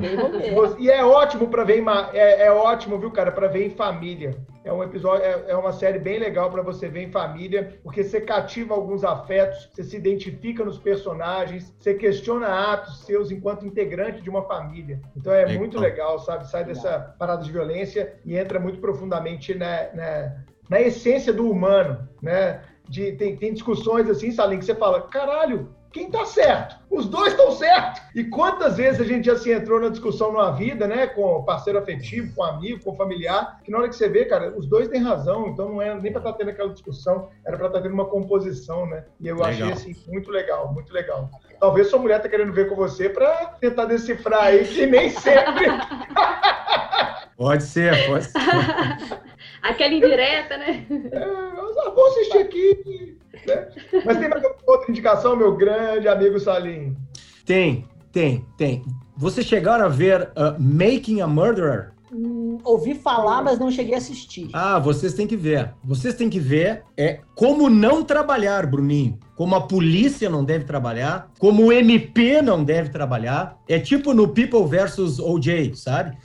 [0.78, 4.36] e é ótimo para ver, em, é, é, ótimo, viu, cara, para ver em família.
[4.64, 8.04] É um episódio, é, é uma série bem legal para você ver em família, porque
[8.04, 14.22] você cativa alguns afetos, você se identifica nos personagens, você questiona atos seus enquanto integrante
[14.22, 15.00] de uma família.
[15.16, 15.60] Então é legal.
[15.60, 16.50] muito legal, sabe?
[16.50, 20.36] Sai dessa parada de violência e entra muito profundamente na, na,
[20.70, 22.62] na essência do humano, né?
[22.90, 26.76] De, tem, tem discussões assim, Salim, que você fala, caralho, quem tá certo?
[26.92, 28.02] Os dois estão certos.
[28.14, 31.80] E quantas vezes a gente já se entrou na discussão numa vida, né, com parceiro
[31.80, 35.02] afetivo, com amigo, com familiar, que na hora que você vê, cara, os dois têm
[35.02, 37.84] razão, então não é nem para estar tá tendo aquela discussão, era para estar tá
[37.84, 39.06] tendo uma composição, né?
[39.22, 39.50] E eu legal.
[39.52, 41.30] achei assim muito legal, muito legal.
[41.62, 45.66] Talvez sua mulher tá querendo ver com você para tentar decifrar aí que nem sempre.
[47.38, 48.38] pode ser, pode ser.
[49.64, 50.86] Aquela indireta, né?
[51.12, 51.65] É,
[51.96, 53.18] vou assistir aqui.
[53.48, 53.68] Né?
[54.06, 56.96] Mas tem mais outra indicação, meu grande amigo Salim?
[57.46, 58.84] Tem, tem, tem.
[59.18, 61.96] Vocês chegaram a ver uh, Making a Murderer?
[62.12, 64.50] Hum, ouvi falar, mas não cheguei a assistir.
[64.54, 65.74] Ah, vocês têm que ver.
[65.84, 69.20] Vocês têm que ver é como não trabalhar, Bruninho.
[69.36, 73.58] Como a polícia não deve trabalhar, como o MP não deve trabalhar.
[73.68, 76.18] É tipo no People versus OJ, sabe?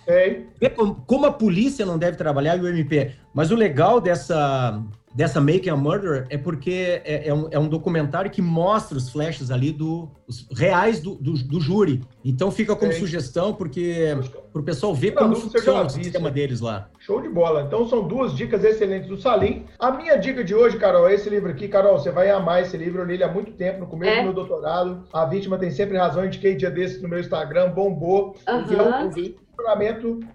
[0.77, 3.13] Como, como a polícia não deve trabalhar e o MP.
[3.35, 4.81] Mas o legal dessa,
[5.15, 9.11] dessa Making a Murder é porque é, é, um, é, um, documentário que mostra os
[9.11, 12.03] flashes ali do, os reais do, do, do júri.
[12.25, 14.17] Então fica como sugestão, porque
[14.53, 16.89] para o pessoal ver como funciona o sistema deles lá.
[17.01, 17.63] Show de bola.
[17.63, 19.67] Então são duas dicas excelentes do Salim.
[19.79, 21.69] A minha dica de hoje, Carol, é esse livro aqui.
[21.69, 23.03] Carol, você vai amar esse livro.
[23.03, 24.19] Eu li ele há muito tempo, no começo é?
[24.19, 25.05] do meu doutorado.
[25.13, 26.25] A Vítima tem sempre razão.
[26.25, 28.37] Indiquei dia desses no meu Instagram, bombou.
[28.49, 28.65] Uhum.
[28.71, 29.11] E é um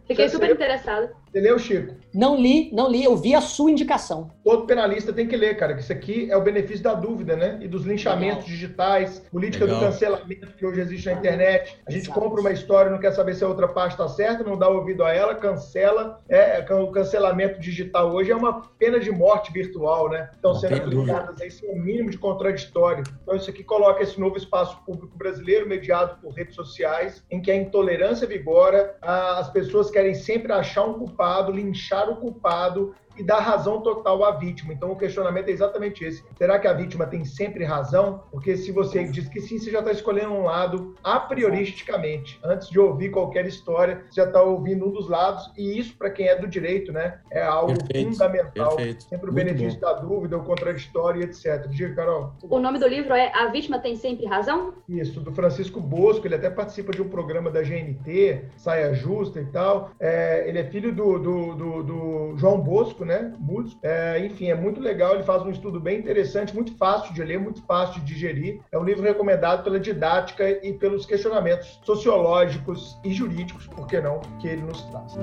[0.08, 1.94] Fiquei super interessado Você leu, Chico?
[2.14, 4.32] Não li, não li, eu vi a sua indicação.
[4.42, 7.60] Todo penalista tem que ler, cara, que isso aqui é o benefício da dúvida, né?
[7.62, 8.48] E dos linchamentos Legal.
[8.48, 9.82] digitais, política Legal.
[9.82, 11.78] do cancelamento que hoje existe na internet.
[11.86, 12.18] A gente Exato.
[12.18, 15.04] compra uma história, não quer saber se a outra parte está certa, não dá ouvido
[15.04, 16.22] a ela, cancela.
[16.30, 20.30] É, o cancelamento digital hoje é uma pena de morte virtual, né?
[20.34, 23.04] Estão sendo aplicadas aí sem o mínimo de contraditório.
[23.24, 27.52] Então isso aqui coloca esse novo espaço público brasileiro mediado por redes sociais, em que
[27.52, 33.40] a intolerância vigora, as pessoas querem sempre achar um culpado, linchar o culpado e dar
[33.40, 34.74] razão total à vítima.
[34.74, 36.24] Então o questionamento é exatamente esse.
[36.38, 38.24] Será que a vítima tem sempre razão?
[38.32, 42.40] Porque se você diz que sim, você já está escolhendo um lado a prioristicamente.
[42.44, 45.52] Antes de ouvir qualquer história, você já está ouvindo um dos lados.
[45.58, 48.76] E isso, para quem é do direito, né, é algo perfeito, fundamental.
[48.76, 49.04] Perfeito.
[49.04, 49.86] Sempre o Muito benefício bom.
[49.86, 51.68] da dúvida, o contraditório, etc.
[51.70, 52.34] Diga, Carol.
[52.44, 54.74] O nome do livro é A Vítima Tem Sempre Razão?
[54.88, 56.28] Isso, do Francisco Bosco.
[56.28, 59.92] Ele até participa de um programa da GNT, Saia Justa e tal.
[60.00, 63.34] É, ele é filho do, do, do, do João Bosco, né?
[63.40, 63.80] Músico.
[63.84, 65.14] É, enfim, é muito legal.
[65.14, 68.60] Ele faz um estudo bem interessante, muito fácil de ler, muito fácil de digerir.
[68.72, 74.20] É um livro recomendado pela didática e pelos questionamentos sociológicos e jurídicos, por que não,
[74.40, 75.16] que ele nos traz.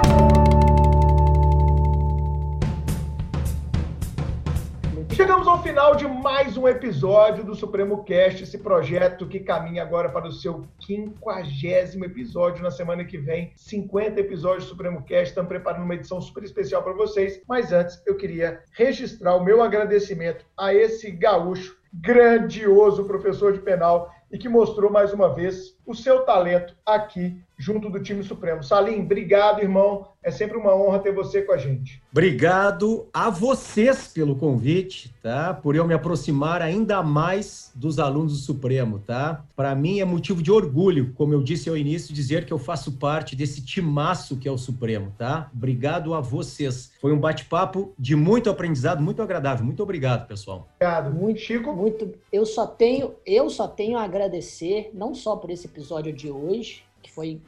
[5.14, 10.09] Chegamos ao final de mais um episódio do Supremo Cast, esse projeto que caminha agora
[10.09, 13.52] para o seu quinquagésimo episódio na semana que vem.
[13.55, 17.43] 50 episódios do Supremo Cast, estamos preparando uma edição super especial para vocês.
[17.47, 24.10] Mas antes, eu queria registrar o meu agradecimento a esse gaúcho grandioso professor de penal
[24.30, 28.62] e que mostrou mais uma vez o seu talento aqui junto do time Supremo.
[28.64, 30.09] Salim, obrigado, irmão.
[30.24, 32.00] É sempre uma honra ter você com a gente.
[32.12, 35.52] Obrigado a vocês pelo convite, tá?
[35.52, 39.44] Por eu me aproximar ainda mais dos alunos do Supremo, tá?
[39.56, 42.92] Para mim é motivo de orgulho, como eu disse ao início, dizer que eu faço
[42.92, 45.50] parte desse timaço que é o Supremo, tá?
[45.52, 46.92] Obrigado a vocês.
[47.00, 49.64] Foi um bate-papo de muito aprendizado, muito agradável.
[49.64, 50.68] Muito obrigado, pessoal.
[50.76, 51.12] Obrigado.
[51.12, 51.72] Muito Chico.
[51.72, 52.12] Muito.
[52.32, 56.85] Eu só tenho, eu só tenho a agradecer, não só por esse episódio de hoje,
[57.03, 57.40] que foi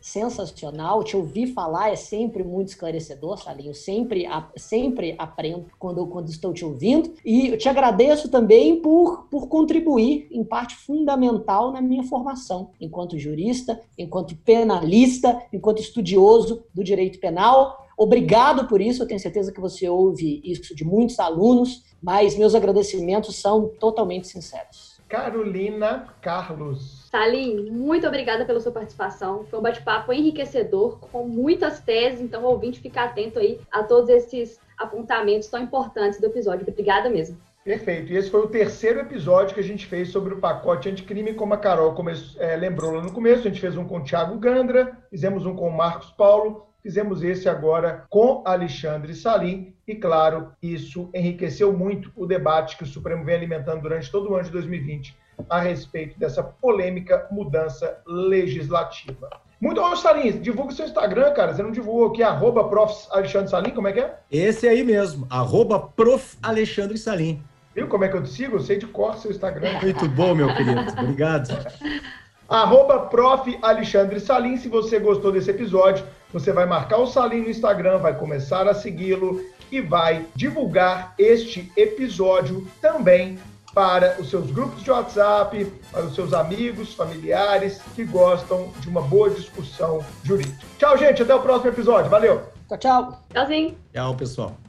[0.00, 1.02] sensacional.
[1.02, 3.74] Te ouvir falar é sempre muito esclarecedor, Salinho.
[3.74, 4.26] Sempre,
[4.56, 7.12] sempre aprendo quando, quando estou te ouvindo.
[7.24, 13.18] E eu te agradeço também por, por contribuir em parte fundamental na minha formação, enquanto
[13.18, 17.88] jurista, enquanto penalista, enquanto estudioso do direito penal.
[17.96, 22.54] Obrigado por isso, eu tenho certeza que você ouve isso de muitos alunos, mas meus
[22.54, 24.89] agradecimentos são totalmente sinceros.
[25.10, 27.08] Carolina Carlos.
[27.10, 29.44] Salim, muito obrigada pela sua participação.
[29.50, 34.08] Foi um bate-papo enriquecedor, com muitas teses, então o ouvinte fica atento aí a todos
[34.08, 36.64] esses apontamentos tão importantes do episódio.
[36.66, 37.36] Obrigada mesmo.
[37.64, 38.12] Perfeito.
[38.12, 41.54] E esse foi o terceiro episódio que a gente fez sobre o pacote anticrime, como
[41.54, 41.92] a Carol
[42.38, 43.40] é, lembrou lá no começo.
[43.40, 47.22] A gente fez um com o Thiago Gandra, fizemos um com o Marcos Paulo, fizemos
[47.22, 49.74] esse agora com Alexandre Salim.
[49.86, 54.34] E, claro, isso enriqueceu muito o debate que o Supremo vem alimentando durante todo o
[54.34, 55.16] ano de 2020
[55.48, 59.30] a respeito dessa polêmica mudança legislativa.
[59.60, 60.40] Muito bom, Salim.
[60.40, 61.54] Divulga o seu Instagram, cara.
[61.54, 63.06] Você não divulgou aqui, arroba prof.
[63.10, 64.18] Alexandre Salim, como é que é?
[64.30, 66.38] Esse aí mesmo, arroba prof.
[66.42, 67.42] Alexandre Salim.
[67.74, 68.56] Viu como é que eu te sigo?
[68.56, 69.80] Eu sei de cor seu Instagram.
[69.80, 70.80] Muito bom, meu querido.
[70.98, 71.48] Obrigado.
[72.50, 73.58] arroba prof.
[73.62, 74.56] Alexandre Salim.
[74.56, 78.74] Se você gostou desse episódio, você vai marcar o Salim no Instagram, vai começar a
[78.74, 79.40] segui-lo
[79.70, 83.38] e vai divulgar este episódio também
[83.72, 89.00] para os seus grupos de WhatsApp, para os seus amigos, familiares que gostam de uma
[89.00, 90.58] boa discussão jurídica.
[90.76, 91.22] Tchau, gente.
[91.22, 92.10] Até o próximo episódio.
[92.10, 92.42] Valeu.
[92.68, 93.22] Tchau, tchau.
[93.32, 93.78] Tchauzinho.
[93.92, 94.59] Tchau, pessoal.